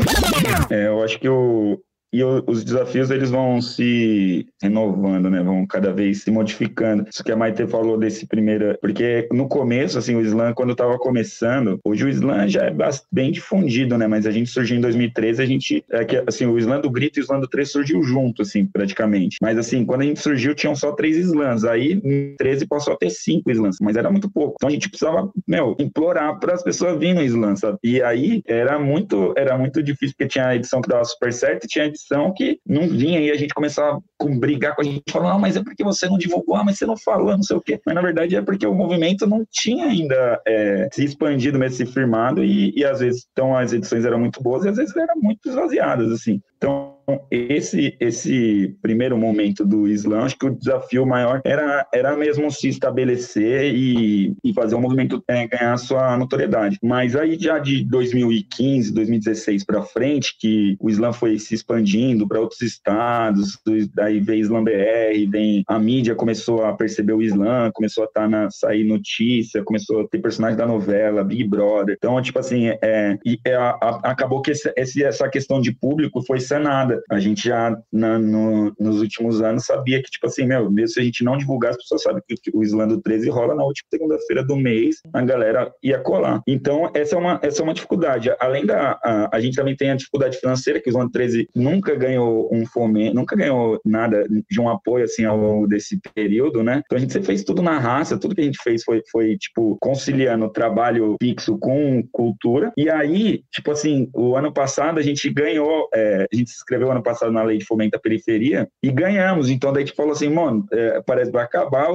É, 0.70 0.86
eu 0.86 1.02
acho 1.02 1.18
que 1.18 1.28
o, 1.28 1.78
e 2.12 2.22
os 2.24 2.64
desafios 2.64 3.10
eles 3.10 3.30
vão 3.30 3.60
se 3.60 4.46
renovando, 4.60 5.30
né? 5.30 5.42
Vão 5.42 5.66
cada 5.66 5.92
vez 5.92 6.22
se 6.22 6.30
modificando. 6.30 7.06
Isso 7.08 7.22
que 7.22 7.32
a 7.32 7.36
Maite 7.36 7.66
falou 7.66 7.98
desse 7.98 8.26
primeiro, 8.26 8.76
porque 8.80 9.28
no 9.32 9.48
começo, 9.48 9.98
assim, 9.98 10.16
o 10.16 10.20
slam 10.22 10.52
quando 10.54 10.72
estava 10.72 10.98
começando, 10.98 11.78
hoje 11.84 12.04
o 12.04 12.08
slam 12.08 12.48
já 12.48 12.66
é 12.66 12.74
bem 13.12 13.30
difundido, 13.30 13.96
né? 13.96 14.06
Mas 14.06 14.26
a 14.26 14.30
gente 14.30 14.50
surgiu 14.50 14.76
em 14.76 14.80
2013, 14.80 15.42
a 15.42 15.46
gente, 15.46 15.84
é 15.90 16.04
que, 16.04 16.22
assim, 16.26 16.46
o 16.46 16.58
slam 16.58 16.80
do 16.80 16.90
grito 16.90 17.18
e 17.18 17.22
o 17.22 17.24
slam 17.24 17.40
do 17.40 17.48
três 17.48 17.70
surgiu 17.70 18.02
junto, 18.02 18.42
assim, 18.42 18.66
praticamente. 18.66 19.36
Mas 19.40 19.56
assim, 19.56 19.84
quando 19.84 20.02
a 20.02 20.04
gente 20.04 20.20
surgiu, 20.20 20.54
tinham 20.54 20.74
só 20.74 20.92
três 20.92 21.16
slams. 21.16 21.64
Aí, 21.64 22.00
em 22.04 22.34
13 22.36 22.66
passou 22.66 22.94
a 22.94 22.96
ter 22.96 23.10
cinco 23.10 23.50
slams, 23.50 23.76
mas 23.80 23.96
era 23.96 24.10
muito 24.10 24.30
pouco. 24.30 24.54
Então 24.56 24.68
a 24.68 24.72
gente 24.72 24.88
precisava, 24.88 25.30
meu, 25.46 25.76
implorar 25.78 26.38
para 26.40 26.54
as 26.54 26.62
pessoas 26.62 26.98
virem 26.98 27.14
no 27.14 27.22
slam, 27.22 27.56
sabe? 27.56 27.78
E 27.84 28.02
aí 28.02 28.42
era 28.46 28.78
muito, 28.78 29.32
era 29.36 29.56
muito 29.56 29.82
difícil, 29.82 30.14
porque 30.16 30.28
tinha 30.28 30.48
a 30.48 30.56
edição 30.56 30.80
que 30.80 30.88
dava 30.88 31.04
super 31.04 31.32
certo 31.32 31.64
e 31.64 31.68
tinha 31.68 31.84
a 31.84 31.88
edição 31.88 31.99
que 32.34 32.58
não 32.66 32.88
vinha, 32.88 33.20
e 33.20 33.30
a 33.30 33.36
gente 33.36 33.54
começava 33.54 33.96
a 33.98 34.24
brigar 34.24 34.74
com 34.74 34.82
a 34.82 34.84
gente, 34.84 35.02
falando, 35.10 35.32
não, 35.32 35.38
mas 35.38 35.56
é 35.56 35.62
porque 35.62 35.84
você 35.84 36.08
não 36.08 36.18
divulgou, 36.18 36.56
ah, 36.56 36.64
mas 36.64 36.78
você 36.78 36.86
não 36.86 36.96
falou, 36.96 37.30
não 37.30 37.42
sei 37.42 37.56
o 37.56 37.60
quê. 37.60 37.80
Mas 37.84 37.94
na 37.94 38.02
verdade 38.02 38.36
é 38.36 38.42
porque 38.42 38.66
o 38.66 38.74
movimento 38.74 39.26
não 39.26 39.44
tinha 39.50 39.86
ainda 39.86 40.40
é, 40.46 40.88
se 40.92 41.04
expandido, 41.04 41.58
mesmo 41.58 41.76
se 41.76 41.86
firmado, 41.86 42.44
e, 42.44 42.72
e 42.76 42.84
às 42.84 43.00
vezes, 43.00 43.26
então 43.32 43.56
as 43.56 43.72
edições 43.72 44.04
eram 44.04 44.18
muito 44.18 44.42
boas 44.42 44.64
e 44.64 44.68
às 44.68 44.76
vezes 44.76 44.94
eram 44.96 45.16
muito 45.16 45.48
esvaziadas, 45.48 46.10
assim. 46.12 46.40
Então, 46.56 46.99
esse 47.30 47.96
esse 48.00 48.76
primeiro 48.82 49.16
momento 49.16 49.64
do 49.64 49.88
Islã, 49.88 50.22
acho 50.22 50.38
que 50.38 50.46
o 50.46 50.54
desafio 50.54 51.06
maior 51.06 51.40
era, 51.44 51.86
era 51.92 52.16
mesmo 52.16 52.50
se 52.50 52.68
estabelecer 52.68 53.74
e, 53.74 54.34
e 54.44 54.52
fazer 54.52 54.74
o 54.74 54.80
movimento 54.80 55.22
é, 55.28 55.46
ganhar 55.46 55.76
sua 55.76 56.16
notoriedade. 56.16 56.78
Mas 56.82 57.16
aí 57.16 57.38
já 57.38 57.58
de 57.58 57.84
2015, 57.84 58.92
2016 58.92 59.64
para 59.64 59.82
frente, 59.82 60.36
que 60.38 60.76
o 60.80 60.90
Islã 60.90 61.12
foi 61.12 61.38
se 61.38 61.54
expandindo 61.54 62.26
para 62.26 62.40
outros 62.40 62.62
estados, 62.62 63.58
daí 63.94 64.20
veio 64.20 64.40
Islã 64.40 64.62
BR, 64.62 65.30
vem 65.30 65.64
a 65.66 65.78
mídia 65.78 66.14
começou 66.14 66.64
a 66.64 66.72
perceber 66.72 67.12
o 67.12 67.22
Islã, 67.22 67.70
começou 67.72 68.04
a 68.04 68.06
estar 68.06 68.22
tá 68.22 68.28
na 68.28 68.50
sair 68.50 68.84
notícia, 68.84 69.62
começou 69.62 70.00
a 70.00 70.08
ter 70.08 70.18
personagens 70.18 70.58
da 70.58 70.66
novela, 70.66 71.24
Big 71.24 71.44
Brother. 71.44 71.96
Então, 71.96 72.20
tipo 72.20 72.38
assim, 72.38 72.68
é, 72.68 73.18
é, 73.46 73.54
a, 73.54 73.70
a, 73.80 74.00
acabou 74.10 74.42
que 74.42 74.50
esse, 74.50 74.72
essa 74.76 75.28
questão 75.28 75.60
de 75.60 75.72
público 75.72 76.22
foi 76.22 76.40
sanada. 76.40 76.99
A 77.10 77.18
gente 77.18 77.48
já 77.48 77.76
na, 77.92 78.18
no, 78.18 78.74
nos 78.78 79.00
últimos 79.00 79.40
anos 79.42 79.64
sabia 79.64 80.02
que, 80.02 80.10
tipo 80.10 80.26
assim, 80.26 80.46
meu, 80.46 80.70
mesmo 80.70 80.94
se 80.94 81.00
a 81.00 81.02
gente 81.02 81.24
não 81.24 81.36
divulgar, 81.36 81.70
as 81.70 81.76
pessoas 81.76 82.02
sabem 82.02 82.22
que 82.26 82.50
o 82.52 82.62
Islando 82.62 83.00
13 83.00 83.28
rola 83.30 83.54
na 83.54 83.64
última 83.64 83.86
segunda-feira 83.90 84.44
do 84.44 84.56
mês, 84.56 84.96
a 85.12 85.22
galera 85.22 85.72
ia 85.82 85.98
colar. 85.98 86.42
Então, 86.46 86.90
essa 86.94 87.14
é 87.14 87.18
uma, 87.18 87.40
essa 87.42 87.62
é 87.62 87.64
uma 87.64 87.74
dificuldade. 87.74 88.30
Além 88.38 88.66
da. 88.66 88.98
A, 89.02 89.36
a 89.36 89.40
gente 89.40 89.56
também 89.56 89.76
tem 89.76 89.90
a 89.90 89.96
dificuldade 89.96 90.38
financeira, 90.38 90.80
que 90.80 90.88
o 90.88 90.90
Islando 90.90 91.10
13 91.10 91.48
nunca 91.54 91.94
ganhou 91.94 92.48
um 92.52 92.66
fomento, 92.66 93.14
nunca 93.14 93.36
ganhou 93.36 93.80
nada 93.84 94.26
de 94.50 94.60
um 94.60 94.68
apoio, 94.68 95.04
assim, 95.04 95.24
ao 95.24 95.36
longo 95.36 95.66
desse 95.66 96.00
período, 96.14 96.62
né? 96.62 96.82
Então, 96.84 96.96
a 96.96 97.00
gente 97.00 97.20
fez 97.22 97.44
tudo 97.44 97.62
na 97.62 97.78
raça, 97.78 98.18
tudo 98.18 98.34
que 98.34 98.40
a 98.40 98.44
gente 98.44 98.62
fez 98.62 98.82
foi, 98.84 99.02
foi 99.10 99.36
tipo, 99.36 99.76
conciliando 99.80 100.50
trabalho 100.50 101.16
fixo 101.20 101.58
com 101.58 102.02
cultura. 102.12 102.72
E 102.76 102.88
aí, 102.88 103.42
tipo 103.50 103.70
assim, 103.70 104.10
o 104.14 104.36
ano 104.36 104.52
passado 104.52 104.98
a 104.98 105.02
gente 105.02 105.28
ganhou, 105.30 105.88
é, 105.94 106.26
a 106.32 106.36
gente 106.36 106.50
se 106.50 106.56
inscreveu 106.56 106.79
ano 106.88 107.02
passado 107.02 107.32
na 107.32 107.42
lei 107.42 107.58
de 107.58 107.64
fomento 107.64 107.96
à 107.96 108.00
periferia 108.00 108.68
e 108.82 108.90
ganhamos. 108.90 109.50
Então 109.50 109.72
daí 109.72 109.82
a 109.82 109.86
gente 109.86 109.96
falou 109.96 110.12
assim, 110.12 110.28
mano, 110.28 110.64
é, 110.72 111.02
parece 111.04 111.30
que 111.30 111.36
vai 111.36 111.44
acabar 111.44 111.88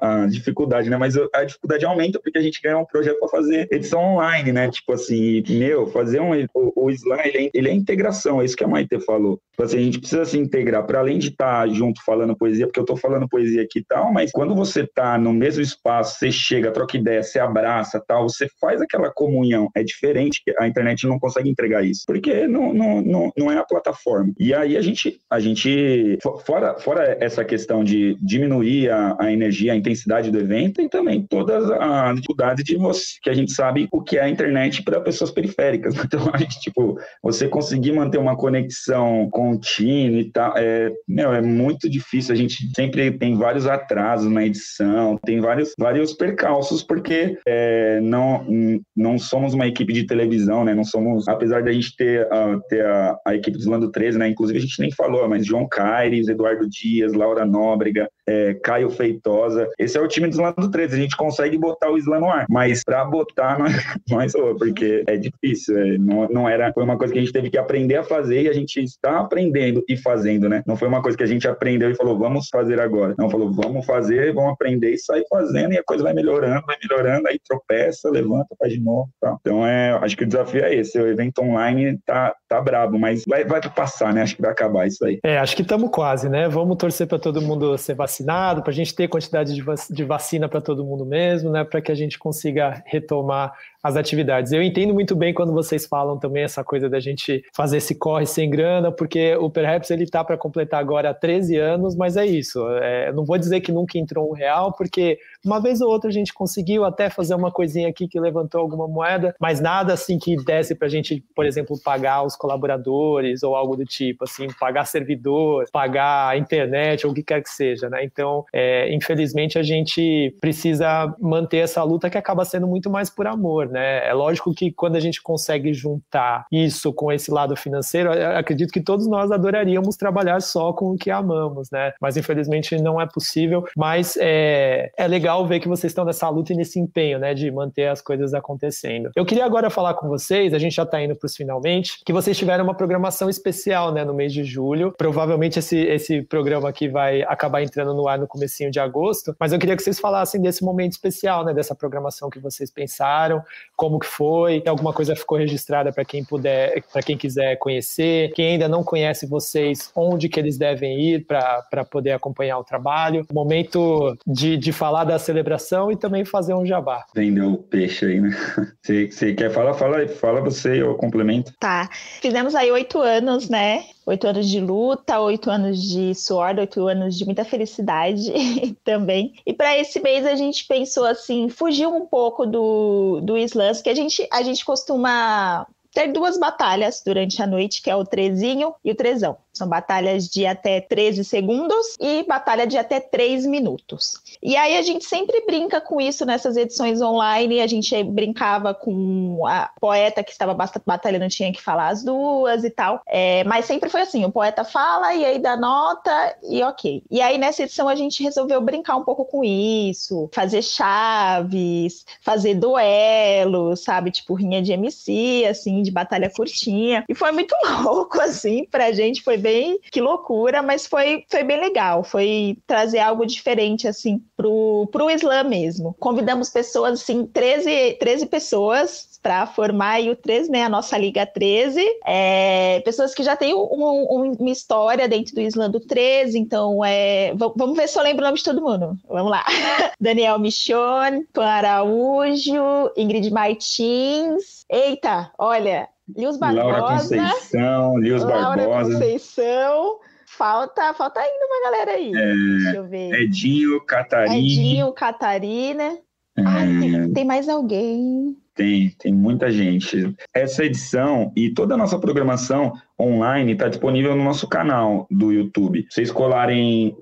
a, 0.00 0.22
a, 0.22 0.26
dificuldade, 0.26 0.88
né? 0.88 0.96
Mas 0.96 1.14
a 1.16 1.44
dificuldade 1.44 1.84
aumenta 1.84 2.20
porque 2.20 2.38
a 2.38 2.42
gente 2.42 2.60
ganhou 2.62 2.82
um 2.82 2.86
projeto 2.86 3.18
para 3.18 3.28
fazer 3.28 3.68
edição 3.70 4.00
online, 4.00 4.52
né? 4.52 4.70
Tipo 4.70 4.92
assim, 4.92 5.42
meu, 5.48 5.86
fazer 5.88 6.20
um 6.20 6.32
o, 6.54 6.72
o 6.74 6.90
ele 6.90 7.46
é, 7.46 7.50
ele 7.52 7.68
é 7.68 7.72
integração, 7.72 8.40
é 8.40 8.44
isso 8.44 8.56
que 8.56 8.64
a 8.64 8.68
Maite 8.68 8.98
falou. 9.00 9.40
Tipo 9.52 9.62
assim, 9.62 9.78
a 9.78 9.82
gente 9.82 9.98
precisa 9.98 10.24
se 10.24 10.38
integrar 10.38 10.84
para 10.86 10.98
além 10.98 11.18
de 11.18 11.28
estar 11.28 11.66
tá 11.66 11.68
junto 11.68 12.02
falando 12.04 12.36
poesia, 12.36 12.66
porque 12.66 12.80
eu 12.80 12.84
tô 12.84 12.96
falando 12.96 13.28
poesia 13.28 13.62
aqui 13.62 13.80
e 13.80 13.84
tal, 13.84 14.12
mas 14.12 14.30
quando 14.32 14.54
você 14.54 14.86
tá 14.86 15.18
no 15.18 15.32
mesmo 15.32 15.62
espaço, 15.62 16.18
você 16.18 16.30
chega, 16.30 16.72
troca 16.72 16.96
ideia, 16.96 17.22
você 17.22 17.38
abraça, 17.38 18.02
tal, 18.06 18.28
você 18.28 18.48
faz 18.60 18.80
aquela 18.80 19.10
comunhão. 19.12 19.68
É 19.74 19.82
diferente, 19.82 20.42
a 20.58 20.66
internet 20.66 21.06
não 21.06 21.18
consegue 21.18 21.48
entregar 21.48 21.84
isso, 21.84 22.02
porque 22.06 22.46
não, 22.46 22.72
não, 22.72 23.00
não, 23.02 23.32
não 23.36 23.52
é 23.52 23.58
a 23.58 23.64
plataforma. 23.64 24.23
E 24.38 24.54
aí 24.54 24.76
a 24.76 24.82
gente, 24.82 25.18
a 25.30 25.40
gente 25.40 26.18
fora, 26.44 26.78
fora 26.78 27.16
essa 27.20 27.44
questão 27.44 27.82
de 27.82 28.16
diminuir 28.20 28.90
a, 28.90 29.16
a 29.18 29.32
energia, 29.32 29.72
a 29.72 29.76
intensidade 29.76 30.30
do 30.30 30.38
evento, 30.38 30.76
tem 30.76 30.88
também 30.88 31.26
todas 31.28 31.70
as 31.70 32.14
dificuldades 32.16 32.64
de 32.64 32.76
você, 32.76 33.04
que 33.22 33.30
a 33.30 33.34
gente 33.34 33.52
sabe 33.52 33.88
o 33.92 34.02
que 34.02 34.18
é 34.18 34.22
a 34.22 34.28
internet 34.28 34.82
para 34.82 35.00
pessoas 35.00 35.30
periféricas. 35.30 35.94
Então, 36.04 36.30
a 36.32 36.36
gente, 36.36 36.60
tipo, 36.60 36.98
você 37.22 37.48
conseguir 37.48 37.92
manter 37.92 38.18
uma 38.18 38.36
conexão 38.36 39.28
contínua 39.30 40.20
e 40.20 40.30
tal, 40.30 40.52
é, 40.56 40.92
meu, 41.08 41.32
é 41.32 41.40
muito 41.40 41.88
difícil. 41.88 42.32
A 42.32 42.36
gente 42.36 42.70
sempre 42.76 43.10
tem 43.12 43.34
vários 43.34 43.66
atrasos 43.66 44.30
na 44.30 44.44
edição, 44.44 45.18
tem 45.24 45.40
vários, 45.40 45.72
vários 45.78 46.12
percalços, 46.12 46.82
porque 46.82 47.38
é, 47.48 48.00
não, 48.00 48.46
não 48.94 49.18
somos 49.18 49.54
uma 49.54 49.66
equipe 49.66 49.92
de 49.92 50.06
televisão, 50.06 50.62
né? 50.62 50.74
Não 50.74 50.84
somos, 50.84 51.26
apesar 51.26 51.62
de 51.62 51.70
a 51.70 51.72
gente 51.72 51.96
ter, 51.96 52.28
ter 52.68 52.84
a, 52.84 53.18
a 53.26 53.34
equipe 53.34 53.58
do 53.58 53.70
Lando 53.70 53.90
13, 53.90 54.13
né? 54.18 54.28
Inclusive, 54.28 54.58
a 54.58 54.62
gente 54.62 54.80
nem 54.80 54.90
falou, 54.90 55.28
mas 55.28 55.46
João 55.46 55.68
Caires, 55.68 56.28
Eduardo 56.28 56.68
Dias, 56.68 57.12
Laura 57.12 57.44
Nóbrega, 57.44 58.08
é, 58.26 58.54
Caio 58.54 58.90
Feitosa. 58.90 59.68
Esse 59.78 59.98
é 59.98 60.00
o 60.00 60.08
time 60.08 60.28
do 60.28 60.32
Islã 60.32 60.52
do 60.56 60.70
13. 60.70 60.94
A 60.94 60.98
gente 60.98 61.16
consegue 61.16 61.58
botar 61.58 61.90
o 61.90 61.98
Islã 61.98 62.18
no 62.18 62.30
ar, 62.30 62.46
mas 62.48 62.82
para 62.84 63.04
botar 63.04 63.58
não 64.08 64.20
é, 64.20 64.26
porque 64.58 65.04
é 65.06 65.16
difícil. 65.16 65.78
É, 65.78 65.98
não, 65.98 66.28
não 66.28 66.48
era, 66.48 66.72
foi 66.72 66.84
uma 66.84 66.96
coisa 66.96 67.12
que 67.12 67.18
a 67.18 67.22
gente 67.22 67.32
teve 67.32 67.50
que 67.50 67.58
aprender 67.58 67.96
a 67.96 68.02
fazer 68.02 68.42
e 68.42 68.48
a 68.48 68.52
gente 68.52 68.82
está 68.82 69.20
aprendendo 69.20 69.84
e 69.88 69.96
fazendo, 69.96 70.48
né? 70.48 70.62
Não 70.66 70.76
foi 70.76 70.88
uma 70.88 71.02
coisa 71.02 71.16
que 71.16 71.24
a 71.24 71.26
gente 71.26 71.46
aprendeu 71.46 71.90
e 71.90 71.94
falou, 71.94 72.18
vamos 72.18 72.48
fazer 72.48 72.80
agora. 72.80 73.14
Não, 73.18 73.30
falou, 73.30 73.52
vamos 73.52 73.84
fazer, 73.86 74.32
vamos 74.32 74.52
aprender 74.52 74.92
e 74.92 74.98
sair 74.98 75.24
fazendo 75.28 75.72
e 75.72 75.78
a 75.78 75.84
coisa 75.84 76.02
vai 76.02 76.14
melhorando, 76.14 76.64
vai 76.66 76.76
melhorando, 76.82 77.28
aí 77.28 77.38
tropeça, 77.46 78.10
levanta, 78.10 78.54
faz 78.58 78.72
de 78.72 78.80
novo. 78.80 79.08
Então, 79.40 79.66
é, 79.66 79.92
acho 80.02 80.16
que 80.16 80.24
o 80.24 80.26
desafio 80.26 80.64
é 80.64 80.74
esse. 80.74 80.98
O 80.98 81.06
evento 81.06 81.40
online 81.40 81.98
tá, 82.04 82.34
tá 82.48 82.60
brabo, 82.60 82.98
mas 82.98 83.24
vai, 83.26 83.44
vai 83.44 83.60
passar, 83.60 84.03
né? 84.12 84.22
Acho 84.22 84.36
que 84.36 84.42
vai 84.42 84.50
acabar 84.50 84.86
isso 84.86 85.04
aí. 85.04 85.18
É, 85.22 85.38
acho 85.38 85.56
que 85.56 85.62
estamos 85.62 85.90
quase, 85.90 86.28
né? 86.28 86.48
Vamos 86.48 86.76
torcer 86.76 87.06
para 87.06 87.18
todo 87.18 87.40
mundo 87.40 87.76
ser 87.78 87.94
vacinado, 87.94 88.62
para 88.62 88.70
a 88.70 88.74
gente 88.74 88.94
ter 88.94 89.08
quantidade 89.08 89.54
de, 89.54 89.64
de 89.90 90.04
vacina 90.04 90.48
para 90.48 90.60
todo 90.60 90.84
mundo 90.84 91.04
mesmo, 91.04 91.50
né? 91.50 91.64
Para 91.64 91.80
que 91.80 91.92
a 91.92 91.94
gente 91.94 92.18
consiga 92.18 92.82
retomar 92.86 93.52
as 93.84 93.96
atividades. 93.96 94.50
Eu 94.50 94.62
entendo 94.62 94.94
muito 94.94 95.14
bem 95.14 95.34
quando 95.34 95.52
vocês 95.52 95.84
falam 95.84 96.18
também 96.18 96.42
essa 96.42 96.64
coisa 96.64 96.88
da 96.88 96.98
gente 96.98 97.44
fazer 97.52 97.76
esse 97.76 97.94
corre 97.94 98.24
sem 98.24 98.48
grana, 98.48 98.90
porque 98.90 99.36
o 99.36 99.50
Perhaps 99.50 99.90
ele 99.90 100.06
tá 100.06 100.24
para 100.24 100.38
completar 100.38 100.80
agora 100.80 101.12
13 101.12 101.58
anos, 101.58 101.94
mas 101.94 102.16
é 102.16 102.24
isso. 102.24 102.66
É, 102.78 103.12
não 103.12 103.26
vou 103.26 103.36
dizer 103.36 103.60
que 103.60 103.70
nunca 103.70 103.98
entrou 103.98 104.30
um 104.30 104.32
real, 104.32 104.72
porque 104.72 105.18
uma 105.44 105.60
vez 105.60 105.82
ou 105.82 105.90
outra 105.90 106.08
a 106.08 106.12
gente 106.12 106.32
conseguiu 106.32 106.82
até 106.82 107.10
fazer 107.10 107.34
uma 107.34 107.52
coisinha 107.52 107.86
aqui 107.86 108.08
que 108.08 108.18
levantou 108.18 108.62
alguma 108.62 108.88
moeda, 108.88 109.34
mas 109.38 109.60
nada 109.60 109.92
assim 109.92 110.18
que 110.18 110.34
desse 110.36 110.74
para 110.74 110.86
a 110.86 110.90
gente, 110.90 111.22
por 111.36 111.44
exemplo, 111.44 111.78
pagar 111.84 112.24
os 112.24 112.34
colaboradores 112.34 113.42
ou 113.42 113.54
algo 113.54 113.76
do 113.76 113.84
tipo, 113.84 114.24
assim, 114.24 114.46
pagar 114.58 114.86
servidor, 114.86 115.66
pagar 115.70 116.30
a 116.30 116.38
internet 116.38 117.06
ou 117.06 117.12
o 117.12 117.14
que 117.14 117.22
quer 117.22 117.42
que 117.42 117.50
seja, 117.50 117.90
né? 117.90 118.02
Então, 118.02 118.46
é, 118.50 118.90
infelizmente 118.94 119.58
a 119.58 119.62
gente 119.62 120.34
precisa 120.40 121.14
manter 121.20 121.58
essa 121.58 121.82
luta 121.82 122.08
que 122.08 122.16
acaba 122.16 122.46
sendo 122.46 122.66
muito 122.66 122.88
mais 122.88 123.10
por 123.10 123.26
amor, 123.26 123.73
né? 123.74 124.08
É 124.08 124.12
lógico 124.12 124.54
que 124.54 124.70
quando 124.72 124.96
a 124.96 125.00
gente 125.00 125.20
consegue 125.20 125.74
juntar 125.74 126.46
isso 126.50 126.92
com 126.92 127.12
esse 127.12 127.30
lado 127.30 127.56
financeiro, 127.56 128.10
acredito 128.36 128.72
que 128.72 128.80
todos 128.80 129.06
nós 129.06 129.30
adoraríamos 129.30 129.96
trabalhar 129.96 130.40
só 130.40 130.72
com 130.72 130.92
o 130.92 130.96
que 130.96 131.10
amamos, 131.10 131.70
né? 131.70 131.92
Mas 132.00 132.16
infelizmente 132.16 132.76
não 132.80 133.00
é 133.00 133.06
possível. 133.06 133.66
Mas 133.76 134.16
é, 134.20 134.92
é 134.96 135.06
legal 135.06 135.46
ver 135.46 135.60
que 135.60 135.68
vocês 135.68 135.90
estão 135.90 136.04
nessa 136.04 136.28
luta 136.28 136.52
e 136.52 136.56
nesse 136.56 136.78
empenho, 136.78 137.18
né, 137.18 137.34
de 137.34 137.50
manter 137.50 137.88
as 137.88 138.00
coisas 138.00 138.32
acontecendo. 138.32 139.10
Eu 139.16 139.24
queria 139.26 139.44
agora 139.44 139.68
falar 139.68 139.94
com 139.94 140.08
vocês, 140.08 140.54
a 140.54 140.58
gente 140.58 140.74
já 140.74 140.84
está 140.84 141.02
indo 141.02 141.16
para 141.16 141.26
os 141.26 141.36
finalmente, 141.36 142.00
que 142.04 142.12
vocês 142.12 142.38
tiveram 142.38 142.64
uma 142.64 142.74
programação 142.74 143.28
especial, 143.28 143.92
né, 143.92 144.04
no 144.04 144.14
mês 144.14 144.32
de 144.32 144.44
julho. 144.44 144.94
Provavelmente 144.96 145.58
esse, 145.58 145.76
esse 145.78 146.22
programa 146.22 146.68
aqui 146.68 146.88
vai 146.88 147.22
acabar 147.22 147.62
entrando 147.62 147.92
no 147.92 148.06
ar 148.06 148.18
no 148.18 148.26
comecinho 148.26 148.70
de 148.70 148.78
agosto, 148.78 149.34
mas 149.38 149.52
eu 149.52 149.58
queria 149.58 149.76
que 149.76 149.82
vocês 149.82 149.98
falassem 149.98 150.40
desse 150.40 150.64
momento 150.64 150.92
especial, 150.92 151.44
né, 151.44 151.52
dessa 151.52 151.74
programação 151.74 152.30
que 152.30 152.38
vocês 152.38 152.70
pensaram, 152.70 153.42
como 153.76 153.98
que 153.98 154.06
foi, 154.06 154.62
alguma 154.66 154.92
coisa 154.92 155.16
ficou 155.16 155.38
registrada 155.38 155.92
para 155.92 156.04
quem 156.04 156.24
puder, 156.24 156.82
para 156.92 157.02
quem 157.02 157.16
quiser 157.16 157.56
conhecer, 157.56 158.32
quem 158.32 158.52
ainda 158.52 158.68
não 158.68 158.84
conhece 158.84 159.26
vocês, 159.26 159.90
onde 159.94 160.28
que 160.28 160.38
eles 160.38 160.56
devem 160.56 161.00
ir 161.00 161.26
para 161.26 161.84
poder 161.90 162.12
acompanhar 162.12 162.58
o 162.58 162.64
trabalho. 162.64 163.26
Momento 163.32 164.16
de, 164.26 164.56
de 164.56 164.72
falar 164.72 165.04
da 165.04 165.18
celebração 165.18 165.90
e 165.90 165.96
também 165.96 166.24
fazer 166.24 166.54
um 166.54 166.64
jabá. 166.64 167.04
Vendeu 167.14 167.52
o 167.52 167.58
peixe 167.58 168.06
aí, 168.06 168.20
né? 168.20 168.30
Você 168.82 169.34
quer 169.34 169.50
falar? 169.50 169.74
Fala, 169.74 170.06
fala 170.08 170.40
você, 170.40 170.82
eu 170.82 170.94
complemento. 170.94 171.52
Tá. 171.58 171.88
Fizemos 172.20 172.54
aí 172.54 172.70
oito 172.70 173.00
anos, 173.00 173.48
né? 173.48 173.84
Oito 174.06 174.26
anos 174.26 174.48
de 174.48 174.60
luta, 174.60 175.18
oito 175.20 175.50
anos 175.50 175.82
de 175.82 176.14
suor, 176.14 176.58
oito 176.58 176.86
anos 176.86 177.16
de 177.16 177.24
muita 177.24 177.44
felicidade 177.44 178.32
também. 178.84 179.34
E 179.46 179.52
para 179.52 179.78
esse 179.78 179.98
mês 180.00 180.26
a 180.26 180.34
gente 180.34 180.66
pensou 180.66 181.06
assim, 181.06 181.48
fugiu 181.48 181.94
um 181.94 182.06
pouco 182.06 182.44
do, 182.44 183.20
do 183.22 183.38
slams, 183.38 183.80
que 183.80 183.88
a 183.88 183.94
gente, 183.94 184.28
a 184.30 184.42
gente 184.42 184.64
costuma 184.64 185.66
ter 185.92 186.12
duas 186.12 186.38
batalhas 186.38 187.02
durante 187.04 187.40
a 187.42 187.46
noite, 187.46 187.80
que 187.80 187.88
é 187.88 187.96
o 187.96 188.04
trezinho 188.04 188.74
e 188.84 188.90
o 188.90 188.94
trezão. 188.94 189.38
São 189.54 189.68
batalhas 189.68 190.28
de 190.28 190.44
até 190.46 190.80
13 190.80 191.24
segundos 191.24 191.96
e 192.00 192.24
batalha 192.24 192.66
de 192.66 192.76
até 192.76 193.00
3 193.00 193.46
minutos. 193.46 194.14
E 194.42 194.56
aí 194.56 194.76
a 194.76 194.82
gente 194.82 195.04
sempre 195.04 195.44
brinca 195.46 195.80
com 195.80 196.00
isso 196.00 196.26
nessas 196.26 196.56
edições 196.56 197.00
online. 197.00 197.60
A 197.60 197.66
gente 197.66 198.02
brincava 198.02 198.74
com 198.74 199.46
a 199.46 199.70
poeta 199.80 200.24
que 200.24 200.32
estava 200.32 200.54
batalhando, 200.84 201.28
tinha 201.28 201.52
que 201.52 201.62
falar 201.62 201.88
as 201.88 202.02
duas 202.02 202.64
e 202.64 202.70
tal. 202.70 203.00
É, 203.06 203.44
mas 203.44 203.64
sempre 203.64 203.88
foi 203.88 204.02
assim: 204.02 204.24
o 204.24 204.32
poeta 204.32 204.64
fala 204.64 205.14
e 205.14 205.24
aí 205.24 205.38
dá 205.38 205.56
nota 205.56 206.36
e 206.42 206.62
ok. 206.62 207.02
E 207.10 207.22
aí 207.22 207.38
nessa 207.38 207.62
edição 207.62 207.88
a 207.88 207.94
gente 207.94 208.22
resolveu 208.22 208.60
brincar 208.60 208.96
um 208.96 209.04
pouco 209.04 209.24
com 209.24 209.44
isso, 209.44 210.28
fazer 210.32 210.62
chaves, 210.62 212.04
fazer 212.20 212.54
duelos, 212.54 213.84
sabe? 213.84 214.10
Tipo 214.10 214.34
rinha 214.34 214.60
de 214.60 214.72
MC, 214.72 215.46
assim, 215.48 215.82
de 215.82 215.90
batalha 215.90 216.30
curtinha. 216.30 217.04
E 217.08 217.14
foi 217.14 217.30
muito 217.32 217.54
louco, 217.82 218.20
assim, 218.20 218.64
pra 218.64 218.92
gente. 218.92 219.22
Foi 219.22 219.36
bem 219.44 219.78
que 219.92 220.00
loucura, 220.00 220.62
mas 220.62 220.86
foi, 220.86 221.24
foi 221.30 221.44
bem 221.44 221.60
legal. 221.60 222.02
Foi 222.02 222.56
trazer 222.66 223.00
algo 223.00 223.26
diferente, 223.26 223.86
assim, 223.86 224.22
pro, 224.34 224.88
pro 224.90 225.10
Islã 225.10 225.44
mesmo. 225.44 225.94
Convidamos 226.00 226.48
pessoas, 226.48 227.02
assim, 227.02 227.26
13, 227.26 227.98
13 228.00 228.26
pessoas 228.26 229.20
para 229.22 229.46
formar 229.46 230.00
o 230.02 230.14
13, 230.14 230.50
né, 230.50 230.64
a 230.64 230.68
nossa 230.68 230.98
Liga 230.98 231.26
13. 231.26 231.82
É, 232.04 232.80
pessoas 232.84 233.14
que 233.14 233.22
já 233.22 233.36
têm 233.36 233.54
um, 233.54 233.68
um, 233.70 234.32
uma 234.38 234.50
história 234.50 235.08
dentro 235.08 235.34
do 235.34 235.40
Islã 235.40 235.70
do 235.70 235.80
13, 235.80 236.38
então 236.38 236.84
é, 236.84 237.32
vamos 237.34 237.76
ver 237.76 237.88
se 237.88 237.98
eu 237.98 238.02
lembro 238.02 238.22
o 238.22 238.26
nome 238.26 238.38
de 238.38 238.44
todo 238.44 238.62
mundo. 238.62 238.98
Vamos 239.08 239.30
lá. 239.30 239.44
Daniel 240.00 240.38
Michon, 240.38 241.24
Pan 241.32 241.46
Araújo, 241.46 242.90
Ingrid 242.96 243.30
Martins. 243.30 244.64
Eita, 244.68 245.30
olha, 245.38 245.88
Lius 246.08 246.36
Barbosa. 246.36 246.64
Laura 246.64 246.98
Conceição, 246.98 247.98
Lius 247.98 248.22
Laura 248.22 248.66
Barbosa. 248.66 248.92
Conceição. 248.92 250.00
Falta, 250.26 250.92
falta 250.94 251.20
ainda 251.20 251.46
uma 251.46 251.70
galera 251.70 251.90
aí. 251.92 252.12
É, 252.14 252.34
Deixa 252.34 252.76
eu 252.76 252.84
ver. 252.84 253.12
Edinho, 253.14 253.80
Catarina. 253.80 254.36
Edinho, 254.36 254.92
Catarina. 254.92 255.98
É, 256.36 256.42
Ai, 256.44 256.66
tem, 256.80 257.12
tem 257.12 257.24
mais 257.24 257.48
alguém. 257.48 258.36
Tem, 258.54 258.90
tem 258.98 259.12
muita 259.12 259.50
gente. 259.50 260.14
Essa 260.32 260.64
edição 260.64 261.32
e 261.36 261.50
toda 261.50 261.74
a 261.74 261.76
nossa 261.76 261.98
programação 261.98 262.72
online 263.00 263.52
está 263.52 263.68
disponível 263.68 264.14
no 264.14 264.24
nosso 264.24 264.48
canal 264.48 265.06
do 265.10 265.32
YouTube. 265.32 265.86
Vocês 265.88 266.10
colarem, 266.10 266.94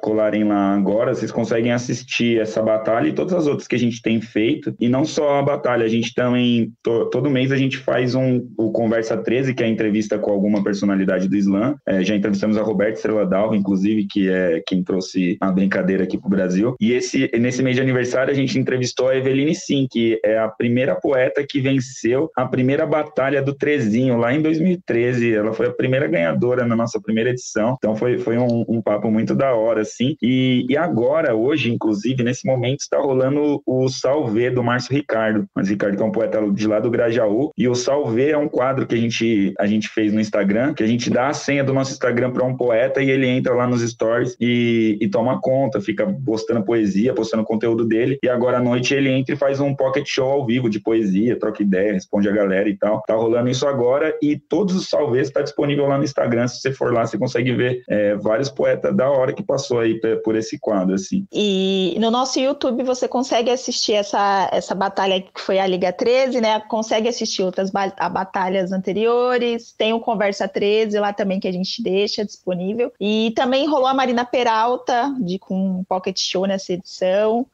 colarem 0.00 0.44
lá 0.44 0.74
agora, 0.74 1.14
vocês 1.14 1.32
conseguem 1.32 1.72
assistir 1.72 2.40
essa 2.40 2.62
batalha 2.62 3.08
e 3.08 3.12
todas 3.12 3.34
as 3.34 3.46
outras 3.46 3.66
que 3.66 3.76
a 3.76 3.78
gente 3.78 4.00
tem 4.00 4.20
feito. 4.20 4.74
E 4.80 4.88
não 4.88 5.04
só 5.04 5.38
a 5.38 5.42
batalha, 5.42 5.84
a 5.84 5.88
gente 5.88 6.14
também, 6.14 6.72
to, 6.82 7.10
todo 7.10 7.30
mês 7.30 7.50
a 7.50 7.56
gente 7.56 7.78
faz 7.78 8.14
um, 8.14 8.46
o 8.56 8.70
Conversa 8.70 9.16
13, 9.16 9.54
que 9.54 9.62
é 9.62 9.66
a 9.66 9.68
entrevista 9.68 10.18
com 10.18 10.30
alguma 10.30 10.62
personalidade 10.62 11.28
do 11.28 11.36
Islã. 11.36 11.74
É, 11.86 12.02
já 12.02 12.14
entrevistamos 12.14 12.56
a 12.56 12.62
Roberta 12.62 12.94
Estrela 12.94 13.22
inclusive, 13.54 14.06
que 14.06 14.28
é 14.28 14.62
quem 14.66 14.82
trouxe 14.82 15.36
a 15.40 15.50
brincadeira 15.50 16.04
aqui 16.04 16.18
para 16.18 16.26
o 16.26 16.30
Brasil. 16.30 16.74
E 16.80 16.92
esse, 16.92 17.30
nesse 17.38 17.62
mês 17.62 17.76
de 17.76 17.82
aniversário 17.82 18.32
a 18.32 18.36
gente 18.36 18.58
entrevistou 18.58 19.08
a 19.08 19.16
Eveline 19.16 19.54
Sim, 19.54 19.86
que 19.90 20.20
é 20.24 20.38
a 20.38 20.48
primeira 20.48 20.94
poeta 20.94 21.44
que 21.48 21.60
venceu 21.60 22.30
a 22.36 22.46
primeira 22.46 22.86
batalha 22.86 23.42
do 23.42 23.54
Trezinho, 23.54 24.16
lá 24.16 24.34
em 24.34 24.42
2013 24.42 25.31
ela 25.34 25.52
foi 25.52 25.66
a 25.66 25.72
primeira 25.72 26.06
ganhadora 26.06 26.66
na 26.66 26.76
nossa 26.76 27.00
primeira 27.00 27.30
edição. 27.30 27.76
Então 27.78 27.96
foi, 27.96 28.18
foi 28.18 28.38
um, 28.38 28.64
um 28.68 28.82
papo 28.82 29.10
muito 29.10 29.34
da 29.34 29.54
hora, 29.54 29.82
assim. 29.82 30.16
E, 30.22 30.66
e 30.68 30.76
agora, 30.76 31.34
hoje, 31.34 31.72
inclusive, 31.72 32.22
nesse 32.22 32.46
momento, 32.46 32.80
está 32.80 32.98
rolando 32.98 33.62
o 33.66 33.88
Salve 33.88 34.50
do 34.50 34.62
Márcio 34.62 34.94
Ricardo. 34.94 35.46
Mas 35.54 35.68
Ricardo 35.68 35.96
que 35.96 36.02
é 36.02 36.06
um 36.06 36.12
poeta 36.12 36.40
de 36.50 36.66
lá 36.66 36.80
do 36.80 36.90
Grajaú. 36.90 37.50
E 37.56 37.68
o 37.68 37.74
Salve 37.74 38.30
é 38.30 38.36
um 38.36 38.48
quadro 38.48 38.86
que 38.86 38.94
a 38.94 38.98
gente, 38.98 39.52
a 39.58 39.66
gente 39.66 39.88
fez 39.88 40.12
no 40.12 40.20
Instagram, 40.20 40.74
que 40.74 40.82
a 40.82 40.86
gente 40.86 41.10
dá 41.10 41.28
a 41.28 41.34
senha 41.34 41.62
do 41.62 41.72
nosso 41.72 41.92
Instagram 41.92 42.32
para 42.32 42.44
um 42.44 42.56
poeta 42.56 43.02
e 43.02 43.10
ele 43.10 43.26
entra 43.26 43.54
lá 43.54 43.66
nos 43.66 43.82
stories 43.82 44.36
e, 44.40 44.98
e 45.00 45.08
toma 45.08 45.40
conta, 45.40 45.80
fica 45.80 46.06
postando 46.24 46.64
poesia, 46.64 47.14
postando 47.14 47.44
conteúdo 47.44 47.84
dele. 47.84 48.18
E 48.22 48.28
agora 48.28 48.58
à 48.58 48.62
noite 48.62 48.94
ele 48.94 49.10
entra 49.10 49.34
e 49.34 49.38
faz 49.38 49.60
um 49.60 49.74
pocket 49.74 50.06
show 50.06 50.30
ao 50.30 50.46
vivo 50.46 50.68
de 50.68 50.80
poesia, 50.80 51.38
troca 51.38 51.62
ideia, 51.62 51.92
responde 51.92 52.28
a 52.28 52.32
galera 52.32 52.68
e 52.68 52.76
tal. 52.76 53.02
Tá 53.06 53.14
rolando 53.14 53.48
isso 53.48 53.66
agora 53.66 54.16
e 54.22 54.36
todos 54.36 54.74
os 54.74 54.88
está 55.28 55.42
disponível 55.42 55.86
lá 55.86 55.98
no 55.98 56.04
Instagram. 56.04 56.48
Se 56.48 56.60
você 56.60 56.72
for 56.72 56.92
lá, 56.92 57.06
você 57.06 57.18
consegue 57.18 57.52
ver 57.52 57.82
é, 57.88 58.14
vários 58.16 58.48
poetas 58.48 58.94
da 58.94 59.10
hora 59.10 59.32
que 59.32 59.42
passou 59.42 59.80
aí 59.80 60.00
por 60.22 60.36
esse 60.36 60.58
quadro, 60.58 60.94
assim. 60.94 61.26
E 61.32 61.96
no 61.98 62.10
nosso 62.10 62.38
YouTube 62.38 62.82
você 62.82 63.08
consegue 63.08 63.50
assistir 63.50 63.94
essa, 63.94 64.48
essa 64.52 64.74
batalha 64.74 65.20
que 65.20 65.40
foi 65.40 65.58
a 65.58 65.66
Liga 65.66 65.92
13, 65.92 66.40
né? 66.40 66.60
Consegue 66.60 67.08
assistir 67.08 67.42
outras 67.42 67.70
ba 67.70 67.92
batalhas 68.10 68.72
anteriores. 68.72 69.72
Tem 69.72 69.92
o 69.92 70.00
Conversa 70.00 70.48
13 70.48 70.98
lá 70.98 71.12
também 71.12 71.40
que 71.40 71.48
a 71.48 71.52
gente 71.52 71.82
deixa 71.82 72.24
disponível. 72.24 72.92
E 73.00 73.32
também 73.34 73.66
rolou 73.66 73.86
a 73.86 73.94
Marina 73.94 74.24
Peralta 74.24 75.14
de, 75.20 75.38
com 75.38 75.80
um 75.80 75.84
pocket 75.84 76.18
show 76.18 76.46
nessa 76.46 76.72
edição. 76.72 77.46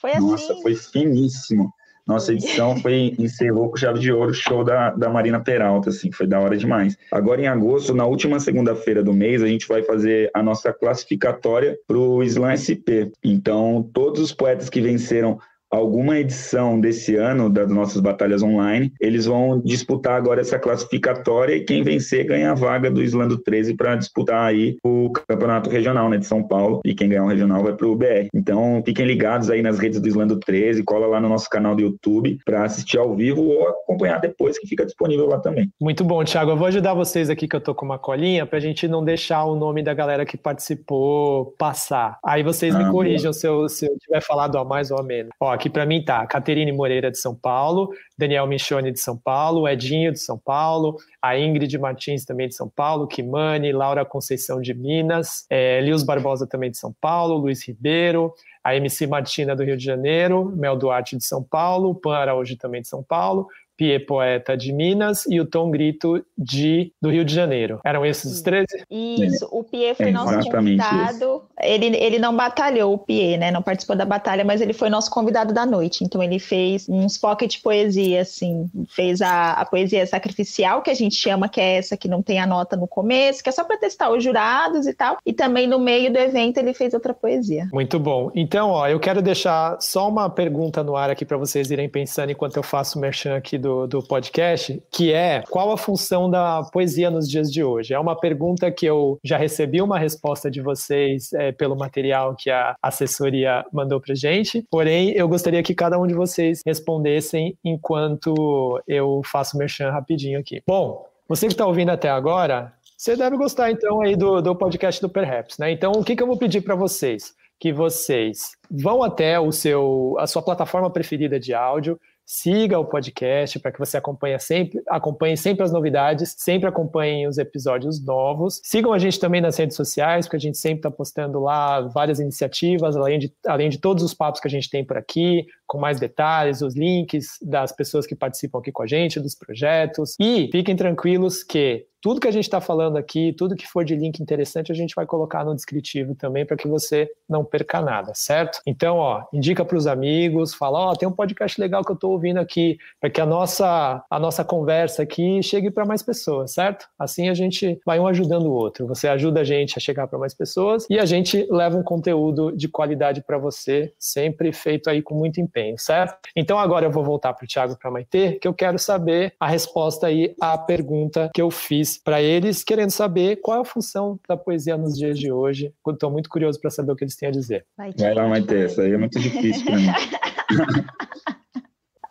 Foi 0.00 0.12
assim. 0.12 0.30
Nossa, 0.30 0.54
foi 0.56 0.74
finíssimo. 0.74 1.72
Nossa 2.06 2.32
edição 2.32 2.76
foi 2.76 3.14
encerrou 3.18 3.68
com 3.68 3.76
chave 3.76 3.98
de 3.98 4.12
ouro 4.12 4.30
o 4.30 4.34
show 4.34 4.62
da, 4.62 4.90
da 4.90 5.08
Marina 5.08 5.40
Peralta, 5.40 5.90
assim, 5.90 6.12
foi 6.12 6.26
da 6.26 6.38
hora 6.38 6.56
demais. 6.56 6.96
Agora 7.10 7.40
em 7.40 7.48
agosto, 7.48 7.92
na 7.92 8.06
última 8.06 8.38
segunda-feira 8.38 9.02
do 9.02 9.12
mês, 9.12 9.42
a 9.42 9.48
gente 9.48 9.66
vai 9.66 9.82
fazer 9.82 10.30
a 10.32 10.42
nossa 10.42 10.72
classificatória 10.72 11.76
para 11.86 11.98
o 11.98 12.22
Slam 12.22 12.54
SP. 12.54 13.10
Então, 13.24 13.90
todos 13.92 14.20
os 14.20 14.32
poetas 14.32 14.70
que 14.70 14.80
venceram 14.80 15.38
alguma 15.70 16.18
edição 16.18 16.80
desse 16.80 17.16
ano 17.16 17.50
das 17.50 17.70
nossas 17.70 18.00
batalhas 18.00 18.42
online, 18.42 18.92
eles 19.00 19.26
vão 19.26 19.60
disputar 19.60 20.14
agora 20.14 20.40
essa 20.40 20.58
classificatória 20.58 21.54
e 21.54 21.64
quem 21.64 21.82
vencer 21.82 22.26
ganha 22.26 22.52
a 22.52 22.54
vaga 22.54 22.90
do 22.90 23.02
Islando 23.02 23.38
13 23.38 23.74
para 23.74 23.96
disputar 23.96 24.46
aí 24.46 24.76
o 24.84 25.10
campeonato 25.10 25.68
regional 25.70 26.08
né, 26.08 26.16
de 26.16 26.26
São 26.26 26.42
Paulo 26.42 26.80
e 26.84 26.94
quem 26.94 27.08
ganhar 27.08 27.24
o 27.24 27.28
regional 27.28 27.62
vai 27.62 27.74
para 27.74 27.86
o 27.86 27.96
BR. 27.96 28.28
Então 28.34 28.82
fiquem 28.84 29.06
ligados 29.06 29.50
aí 29.50 29.62
nas 29.62 29.78
redes 29.78 30.00
do 30.00 30.08
Islando 30.08 30.38
13, 30.38 30.82
cola 30.84 31.06
lá 31.06 31.20
no 31.20 31.28
nosso 31.28 31.48
canal 31.48 31.74
do 31.74 31.82
YouTube 31.82 32.38
para 32.44 32.64
assistir 32.64 32.98
ao 32.98 33.14
vivo 33.14 33.42
ou 33.42 33.68
acompanhar 33.68 34.20
depois 34.20 34.58
que 34.58 34.66
fica 34.66 34.84
disponível 34.84 35.26
lá 35.26 35.38
também. 35.38 35.70
Muito 35.80 36.04
bom, 36.04 36.22
Thiago. 36.24 36.52
Eu 36.52 36.56
vou 36.56 36.66
ajudar 36.66 36.94
vocês 36.94 37.28
aqui 37.28 37.48
que 37.48 37.56
eu 37.56 37.60
tô 37.60 37.74
com 37.74 37.84
uma 37.84 37.98
colinha 37.98 38.46
para 38.46 38.58
a 38.58 38.60
gente 38.60 38.86
não 38.88 39.04
deixar 39.04 39.44
o 39.44 39.56
nome 39.56 39.82
da 39.82 39.94
galera 39.94 40.24
que 40.24 40.36
participou 40.36 41.54
passar. 41.58 42.18
Aí 42.24 42.42
vocês 42.42 42.74
ah, 42.74 42.78
me 42.78 42.90
corrijam 42.90 43.32
se 43.32 43.46
eu, 43.46 43.68
se 43.68 43.86
eu 43.86 43.96
tiver 43.98 44.20
falado 44.22 44.58
a 44.58 44.64
mais 44.64 44.90
ou 44.90 44.98
a 44.98 45.02
menos. 45.02 45.30
Ó, 45.40 45.55
aqui 45.56 45.68
para 45.68 45.84
mim 45.84 46.04
tá 46.04 46.24
Caterine 46.26 46.70
Moreira 46.70 47.10
de 47.10 47.18
São 47.18 47.34
Paulo, 47.34 47.90
Daniel 48.16 48.46
Michone 48.46 48.92
de 48.92 49.00
São 49.00 49.16
Paulo, 49.16 49.66
Edinho 49.66 50.12
de 50.12 50.20
São 50.20 50.38
Paulo, 50.38 50.96
a 51.20 51.36
Ingrid 51.36 51.76
Martins 51.78 52.24
também 52.24 52.46
de 52.46 52.54
São 52.54 52.68
Paulo, 52.68 53.08
Kimani, 53.08 53.72
Laura 53.72 54.04
Conceição 54.04 54.60
de 54.60 54.72
Minas, 54.74 55.46
é, 55.50 55.80
Lius 55.80 56.02
Barbosa 56.02 56.46
também 56.46 56.70
de 56.70 56.78
São 56.78 56.94
Paulo, 57.00 57.36
Luiz 57.38 57.66
Ribeiro, 57.66 58.32
a 58.62 58.76
MC 58.76 59.06
Martina 59.06 59.56
do 59.56 59.64
Rio 59.64 59.76
de 59.76 59.84
Janeiro, 59.84 60.52
Mel 60.56 60.76
Duarte 60.76 61.16
de 61.16 61.24
São 61.24 61.42
Paulo, 61.42 61.94
Pan 61.94 62.16
Araújo 62.16 62.56
também 62.56 62.82
de 62.82 62.88
São 62.88 63.02
Paulo, 63.02 63.48
Pie 63.76 63.98
Poeta 64.00 64.56
de 64.56 64.72
Minas 64.72 65.24
e 65.26 65.40
o 65.40 65.46
Tom 65.46 65.70
Grito 65.70 66.24
de, 66.36 66.92
do 67.00 67.10
Rio 67.10 67.24
de 67.24 67.34
Janeiro. 67.34 67.80
Eram 67.84 68.04
esses 68.04 68.32
os 68.32 68.42
13? 68.42 68.66
Isso, 68.90 69.48
o 69.50 69.62
Pie 69.62 69.94
foi 69.94 70.08
é 70.08 70.12
nosso 70.12 70.50
convidado. 70.50 71.42
Ele, 71.60 71.96
ele 71.96 72.18
não 72.18 72.34
batalhou 72.34 72.94
o 72.94 72.98
Pie, 72.98 73.36
né? 73.36 73.50
Não 73.50 73.62
participou 73.62 73.96
da 73.96 74.04
batalha, 74.04 74.44
mas 74.44 74.60
ele 74.60 74.72
foi 74.72 74.88
nosso 74.88 75.10
convidado 75.10 75.52
da 75.52 75.66
noite. 75.66 76.04
Então 76.04 76.22
ele 76.22 76.38
fez 76.38 76.88
uns 76.88 77.18
pocket 77.18 77.60
poesia, 77.62 78.22
assim. 78.22 78.68
Fez 78.88 79.20
a, 79.20 79.52
a 79.52 79.64
poesia 79.64 80.06
sacrificial, 80.06 80.82
que 80.82 80.90
a 80.90 80.94
gente 80.94 81.16
chama, 81.16 81.48
que 81.48 81.60
é 81.60 81.76
essa 81.76 81.96
que 81.96 82.08
não 82.08 82.22
tem 82.22 82.38
a 82.38 82.46
nota 82.46 82.76
no 82.76 82.86
começo, 82.86 83.42
que 83.42 83.48
é 83.48 83.52
só 83.52 83.64
para 83.64 83.76
testar 83.76 84.10
os 84.10 84.22
jurados 84.22 84.86
e 84.86 84.94
tal. 84.94 85.18
E 85.24 85.32
também 85.32 85.66
no 85.66 85.78
meio 85.78 86.12
do 86.12 86.18
evento 86.18 86.58
ele 86.58 86.72
fez 86.72 86.94
outra 86.94 87.12
poesia. 87.12 87.68
Muito 87.72 87.98
bom. 87.98 88.30
Então, 88.34 88.70
ó, 88.70 88.88
eu 88.88 88.98
quero 88.98 89.20
deixar 89.20 89.76
só 89.80 90.08
uma 90.08 90.30
pergunta 90.30 90.82
no 90.82 90.96
ar 90.96 91.10
aqui 91.10 91.24
para 91.24 91.36
vocês 91.36 91.70
irem 91.70 91.88
pensando 91.88 92.30
enquanto 92.30 92.56
eu 92.56 92.62
faço 92.62 92.98
o 92.98 93.00
merchan 93.00 93.36
aqui 93.36 93.58
do, 93.58 93.65
do 93.86 94.02
podcast, 94.02 94.82
que 94.90 95.12
é 95.12 95.42
qual 95.50 95.72
a 95.72 95.76
função 95.76 96.30
da 96.30 96.62
poesia 96.72 97.10
nos 97.10 97.28
dias 97.28 97.50
de 97.50 97.62
hoje? 97.62 97.94
É 97.94 97.98
uma 97.98 98.18
pergunta 98.18 98.70
que 98.70 98.86
eu 98.86 99.18
já 99.24 99.36
recebi 99.36 99.80
uma 99.82 99.98
resposta 99.98 100.50
de 100.50 100.60
vocês 100.60 101.32
é, 101.32 101.52
pelo 101.52 101.76
material 101.76 102.34
que 102.36 102.50
a 102.50 102.76
assessoria 102.82 103.64
mandou 103.72 104.00
pra 104.00 104.14
gente, 104.14 104.64
porém 104.70 105.10
eu 105.10 105.28
gostaria 105.28 105.62
que 105.62 105.74
cada 105.74 105.98
um 105.98 106.06
de 106.06 106.14
vocês 106.14 106.62
respondessem 106.64 107.56
enquanto 107.64 108.80
eu 108.86 109.20
faço 109.24 109.58
merchan 109.58 109.90
rapidinho 109.90 110.38
aqui. 110.38 110.62
Bom, 110.66 111.06
você 111.28 111.46
que 111.46 111.52
está 111.52 111.66
ouvindo 111.66 111.90
até 111.90 112.08
agora, 112.08 112.72
você 112.96 113.16
deve 113.16 113.36
gostar 113.36 113.70
então 113.70 114.00
aí 114.00 114.16
do, 114.16 114.40
do 114.40 114.54
podcast 114.54 115.00
do 115.00 115.08
Perhaps, 115.08 115.58
né? 115.58 115.70
Então 115.70 115.92
o 115.92 116.04
que, 116.04 116.16
que 116.16 116.22
eu 116.22 116.26
vou 116.26 116.38
pedir 116.38 116.62
para 116.62 116.74
vocês? 116.74 117.34
Que 117.58 117.72
vocês 117.72 118.52
vão 118.70 119.02
até 119.02 119.38
o 119.40 119.50
seu, 119.50 120.14
a 120.18 120.26
sua 120.26 120.42
plataforma 120.42 120.90
preferida 120.90 121.38
de 121.38 121.52
áudio, 121.52 121.98
siga 122.26 122.78
o 122.78 122.84
podcast 122.84 123.60
para 123.60 123.70
que 123.70 123.78
você 123.78 123.96
acompanhe 123.96 124.38
sempre, 124.40 124.82
acompanhe 124.88 125.36
sempre 125.36 125.62
as 125.62 125.72
novidades, 125.72 126.34
sempre 126.36 126.68
acompanhe 126.68 127.28
os 127.28 127.38
episódios 127.38 128.04
novos. 128.04 128.60
Sigam 128.64 128.92
a 128.92 128.98
gente 128.98 129.20
também 129.20 129.40
nas 129.40 129.56
redes 129.56 129.76
sociais, 129.76 130.26
porque 130.26 130.36
a 130.36 130.40
gente 130.40 130.58
sempre 130.58 130.80
está 130.80 130.90
postando 130.90 131.38
lá 131.38 131.82
várias 131.82 132.18
iniciativas, 132.18 132.96
além 132.96 133.20
de, 133.20 133.32
além 133.46 133.68
de 133.68 133.78
todos 133.78 134.02
os 134.02 134.12
papos 134.12 134.40
que 134.40 134.48
a 134.48 134.50
gente 134.50 134.68
tem 134.68 134.84
por 134.84 134.96
aqui, 134.96 135.46
com 135.66 135.78
mais 135.78 136.00
detalhes, 136.00 136.62
os 136.62 136.74
links 136.74 137.38
das 137.40 137.70
pessoas 137.70 138.06
que 138.06 138.16
participam 138.16 138.58
aqui 138.58 138.72
com 138.72 138.82
a 138.82 138.86
gente, 138.86 139.20
dos 139.20 139.34
projetos. 139.34 140.16
E 140.20 140.48
fiquem 140.50 140.74
tranquilos 140.74 141.44
que 141.44 141.86
tudo 142.06 142.20
que 142.20 142.28
a 142.28 142.30
gente 142.30 142.44
está 142.44 142.60
falando 142.60 142.96
aqui, 142.96 143.32
tudo 143.32 143.56
que 143.56 143.66
for 143.66 143.84
de 143.84 143.96
link 143.96 144.20
interessante, 144.20 144.70
a 144.70 144.74
gente 144.76 144.94
vai 144.94 145.04
colocar 145.04 145.44
no 145.44 145.56
descritivo 145.56 146.14
também 146.14 146.46
para 146.46 146.56
que 146.56 146.68
você 146.68 147.10
não 147.28 147.44
perca 147.44 147.80
nada, 147.80 148.12
certo? 148.14 148.60
Então, 148.64 148.98
ó, 148.98 149.24
indica 149.32 149.64
para 149.64 149.76
os 149.76 149.88
amigos, 149.88 150.54
fala, 150.54 150.78
ó, 150.78 150.94
tem 150.94 151.08
um 151.08 151.12
podcast 151.12 151.60
legal 151.60 151.84
que 151.84 151.90
eu 151.90 151.96
estou 151.96 152.12
ouvindo 152.12 152.38
aqui, 152.38 152.78
para 153.00 153.10
que 153.10 153.20
a 153.20 153.26
nossa, 153.26 154.04
a 154.08 154.20
nossa 154.20 154.44
conversa 154.44 155.02
aqui 155.02 155.42
chegue 155.42 155.68
para 155.68 155.84
mais 155.84 156.00
pessoas, 156.00 156.52
certo? 156.52 156.86
Assim 156.96 157.28
a 157.28 157.34
gente 157.34 157.76
vai 157.84 157.98
um 157.98 158.06
ajudando 158.06 158.46
o 158.46 158.52
outro. 158.52 158.86
Você 158.86 159.08
ajuda 159.08 159.40
a 159.40 159.44
gente 159.44 159.76
a 159.76 159.80
chegar 159.80 160.06
para 160.06 160.16
mais 160.16 160.32
pessoas 160.32 160.86
e 160.88 161.00
a 161.00 161.04
gente 161.04 161.44
leva 161.50 161.76
um 161.76 161.82
conteúdo 161.82 162.56
de 162.56 162.68
qualidade 162.68 163.20
para 163.20 163.36
você, 163.36 163.92
sempre 163.98 164.52
feito 164.52 164.88
aí 164.88 165.02
com 165.02 165.16
muito 165.16 165.40
empenho, 165.40 165.76
certo? 165.76 166.16
Então 166.36 166.56
agora 166.56 166.86
eu 166.86 166.90
vou 166.92 167.02
voltar 167.02 167.34
para 167.34 167.44
o 167.44 167.48
Thiago 167.48 167.76
para 167.76 167.90
Maitê, 167.90 168.38
que 168.40 168.46
eu 168.46 168.54
quero 168.54 168.78
saber 168.78 169.34
a 169.40 169.48
resposta 169.48 170.06
aí 170.06 170.36
à 170.40 170.56
pergunta 170.56 171.32
que 171.34 171.42
eu 171.42 171.50
fiz 171.50 171.95
para 171.96 172.22
eles, 172.22 172.62
querendo 172.62 172.90
saber 172.90 173.36
qual 173.36 173.58
é 173.58 173.60
a 173.60 173.64
função 173.64 174.18
da 174.28 174.36
poesia 174.36 174.76
nos 174.76 174.96
dias 174.96 175.18
de 175.18 175.30
hoje. 175.30 175.72
Estou 175.86 176.10
muito 176.10 176.28
curioso 176.28 176.60
para 176.60 176.70
saber 176.70 176.92
o 176.92 176.96
que 176.96 177.04
eles 177.04 177.16
têm 177.16 177.28
a 177.28 177.32
dizer. 177.32 177.66
Vai, 177.76 177.92
Vai 177.92 178.14
lá, 178.14 178.28
Maite, 178.28 178.54
isso 178.54 178.80
aí 178.80 178.92
é 178.92 178.98
muito 178.98 179.18
difícil 179.18 179.64
para 179.64 179.76
mim. 179.76 179.86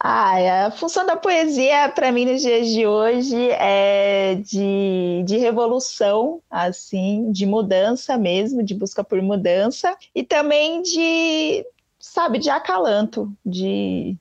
Ah, 0.08 0.68
a 0.68 0.72
função 0.72 1.04
da 1.04 1.18
poesia 1.18 1.90
para 1.90 2.12
mim 2.12 2.26
nos 2.26 2.40
dias 2.44 2.68
de 2.68 2.86
hoje 2.86 3.50
é 3.54 4.36
de, 4.36 5.24
de 5.26 5.38
revolução, 5.38 6.44
assim, 6.48 7.32
de 7.32 7.44
mudança 7.48 8.16
mesmo, 8.16 8.62
de 8.62 8.76
busca 8.76 9.04
por 9.04 9.20
mudança 9.20 9.98
e 10.14 10.22
também 10.22 10.84
de, 10.84 11.66
sabe, 12.00 12.38
de 12.38 12.52
acalanto, 12.52 13.36
de, 13.44 14.16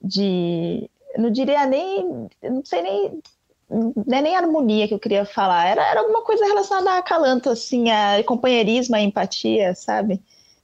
de, 0.00 0.88
não 1.18 1.32
diria 1.32 1.66
nem, 1.66 2.28
não 2.40 2.64
sei 2.64 2.82
nem 2.82 3.20
não 3.72 4.18
é 4.18 4.22
nem 4.22 4.36
harmonia 4.36 4.86
que 4.86 4.94
eu 4.94 4.98
queria 4.98 5.24
falar, 5.24 5.66
era, 5.66 5.82
era 5.86 6.00
alguma 6.00 6.22
coisa 6.22 6.44
relacionada 6.44 6.90
a 6.90 6.98
acalanto, 6.98 7.48
assim, 7.48 7.90
a 7.90 8.22
companheirismo, 8.24 8.94
a 8.94 9.00
empatia, 9.00 9.74
sabe? 9.74 10.20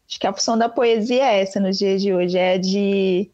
Acho 0.08 0.20
que 0.20 0.26
a 0.26 0.32
função 0.32 0.56
da 0.56 0.68
poesia 0.68 1.24
é 1.24 1.40
essa 1.40 1.60
nos 1.60 1.78
dias 1.78 2.00
de 2.00 2.12
hoje, 2.12 2.38
é 2.38 2.58
de 2.58 3.30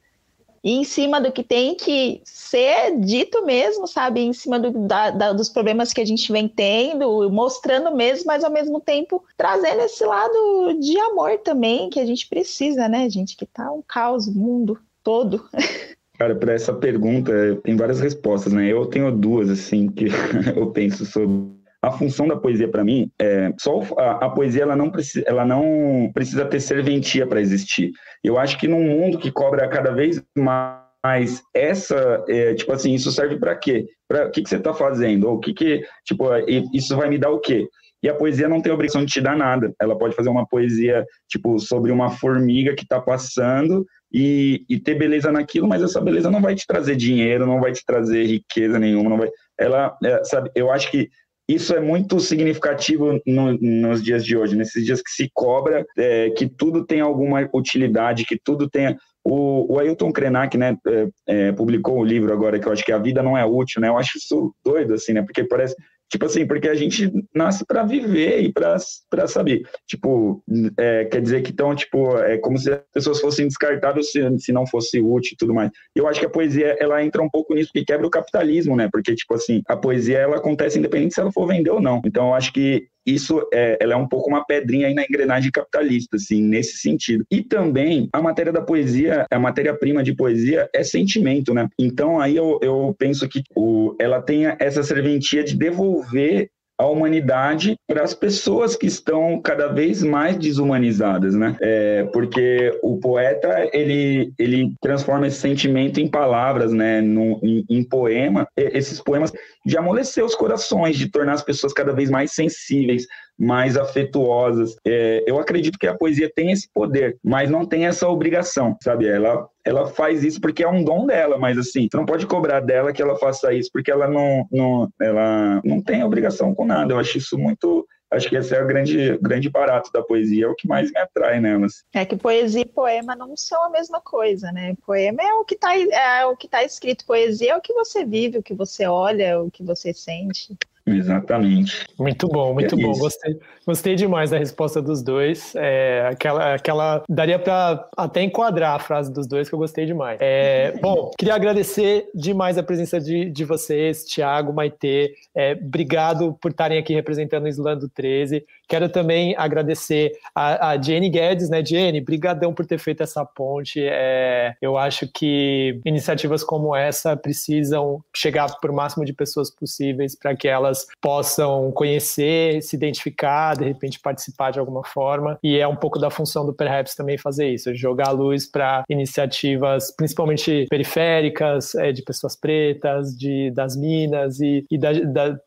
ir 0.65 0.79
em 0.79 0.83
cima 0.85 1.21
do 1.21 1.31
que 1.31 1.45
tem 1.45 1.75
que 1.75 2.23
ser 2.25 2.99
dito 2.99 3.45
mesmo, 3.45 3.87
sabe? 3.87 4.21
Em 4.21 4.33
cima 4.33 4.59
do, 4.59 4.87
da, 4.87 5.11
da, 5.11 5.33
dos 5.33 5.49
problemas 5.49 5.93
que 5.93 6.01
a 6.01 6.05
gente 6.07 6.33
vem 6.33 6.49
tendo, 6.49 7.31
mostrando 7.31 7.95
mesmo, 7.95 8.27
mas 8.27 8.43
ao 8.43 8.51
mesmo 8.51 8.81
tempo 8.81 9.23
trazendo 9.37 9.83
esse 9.83 10.05
lado 10.05 10.79
de 10.81 10.99
amor 10.99 11.39
também 11.39 11.91
que 11.91 12.01
a 12.01 12.07
gente 12.07 12.27
precisa, 12.29 12.89
né, 12.89 13.11
gente? 13.11 13.37
Que 13.37 13.45
tá 13.45 13.71
um 13.71 13.83
caos, 13.83 14.27
mundo 14.27 14.81
todo. 15.03 15.49
Cara, 16.19 16.35
para 16.37 16.53
essa 16.53 16.73
pergunta 16.73 17.33
tem 17.63 17.77
várias 17.77 18.01
respostas, 18.01 18.53
né? 18.53 18.69
Eu 18.71 18.87
tenho 18.87 19.11
duas 19.11 19.51
assim 19.51 19.89
que 19.89 20.07
eu 20.57 20.71
penso 20.71 21.05
sobre 21.05 21.55
a 21.83 21.91
função 21.91 22.27
da 22.27 22.37
poesia 22.37 22.67
para 22.67 22.83
mim 22.83 23.11
é 23.21 23.53
só 23.61 23.83
a, 23.99 24.25
a, 24.25 24.31
poesia 24.31 24.63
ela 24.63 24.75
não 24.75 24.91
precisa 24.91 25.23
ela 25.29 25.45
não 25.45 26.11
precisa 26.15 26.47
ter 26.47 26.61
serventia 26.61 27.27
para 27.27 27.41
existir. 27.41 27.91
Eu 28.23 28.39
acho 28.39 28.59
que 28.59 28.67
num 28.67 28.83
mundo 28.83 29.19
que 29.19 29.31
cobra 29.31 29.69
cada 29.69 29.93
vez 29.93 30.23
mais 30.37 31.43
essa 31.53 32.25
é, 32.29 32.55
tipo 32.55 32.73
assim 32.73 32.95
isso 32.95 33.13
serve 33.13 33.39
para 33.39 33.55
quê? 33.55 33.85
Para 34.09 34.29
o 34.29 34.31
que, 34.31 34.43
que 34.43 34.49
você 34.49 34.57
está 34.57 34.73
fazendo? 34.73 35.29
Ou 35.29 35.35
o 35.35 35.41
que 35.41 35.53
que 35.53 35.83
tipo 36.07 36.25
isso 36.73 36.97
vai 36.97 37.11
me 37.11 37.19
dar 37.19 37.31
o 37.31 37.41
quê? 37.41 37.69
E 38.03 38.09
a 38.09 38.15
poesia 38.15 38.49
não 38.49 38.61
tem 38.61 38.73
obrigação 38.73 39.05
de 39.05 39.13
te 39.13 39.21
dar 39.21 39.37
nada. 39.37 39.75
Ela 39.81 39.97
pode 39.97 40.15
fazer 40.15 40.29
uma 40.29 40.47
poesia 40.47 41.05
tipo 41.29 41.59
sobre 41.59 41.91
uma 41.91 42.11
formiga 42.11 42.75
que 42.75 42.83
está 42.83 43.01
passando 43.01 43.85
e, 44.17 44.65
e, 44.69 44.79
ter 44.79 44.95
beleza 44.95 45.33
naquilo, 45.33 45.67
mas 45.67 45.83
essa 45.83 46.01
beleza 46.01 46.31
não 46.31 46.41
vai 46.41 46.55
te 46.55 46.65
trazer 46.65 46.95
dinheiro, 46.95 47.45
não 47.45 47.61
vai 47.61 47.73
te 47.73 47.85
trazer 47.85 48.25
riqueza 48.25 48.79
nenhuma, 48.79 49.11
não 49.11 49.19
vai. 49.19 49.29
Ela, 49.59 49.99
é, 50.05 50.23
sabe, 50.23 50.53
eu 50.55 50.71
acho 50.71 50.89
que 50.89 51.11
isso 51.49 51.75
é 51.75 51.81
muito 51.81 52.21
significativo 52.21 53.21
no, 53.27 53.59
nos 53.59 54.01
dias 54.01 54.25
de 54.25 54.37
hoje, 54.37 54.55
nesses 54.55 54.85
dias 54.85 55.03
que 55.03 55.11
se 55.11 55.29
cobra 55.35 55.85
é, 55.99 56.31
que 56.31 56.47
tudo 56.47 56.87
tem 56.87 57.01
alguma 57.01 57.51
utilidade, 57.53 58.25
que 58.25 58.39
tudo 58.39 58.71
tenha. 58.71 58.97
O, 59.25 59.75
o 59.75 59.79
Ailton 59.81 60.13
Krenak, 60.13 60.57
né, 60.57 60.77
é, 60.87 61.09
é, 61.27 61.53
publicou 61.53 61.99
um 61.99 62.05
livro 62.05 62.33
agora 62.33 62.61
que 62.61 62.69
eu 62.69 62.73
acho 62.73 62.85
que 62.85 62.93
a 62.93 62.99
vida 62.99 63.21
não 63.21 63.37
é 63.37 63.45
útil, 63.45 63.81
né? 63.81 63.89
Eu 63.89 63.99
acho 63.99 64.17
isso 64.17 64.55
doido, 64.65 64.95
assim, 64.95 65.13
né? 65.13 65.23
Porque 65.23 65.43
parece 65.43 65.75
Tipo 66.11 66.27
assim, 66.27 66.47
porque 66.47 66.69
a 66.69 66.75
gente 66.75 67.11
nasce 67.35 67.65
para 67.67 67.83
viver 67.83 68.41
e 68.43 68.53
para 68.53 68.79
saber. 69.27 69.63
Tipo, 69.87 70.43
é, 70.79 71.05
quer 71.07 71.21
dizer 71.21 71.43
que 71.43 71.51
então, 71.51 71.75
tipo, 71.75 72.17
é 72.19 72.39
como 72.39 72.59
se 72.59 72.73
as 72.73 72.81
pessoas 72.93 73.21
fossem 73.21 73.49
descartáveis 73.49 74.11
se, 74.13 74.39
se 74.39 74.53
não 74.53 74.67
fosse 74.67 75.01
útil 75.01 75.33
e 75.35 75.37
tudo 75.37 75.55
mais. 75.55 75.71
Eu 75.95 76.07
acho 76.07 76.21
que 76.21 76.27
a 76.27 76.31
poesia, 76.31 76.77
ela 76.79 77.03
entra 77.03 77.23
um 77.23 77.31
pouco 77.31 77.55
nisso, 77.55 77.71
porque 77.73 77.87
quebra 77.87 78.07
o 78.07 78.11
capitalismo, 78.11 78.77
né? 78.77 78.89
Porque, 78.93 79.15
tipo 79.15 79.35
assim, 79.35 79.63
a 79.67 79.77
poesia, 79.77 80.19
ela 80.19 80.37
acontece 80.37 80.79
independente 80.79 81.15
se 81.15 81.21
ela 81.21 81.33
for 81.33 81.47
vender 81.47 81.71
ou 81.71 81.81
não. 81.81 82.01
Então, 82.05 82.29
eu 82.29 82.35
acho 82.35 82.53
que 82.53 82.87
isso 83.07 83.47
é, 83.53 83.79
ela 83.81 83.95
é 83.95 83.97
um 83.97 84.09
pouco 84.09 84.29
uma 84.29 84.45
pedrinha 84.45 84.87
aí 84.87 84.95
na 84.95 85.03
engrenagem 85.03 85.51
capitalista, 85.51 86.17
assim, 86.17 86.43
nesse 86.43 86.79
sentido. 86.79 87.25
E 87.31 87.43
também 87.43 88.09
a 88.13 88.23
matéria 88.23 88.53
da 88.53 88.63
poesia, 88.63 89.27
a 89.31 89.39
matéria-prima 89.39 90.03
de 90.03 90.15
poesia 90.15 90.69
é 90.75 90.83
sentimento, 90.83 91.53
né? 91.53 91.69
Então 91.79 92.21
aí 92.21 92.37
eu, 92.37 92.59
eu 92.63 92.95
penso 92.99 93.29
que 93.29 93.43
o, 93.55 93.95
ela 93.99 94.23
tenha 94.23 94.57
essa 94.61 94.83
serventia 94.83 95.45
de 95.45 95.57
devolver 95.57 96.49
a 96.79 96.87
humanidade 96.87 97.77
para 97.87 98.03
as 98.03 98.15
pessoas 98.15 98.75
que 98.75 98.87
estão 98.87 99.41
cada 99.41 99.69
vez 99.69 100.03
mais 100.03 100.37
desumanizadas, 100.37 101.35
né? 101.35 101.57
É, 101.61 102.05
porque 102.13 102.79
o 102.83 102.99
poeta 102.99 103.69
ele 103.73 104.33
ele 104.39 104.75
transforma 104.81 105.27
esse 105.27 105.39
sentimento 105.39 106.01
em 106.01 106.09
palavras, 106.09 106.73
né? 106.73 107.01
No, 107.01 107.39
em, 107.43 107.65
em 107.69 107.85
poema. 107.85 108.47
Esses 108.57 109.01
poemas 109.01 109.33
de 109.65 109.79
amolecer 109.79 110.25
os 110.25 110.35
corações, 110.35 110.97
de 110.97 111.09
tornar 111.11 111.35
as 111.35 111.43
pessoas 111.43 111.73
cada 111.73 111.93
vez 111.93 112.11
mais 112.11 112.33
sensíveis, 112.33 113.07
mais 113.39 113.77
afetuosas. 113.77 114.77
É, 114.87 115.25
eu 115.27 115.39
acredito 115.39 115.79
que 115.79 115.87
a 115.87 115.97
poesia 115.97 116.31
tem 116.35 116.51
esse 116.51 116.69
poder, 116.73 117.17
mas 117.23 117.51
não 117.51 117.67
tem 117.67 117.87
essa 117.87 118.09
obrigação, 118.09 118.77
sabe? 118.83 119.07
Ela, 119.07 119.47
ela 119.65 119.87
faz 119.87 120.23
isso 120.23 120.41
porque 120.41 120.63
é 120.63 120.69
um 120.69 120.85
dom 120.85 121.07
dela, 121.07 121.39
mas 121.39 121.59
assim, 121.59 121.89
você 121.91 121.97
não 121.97 122.07
pode 122.07 122.27
cobrar 122.27 122.61
dela 122.61 122.93
que 122.93 123.03
ela 123.03 123.17
faça 123.17 123.53
isso, 123.53 123.71
porque 123.73 123.91
ela 123.91 124.09
não, 124.09 124.47
não, 124.51 124.89
ela 125.01 125.61
não 125.65 125.83
tem 125.83 126.05
obrigação 126.05 126.55
com 126.55 126.65
nada. 126.65 126.93
Eu 126.93 126.99
acho 126.99 127.19
isso 127.19 127.39
muito 127.39 127.87
acho 128.11 128.29
que 128.29 128.37
esse 128.37 128.55
é 128.55 128.63
o 128.63 128.67
grande, 128.67 129.19
grande 129.19 129.51
barato 129.51 129.91
da 129.93 130.03
poesia, 130.03 130.47
é 130.47 130.49
o 130.49 130.55
que 130.55 130.69
mais 130.69 130.91
me 130.91 130.99
atrai 130.99 131.41
nelas. 131.41 131.85
É 131.93 132.05
que 132.05 132.17
poesia 132.17 132.63
e 132.63 132.67
poema 132.67 133.17
não 133.17 133.37
são 133.37 133.65
a 133.65 133.71
mesma 133.71 134.01
coisa, 134.01 134.53
né? 134.53 134.75
Poema 134.87 135.23
é 135.23 135.35
o 135.35 135.45
que 135.45 135.55
está 135.55 135.77
é 135.77 136.25
o 136.25 136.37
que 136.37 136.49
tá 136.49 136.63
escrito, 136.63 137.05
poesia 137.05 137.53
é 137.53 137.57
o 137.57 137.61
que 137.61 137.73
você 137.73 138.05
vive, 138.05 138.39
o 138.39 138.43
que 138.43 138.55
você 138.55 138.87
olha, 138.87 139.41
o 139.41 139.51
que 139.51 139.63
você 139.63 139.93
sente. 139.93 140.57
Exatamente. 140.87 141.87
Muito 141.99 142.29
bom, 142.29 142.53
muito 142.53 142.75
é 142.75 142.83
bom. 142.83 142.93
Gostei, 142.99 143.39
gostei 143.67 143.95
demais 143.95 144.31
da 144.31 144.39
resposta 144.39 144.81
dos 144.81 145.03
dois. 145.03 145.55
É, 145.57 146.09
aquela, 146.11 146.55
aquela 146.55 147.03
daria 147.09 147.39
para 147.39 147.89
até 147.97 148.23
enquadrar 148.23 148.77
a 148.77 148.79
frase 148.79 149.13
dos 149.13 149.27
dois 149.27 149.49
que 149.49 149.55
eu 149.55 149.59
gostei 149.59 149.87
demais. 149.87 150.19
É, 150.21 150.73
bom, 150.83 151.11
queria 151.19 151.35
agradecer 151.35 152.09
demais 152.15 152.59
a 152.59 152.63
presença 152.63 153.01
de, 153.01 153.31
de 153.31 153.45
vocês, 153.45 154.05
Thiago, 154.05 154.53
Maitê. 154.53 155.15
É, 155.35 155.53
obrigado 155.53 156.37
por 156.41 156.51
estarem 156.51 156.79
aqui 156.79 156.95
representando 156.95 157.45
o 157.45 157.49
Islando 157.49 157.89
13. 157.89 158.45
Quero 158.69 158.89
também 158.89 159.35
agradecer 159.37 160.13
a, 160.35 160.71
a 160.71 160.81
Jenny 160.81 161.11
Guedes, 161.11 161.51
né, 161.51 161.65
Jenny? 161.65 162.01
Brigadão 162.01 162.55
por 162.55 162.65
ter 162.65 162.79
feito 162.79 163.03
essa 163.03 163.25
ponte. 163.25 163.81
É, 163.83 164.55
eu 164.61 164.79
acho 164.79 165.07
que 165.13 165.81
iniciativas 165.85 166.43
como 166.43 166.75
essa 166.75 167.17
precisam 167.17 168.03
chegar 168.15 168.49
para 168.61 168.73
o 168.73 168.75
máximo 168.75 169.05
de 169.05 169.13
pessoas 169.13 169.51
possíveis 169.51 170.17
para 170.17 170.35
que 170.35 170.49
elas 170.49 170.87
possam 171.01 171.71
conhecer, 171.73 172.63
se 172.63 172.77
identificar, 172.77 173.54
de 173.55 173.65
repente 173.65 174.01
participar 174.01 174.51
de 174.51 174.59
alguma 174.59 174.85
forma. 174.85 175.39
E 175.43 175.59
é 175.59 175.67
um 175.67 175.77
pouco 175.77 175.99
da 175.99 176.11
função 176.11 176.45
do 176.45 176.53
Perhaps 176.53 176.95
também 176.95 177.19
fazer 177.19 177.49
isso, 177.49 177.75
jogar 177.75 178.11
luz 178.11 178.51
para 178.51 178.85
iniciativas, 178.89 179.95
principalmente 179.97 180.67
periféricas, 180.69 181.75
é, 181.75 181.93
de 181.93 182.03
pessoas 182.03 182.37
pretas, 182.37 183.17
de, 183.17 183.51
das 183.51 183.77
minas, 183.77 184.41
e, 184.41 184.65
e 184.71 184.79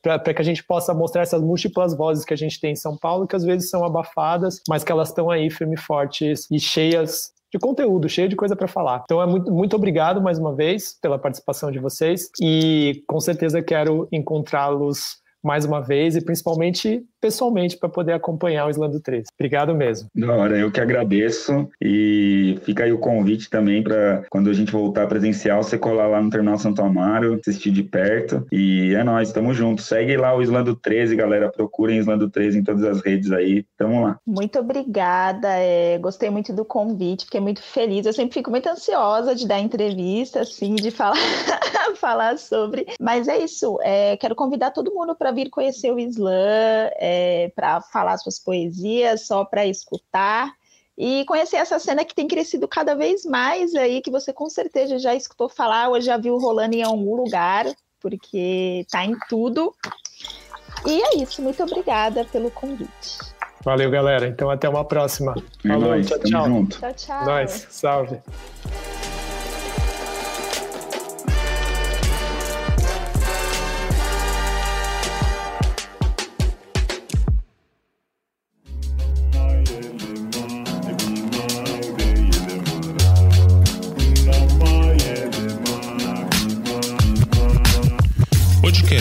para 0.01 0.33
que 0.33 0.41
a 0.41 0.45
gente 0.45 0.63
possa 0.63 0.93
mostrar 0.93 1.21
essas 1.21 1.41
múltiplas 1.41 1.95
vozes 1.95 2.25
que 2.25 2.33
a 2.33 2.37
gente 2.37 2.59
tem 2.59 2.71
em 2.71 2.75
São 2.75 2.97
Paulo, 2.97 3.27
que 3.27 3.35
às 3.35 3.43
vezes 3.43 3.69
são 3.69 3.83
abafadas, 3.83 4.61
mas 4.67 4.83
que 4.83 4.91
elas 4.91 5.09
estão 5.09 5.29
aí 5.29 5.49
firme 5.49 5.77
fortes 5.77 6.47
e 6.51 6.59
cheias 6.59 7.31
de 7.51 7.57
conteúdo, 7.59 8.09
cheio 8.09 8.27
de 8.27 8.35
coisa 8.35 8.55
para 8.55 8.67
falar. 8.67 9.03
Então 9.05 9.21
é 9.21 9.25
muito, 9.25 9.51
muito 9.51 9.75
obrigado 9.75 10.21
mais 10.21 10.37
uma 10.37 10.53
vez 10.53 10.97
pela 11.01 11.17
participação 11.17 11.71
de 11.71 11.79
vocês 11.79 12.29
e 12.41 13.03
com 13.07 13.19
certeza 13.19 13.61
quero 13.61 14.07
encontrá-los 14.11 15.17
mais 15.47 15.63
uma 15.63 15.81
vez 15.81 16.15
e 16.15 16.21
principalmente 16.21 17.03
pessoalmente 17.21 17.77
para 17.77 17.89
poder 17.89 18.13
acompanhar 18.13 18.67
o 18.67 18.69
Islando 18.69 18.99
3. 18.99 19.25
Obrigado 19.39 19.73
mesmo. 19.73 20.09
Da 20.13 20.35
hora, 20.35 20.57
eu 20.57 20.71
que 20.71 20.81
agradeço 20.81 21.67
e 21.81 22.59
fica 22.63 22.83
aí 22.83 22.91
o 22.91 22.99
convite 22.99 23.49
também 23.49 23.81
para 23.81 24.23
quando 24.29 24.49
a 24.49 24.53
gente 24.53 24.71
voltar 24.71 25.07
presencial, 25.07 25.63
você 25.63 25.77
colar 25.77 26.07
lá 26.07 26.21
no 26.21 26.29
Terminal 26.29 26.59
Santo 26.59 26.81
Amaro, 26.81 27.39
assistir 27.39 27.71
de 27.71 27.81
perto 27.81 28.45
e 28.51 28.93
é 28.93 29.03
nós, 29.03 29.29
estamos 29.29 29.55
juntos. 29.55 29.85
Segue 29.85 30.17
lá 30.17 30.35
o 30.35 30.41
Islando 30.41 30.75
13, 30.75 31.15
galera, 31.15 31.49
procurem 31.49 31.97
Islando 31.97 32.29
13 32.29 32.59
em 32.59 32.63
todas 32.63 32.83
as 32.83 33.01
redes 33.01 33.31
aí, 33.31 33.65
tamo 33.77 34.03
lá. 34.03 34.19
Muito 34.27 34.59
obrigada, 34.59 35.47
é, 35.47 35.97
gostei 35.97 36.29
muito 36.29 36.53
do 36.53 36.65
convite, 36.65 37.25
fiquei 37.25 37.39
muito 37.39 37.63
feliz, 37.63 38.05
eu 38.05 38.13
sempre 38.13 38.33
fico 38.33 38.51
muito 38.51 38.67
ansiosa 38.67 39.33
de 39.33 39.47
dar 39.47 39.59
entrevista, 39.59 40.41
assim, 40.41 40.75
de 40.75 40.91
falar 40.91 41.17
falar 41.97 42.37
sobre. 42.37 42.85
Mas 42.99 43.27
é 43.27 43.37
isso. 43.37 43.77
É, 43.81 44.17
quero 44.17 44.35
convidar 44.35 44.71
todo 44.71 44.93
mundo 44.93 45.15
para 45.15 45.31
vir 45.37 45.49
conhecer 45.51 45.91
o 45.91 45.99
Islã, 45.99 46.89
é, 46.95 47.51
para 47.55 47.79
falar 47.79 48.17
suas 48.17 48.39
poesias, 48.39 49.27
só 49.27 49.45
para 49.45 49.67
escutar 49.67 50.51
e 50.97 51.23
conhecer 51.25 51.57
essa 51.57 51.77
cena 51.77 52.03
que 52.03 52.15
tem 52.15 52.27
crescido 52.27 52.67
cada 52.67 52.95
vez 52.95 53.23
mais 53.23 53.75
aí, 53.75 54.01
que 54.01 54.09
você 54.09 54.33
com 54.33 54.49
certeza 54.49 54.97
já 54.97 55.13
escutou 55.13 55.47
falar 55.47 55.89
ou 55.89 56.01
já 56.01 56.17
viu 56.17 56.39
rolando 56.39 56.75
em 56.75 56.81
algum 56.81 57.15
lugar, 57.15 57.67
porque 57.99 58.83
tá 58.91 59.05
em 59.05 59.15
tudo. 59.29 59.73
E 60.87 61.01
é 61.01 61.17
isso, 61.17 61.41
muito 61.41 61.61
obrigada 61.61 62.25
pelo 62.25 62.49
convite. 62.49 63.19
Valeu, 63.63 63.91
galera. 63.91 64.27
Então 64.27 64.49
até 64.49 64.67
uma 64.67 64.85
próxima. 64.85 65.35
É 65.63 65.67
Falou, 65.67 65.89
nóis, 65.89 66.07
tchau, 66.07 66.19
tchau. 66.19 66.45
junto. 66.45 66.79
Tchau, 66.79 66.93
tchau. 66.93 67.25
Nós, 67.25 67.67
salve. 67.69 68.19